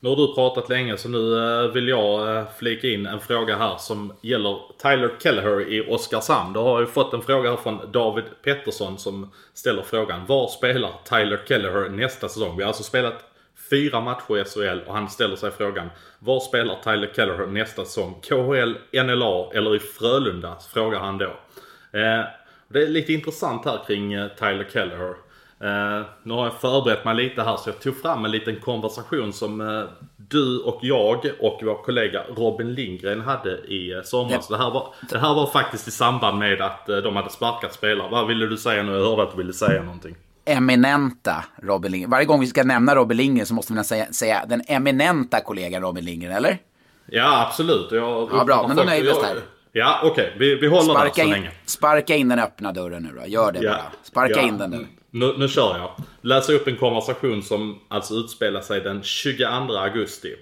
Nu 0.00 0.08
har 0.08 0.16
du 0.16 0.34
pratat 0.34 0.68
länge 0.68 0.96
så 0.96 1.08
nu 1.08 1.36
eh, 1.36 1.70
vill 1.70 1.88
jag 1.88 2.36
eh, 2.36 2.44
flika 2.58 2.88
in 2.88 3.06
en 3.06 3.20
fråga 3.20 3.56
här 3.56 3.76
som 3.78 4.12
gäller 4.20 4.58
Tyler 4.82 5.10
Kelleher 5.22 5.72
i 5.72 5.88
Oskarshamn. 5.90 6.52
Du 6.52 6.60
har 6.60 6.80
ju 6.80 6.86
fått 6.86 7.14
en 7.14 7.22
fråga 7.22 7.50
här 7.50 7.56
från 7.56 7.92
David 7.92 8.24
Pettersson 8.44 8.98
som 8.98 9.30
ställer 9.54 9.82
frågan 9.82 10.26
Var 10.26 10.48
spelar 10.48 10.92
Tyler 11.04 11.40
Kelleher 11.48 11.88
nästa 11.88 12.28
säsong? 12.28 12.56
Vi 12.56 12.62
har 12.62 12.68
alltså 12.68 12.82
spelat 12.82 13.24
fyra 13.70 14.00
matcher 14.00 14.38
i 14.38 14.44
SHL 14.44 14.88
och 14.88 14.94
han 14.94 15.08
ställer 15.08 15.36
sig 15.36 15.50
frågan 15.50 15.90
Var 16.18 16.40
spelar 16.40 16.78
Tyler 16.84 17.12
Kelleher 17.16 17.46
nästa 17.46 17.84
säsong? 17.84 18.20
KHL, 18.22 18.74
NLA 19.04 19.50
eller 19.52 19.76
i 19.76 19.78
Frölunda? 19.78 20.56
Frågar 20.72 21.00
han 21.00 21.18
då. 21.18 21.36
det 22.68 22.82
är 22.82 22.88
lite 22.88 23.12
intressant 23.12 23.64
här 23.64 23.84
kring 23.86 24.10
Tyler 24.38 24.68
Kelleher. 24.72 25.27
Eh, 25.60 26.06
nu 26.22 26.34
har 26.34 26.44
jag 26.44 26.54
förberett 26.60 27.04
mig 27.04 27.14
lite 27.14 27.42
här 27.42 27.56
så 27.56 27.68
jag 27.68 27.80
tog 27.80 28.00
fram 28.02 28.24
en 28.24 28.30
liten 28.30 28.60
konversation 28.60 29.32
som 29.32 29.60
eh, 29.60 29.82
du 30.16 30.58
och 30.58 30.78
jag 30.82 31.16
och 31.40 31.60
vår 31.62 31.82
kollega 31.82 32.22
Robin 32.36 32.74
Lindgren 32.74 33.20
hade 33.20 33.50
i 33.58 33.92
eh, 33.92 34.02
somras. 34.02 34.48
Det, 34.48 34.56
här 34.58 34.70
var, 34.70 34.94
det 35.10 35.18
här 35.18 35.34
var 35.34 35.46
faktiskt 35.46 35.88
i 35.88 35.90
samband 35.90 36.38
med 36.38 36.60
att 36.62 36.86
de 36.86 37.16
hade 37.16 37.30
sparkat 37.30 37.72
spelare. 37.74 38.08
Vad 38.10 38.26
ville 38.26 38.46
du 38.46 38.56
säga 38.56 38.82
nu? 38.82 38.92
Jag 38.92 39.04
hörde 39.04 39.22
att 39.22 39.30
du 39.30 39.36
ville 39.38 39.52
säga 39.52 39.82
någonting. 39.82 40.16
Eminenta 40.44 41.44
Robin 41.62 41.92
Lindgren. 41.92 42.10
Varje 42.10 42.24
gång 42.26 42.40
vi 42.40 42.46
ska 42.46 42.64
nämna 42.64 42.94
Robin 42.94 43.16
Lindgren 43.16 43.46
så 43.46 43.54
måste 43.54 43.72
vi 43.72 43.84
säga, 43.84 44.06
säga 44.12 44.44
den 44.48 44.62
eminenta 44.68 45.40
kollegan 45.40 45.82
Robin 45.82 46.04
Lindgren, 46.04 46.32
eller? 46.32 46.58
Ja, 47.06 47.46
absolut. 47.46 47.92
Jag, 47.92 48.28
Ja, 48.32 48.44
bra, 48.44 48.64
men 48.68 48.76
då 48.76 48.82
nöjer 48.82 49.02
vi 49.02 49.10
oss 49.10 49.22
där. 49.22 49.36
Ja, 49.72 50.00
okej. 50.04 50.32
Vi, 50.38 50.54
vi 50.54 50.66
håller 50.66 50.94
där 50.94 51.00
Sparka 51.00 51.14
så 51.14 51.22
in, 51.22 51.30
länge. 51.30 51.50
sparka 51.66 52.14
in 52.16 52.28
den 52.28 52.38
öppna 52.38 52.72
dörren 52.72 53.02
nu 53.02 53.20
då. 53.20 53.26
Gör 53.26 53.52
det 53.52 53.58
Ja. 53.62 53.70
bara. 53.70 53.82
Sparka 54.02 54.34
Ja. 54.36 54.42
in 54.48 54.58
den 54.58 54.70
nu. 54.70 54.86
Nu, 55.10 55.34
nu 55.38 55.48
kör 55.48 55.78
jag. 55.78 55.90
Läser 56.20 56.54
upp 56.54 56.68
en 56.68 56.76
konversation 56.76 57.42
som 57.42 57.80
alltså 57.88 58.14
utspelar 58.14 58.60
sig 58.60 58.80
den 58.80 59.02
22 59.02 59.46
augusti. 59.76 60.36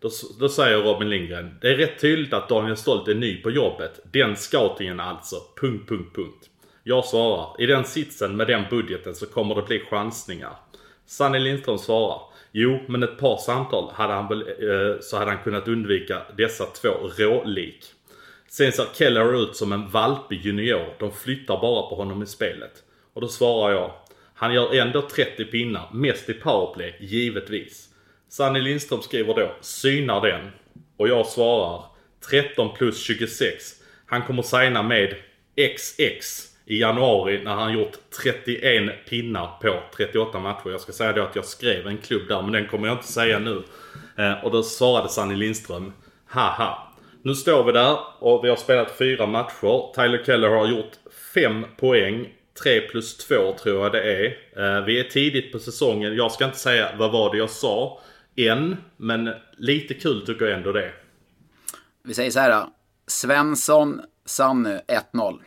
Då, 0.00 0.10
då 0.40 0.48
säger 0.48 0.78
Robin 0.78 1.10
Lindgren. 1.10 1.58
Det 1.60 1.68
är 1.68 1.76
rätt 1.76 2.00
tydligt 2.00 2.32
att 2.32 2.48
Daniel 2.48 2.76
Stolt 2.76 3.08
är 3.08 3.14
ny 3.14 3.42
på 3.42 3.50
jobbet. 3.50 4.00
Den 4.12 4.36
scoutingen 4.36 5.00
alltså. 5.00 5.36
Punkt, 5.60 5.88
punkt, 5.88 6.16
punkt. 6.16 6.50
Jag 6.82 7.04
svarar. 7.04 7.62
I 7.62 7.66
den 7.66 7.84
sitsen 7.84 8.36
med 8.36 8.46
den 8.46 8.64
budgeten 8.70 9.14
så 9.14 9.26
kommer 9.26 9.54
det 9.54 9.62
bli 9.62 9.80
chansningar. 9.80 10.56
Sanny 11.06 11.38
Lindström 11.38 11.78
svarar. 11.78 12.20
Jo, 12.52 12.80
men 12.88 13.02
ett 13.02 13.18
par 13.18 13.36
samtal 13.36 13.90
hade 13.94 14.12
han 14.12 14.28
väl, 14.28 14.40
eh, 14.42 15.00
så 15.00 15.16
hade 15.16 15.30
han 15.30 15.42
kunnat 15.42 15.68
undvika 15.68 16.22
dessa 16.36 16.64
två 16.64 16.88
rålik. 17.18 17.84
Sen 18.48 18.72
ser 18.72 18.86
Keller 18.94 19.42
ut 19.42 19.56
som 19.56 19.72
en 19.72 19.88
valpig 19.90 20.40
junior. 20.40 20.94
De 20.98 21.12
flyttar 21.12 21.60
bara 21.60 21.88
på 21.88 21.94
honom 21.94 22.22
i 22.22 22.26
spelet. 22.26 22.82
Och 23.12 23.20
då 23.20 23.28
svarar 23.28 23.72
jag. 23.72 23.90
Han 24.44 24.54
gör 24.54 24.74
ändå 24.74 25.02
30 25.02 25.44
pinnar, 25.44 25.88
mest 25.92 26.28
i 26.28 26.34
powerplay, 26.34 26.96
givetvis. 27.00 27.88
Sanny 28.28 28.60
Lindström 28.60 29.02
skriver 29.02 29.34
då, 29.34 29.54
synar 29.60 30.20
den. 30.20 30.50
Och 30.96 31.08
jag 31.08 31.26
svarar, 31.26 31.84
13 32.30 32.74
plus 32.76 33.02
26. 33.02 33.64
Han 34.06 34.22
kommer 34.22 34.42
signa 34.42 34.82
med 34.82 35.14
XX 35.56 36.48
i 36.66 36.80
januari 36.80 37.40
när 37.44 37.54
han 37.54 37.72
gjort 37.72 37.92
31 38.22 39.06
pinnar 39.08 39.58
på 39.62 39.82
38 39.96 40.38
matcher. 40.38 40.70
Jag 40.70 40.80
ska 40.80 40.92
säga 40.92 41.12
då 41.12 41.22
att 41.22 41.36
jag 41.36 41.44
skrev 41.44 41.86
en 41.86 41.98
klubb 41.98 42.28
där, 42.28 42.42
men 42.42 42.52
den 42.52 42.68
kommer 42.68 42.88
jag 42.88 42.94
inte 42.94 43.12
säga 43.12 43.38
nu. 43.38 43.62
Eh, 44.18 44.44
och 44.44 44.50
då 44.50 44.62
svarade 44.62 45.08
Sanny 45.08 45.36
Lindström, 45.36 45.92
haha. 46.26 46.92
Nu 47.22 47.34
står 47.34 47.64
vi 47.64 47.72
där 47.72 47.98
och 48.18 48.44
vi 48.44 48.48
har 48.48 48.56
spelat 48.56 48.98
fyra 48.98 49.26
matcher. 49.26 49.94
Tyler 49.94 50.24
Keller 50.24 50.48
har 50.48 50.66
gjort 50.66 50.92
5 51.34 51.66
poäng. 51.76 52.28
3 52.62 52.80
plus 52.80 53.16
2 53.16 53.52
tror 53.62 53.82
jag 53.82 53.92
det 53.92 54.02
är. 54.02 54.24
Eh, 54.78 54.84
Vi 54.84 55.00
är 55.00 55.04
tidigt 55.04 55.52
på 55.52 55.58
säsongen. 55.58 56.16
Jag 56.16 56.32
ska 56.32 56.44
inte 56.44 56.58
säga 56.58 56.88
vad 56.98 57.12
var 57.12 57.32
det 57.32 57.38
jag 57.38 57.50
sa 57.50 58.00
än. 58.36 58.76
Men 58.96 59.30
lite 59.56 59.94
kul 59.94 60.26
tycker 60.26 60.44
jag 60.44 60.54
ändå 60.58 60.72
det. 60.72 60.92
Vi 62.04 62.14
säger 62.14 62.30
så 62.30 62.40
här 62.40 62.50
då. 62.50 62.72
Svensson, 63.06 64.00
Sanny, 64.26 64.78
1-0. 65.12 65.38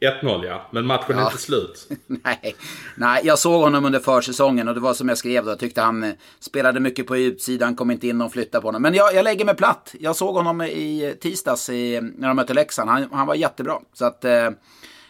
1-0 0.00 0.46
ja, 0.46 0.68
men 0.72 0.86
matchen 0.86 1.16
är 1.16 1.20
Ja. 1.20 1.26
inte 1.26 1.38
slut. 1.42 1.88
Nej, 2.06 2.56
nej, 2.96 3.20
jag 3.24 3.38
såg 3.38 3.62
honom 3.62 3.84
under 3.84 4.00
försäsongen 4.00 4.68
och 4.68 4.74
det 4.74 4.80
var 4.80 4.94
som 4.94 5.08
jag 5.08 5.18
skrev 5.18 5.44
då. 5.44 5.50
Jag 5.50 5.58
tyckte 5.58 5.80
han 5.80 6.02
eh, 6.04 6.12
spelade 6.40 6.80
mycket 6.80 7.06
på 7.06 7.16
utsidan, 7.16 7.76
kom 7.76 7.90
inte 7.90 8.08
in 8.08 8.20
och 8.20 8.32
flyttade 8.32 8.62
på 8.62 8.68
honom. 8.68 8.82
Men 8.82 8.94
jag, 8.94 9.14
jag 9.14 9.24
lägger 9.24 9.44
mig 9.44 9.56
platt. 9.56 9.94
Jag 10.00 10.16
såg 10.16 10.34
honom 10.34 10.62
i 10.62 11.14
tisdags 11.20 11.70
i, 11.70 12.00
när 12.00 12.28
de 12.28 12.36
mötte 12.36 12.54
Leksand. 12.54 12.90
Han, 12.90 13.08
han 13.12 13.26
var 13.26 13.34
jättebra. 13.34 13.78
Så 13.92 14.04
att 14.04 14.24
eh, 14.24 14.50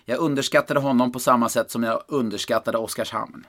jag 0.07 0.19
underskattade 0.19 0.81
honom 0.81 1.13
på 1.13 1.19
samma 1.19 1.49
sätt 1.49 1.71
som 1.71 1.83
jag 1.83 2.03
underskattade 2.09 2.79
Oskarshamn. 2.79 3.47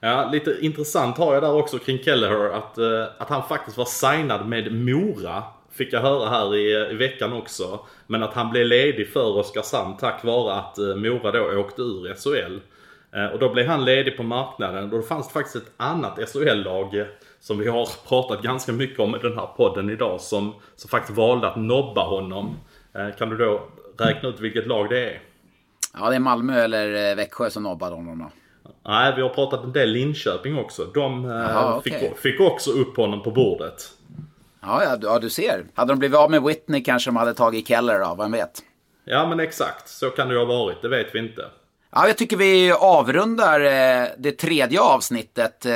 Ja, 0.00 0.28
lite 0.32 0.56
intressant 0.60 1.18
har 1.18 1.34
jag 1.34 1.42
där 1.42 1.52
också 1.52 1.78
kring 1.78 1.98
Kelleher 1.98 2.50
att, 2.50 2.78
eh, 2.78 3.04
att 3.18 3.28
han 3.28 3.48
faktiskt 3.48 3.76
var 3.76 3.84
signad 3.84 4.48
med 4.48 4.72
Mora. 4.72 5.42
Fick 5.72 5.92
jag 5.92 6.00
höra 6.00 6.28
här 6.28 6.56
i, 6.56 6.74
eh, 6.74 6.90
i 6.90 6.94
veckan 6.94 7.32
också. 7.32 7.80
Men 8.06 8.22
att 8.22 8.34
han 8.34 8.50
blev 8.50 8.66
ledig 8.66 9.12
för 9.12 9.36
Oskarshamn 9.36 9.96
tack 9.96 10.24
vare 10.24 10.54
att 10.54 10.78
eh, 10.78 10.94
Mora 10.94 11.32
då 11.32 11.60
åkte 11.60 11.82
ur 11.82 12.14
SHL. 12.14 12.60
Och 13.32 13.38
då 13.38 13.52
blev 13.52 13.66
han 13.66 13.84
ledig 13.84 14.16
på 14.16 14.22
marknaden 14.22 14.84
och 14.84 14.90
då 14.90 15.02
fanns 15.02 15.26
det 15.26 15.32
faktiskt 15.32 15.56
ett 15.56 15.72
annat 15.76 16.18
SHL-lag 16.28 17.04
som 17.40 17.58
vi 17.58 17.68
har 17.68 17.88
pratat 18.08 18.42
ganska 18.42 18.72
mycket 18.72 19.00
om 19.00 19.14
i 19.16 19.18
den 19.18 19.38
här 19.38 19.46
podden 19.56 19.90
idag 19.90 20.20
som, 20.20 20.54
som 20.74 20.88
faktiskt 20.88 21.18
valde 21.18 21.48
att 21.48 21.56
nobba 21.56 22.04
honom. 22.04 22.56
Kan 23.18 23.30
du 23.30 23.36
då 23.36 23.68
räkna 23.98 24.28
ut 24.28 24.40
vilket 24.40 24.66
lag 24.66 24.88
det 24.88 25.10
är? 25.10 25.20
Ja, 25.96 26.08
det 26.10 26.14
är 26.16 26.20
Malmö 26.20 26.60
eller 26.64 27.10
eh, 27.10 27.16
Växjö 27.16 27.50
som 27.50 27.62
nobbade 27.62 27.94
honom 27.94 28.18
då. 28.18 28.30
Nej, 28.88 29.12
vi 29.16 29.22
har 29.22 29.28
pratat 29.28 29.64
en 29.64 29.72
del 29.72 29.90
Linköping 29.90 30.58
också. 30.58 30.84
De 30.84 31.24
eh, 31.24 31.30
Jaha, 31.30 31.80
fick, 31.82 31.94
okej. 31.94 32.14
fick 32.22 32.40
också 32.40 32.70
upp 32.70 32.96
honom 32.96 33.22
på 33.22 33.30
bordet. 33.30 33.82
Ja, 34.62 34.84
ja, 34.84 34.96
du- 34.96 35.06
ja, 35.06 35.18
du 35.18 35.30
ser. 35.30 35.64
Hade 35.74 35.92
de 35.92 35.98
blivit 35.98 36.18
av 36.18 36.30
med 36.30 36.42
Whitney 36.42 36.82
kanske 36.82 37.08
de 37.10 37.16
hade 37.16 37.34
tagit 37.34 37.68
Keller 37.68 38.00
då, 38.00 38.14
vem 38.18 38.32
vet? 38.32 38.62
Ja 39.04 39.28
men 39.28 39.40
exakt, 39.40 39.88
så 39.88 40.10
kan 40.10 40.28
det 40.28 40.34
ju 40.34 40.38
ha 40.40 40.46
varit, 40.46 40.82
det 40.82 40.88
vet 40.88 41.14
vi 41.14 41.18
inte. 41.18 41.44
Ja, 41.92 42.06
jag 42.06 42.16
tycker 42.16 42.36
vi 42.36 42.72
avrundar 42.72 43.60
eh, 43.60 44.08
det 44.18 44.32
tredje 44.32 44.80
avsnittet. 44.80 45.66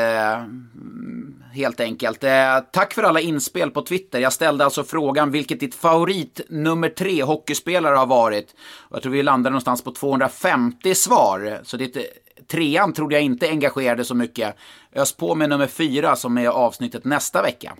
Helt 1.53 1.80
enkelt. 1.80 2.24
Eh, 2.24 2.59
tack 2.72 2.94
för 2.94 3.03
alla 3.03 3.20
inspel 3.20 3.70
på 3.70 3.82
Twitter. 3.82 4.18
Jag 4.18 4.32
ställde 4.32 4.64
alltså 4.64 4.84
frågan 4.84 5.30
vilket 5.30 5.61
ditt 5.61 5.74
favorit 5.74 6.40
nummer 6.48 6.88
tre 6.88 7.22
hockeyspelare 7.22 7.96
har 7.96 8.07
varit. 8.07 8.55
Och 8.88 8.96
jag 8.96 9.03
tror 9.03 9.12
vi 9.12 9.22
landade 9.22 9.51
någonstans 9.51 9.84
på 9.84 9.90
250 9.92 10.94
svar. 10.94 11.61
Så 11.62 11.76
ditt, 11.76 11.96
eh, 11.96 12.03
trean 12.51 12.92
trodde 12.92 13.14
jag 13.14 13.22
inte 13.22 13.48
engagerade 13.48 14.05
så 14.05 14.14
mycket. 14.14 14.57
Ös 14.94 15.16
på 15.16 15.34
med 15.34 15.48
nummer 15.48 15.66
fyra 15.66 16.16
som 16.16 16.38
är 16.38 16.48
avsnittet 16.48 17.05
nästa 17.05 17.42
vecka. 17.42 17.72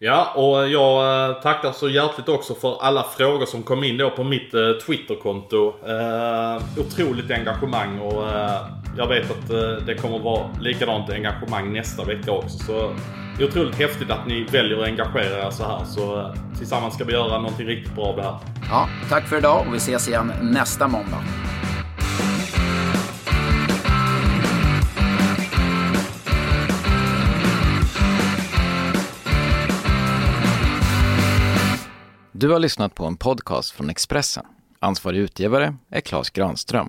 Ja, 0.00 0.32
och 0.34 0.68
jag 0.68 1.28
eh, 1.30 1.42
tackar 1.42 1.72
så 1.72 1.88
hjärtligt 1.88 2.28
också 2.28 2.54
för 2.54 2.82
alla 2.82 3.02
frågor 3.02 3.46
som 3.46 3.62
kom 3.62 3.84
in 3.84 3.96
då 3.96 4.10
på 4.10 4.24
mitt 4.24 4.54
eh, 4.54 4.72
Twitterkonto. 4.86 5.74
Eh, 5.86 6.62
otroligt 6.80 7.30
engagemang 7.30 7.98
och 7.98 8.28
eh, 8.28 8.60
jag 8.98 9.06
vet 9.06 9.30
att 9.30 9.50
eh, 9.50 9.86
det 9.86 9.94
kommer 9.94 10.18
vara 10.18 10.50
likadant 10.60 11.10
engagemang 11.10 11.72
nästa 11.72 12.04
vecka 12.04 12.32
också. 12.32 12.58
Så 12.58 12.94
det 13.36 13.44
är 13.44 13.48
otroligt 13.48 13.74
häftigt 13.74 14.10
att 14.10 14.26
ni 14.26 14.44
väljer 14.44 14.78
att 14.78 14.84
engagera 14.84 15.46
er 15.46 15.50
så 15.50 15.64
här. 15.64 15.84
Så 15.84 16.20
eh, 16.20 16.34
tillsammans 16.58 16.94
ska 16.94 17.04
vi 17.04 17.12
göra 17.12 17.38
någonting 17.38 17.66
riktigt 17.66 17.94
bra 17.94 18.04
av 18.04 18.16
det 18.16 18.22
här. 18.22 18.38
Ja, 18.70 18.88
tack 19.08 19.28
för 19.28 19.38
idag 19.38 19.66
och 19.66 19.74
vi 19.74 19.76
ses 19.76 20.08
igen 20.08 20.32
nästa 20.42 20.88
måndag. 20.88 21.24
Du 32.32 32.48
har 32.48 32.58
lyssnat 32.58 32.94
på 32.94 33.04
en 33.04 33.16
podcast 33.16 33.70
från 33.70 33.90
Expressen. 33.90 34.44
Ansvarig 34.80 35.18
utgivare 35.18 35.76
är 35.90 36.00
Klas 36.00 36.30
Granström. 36.30 36.88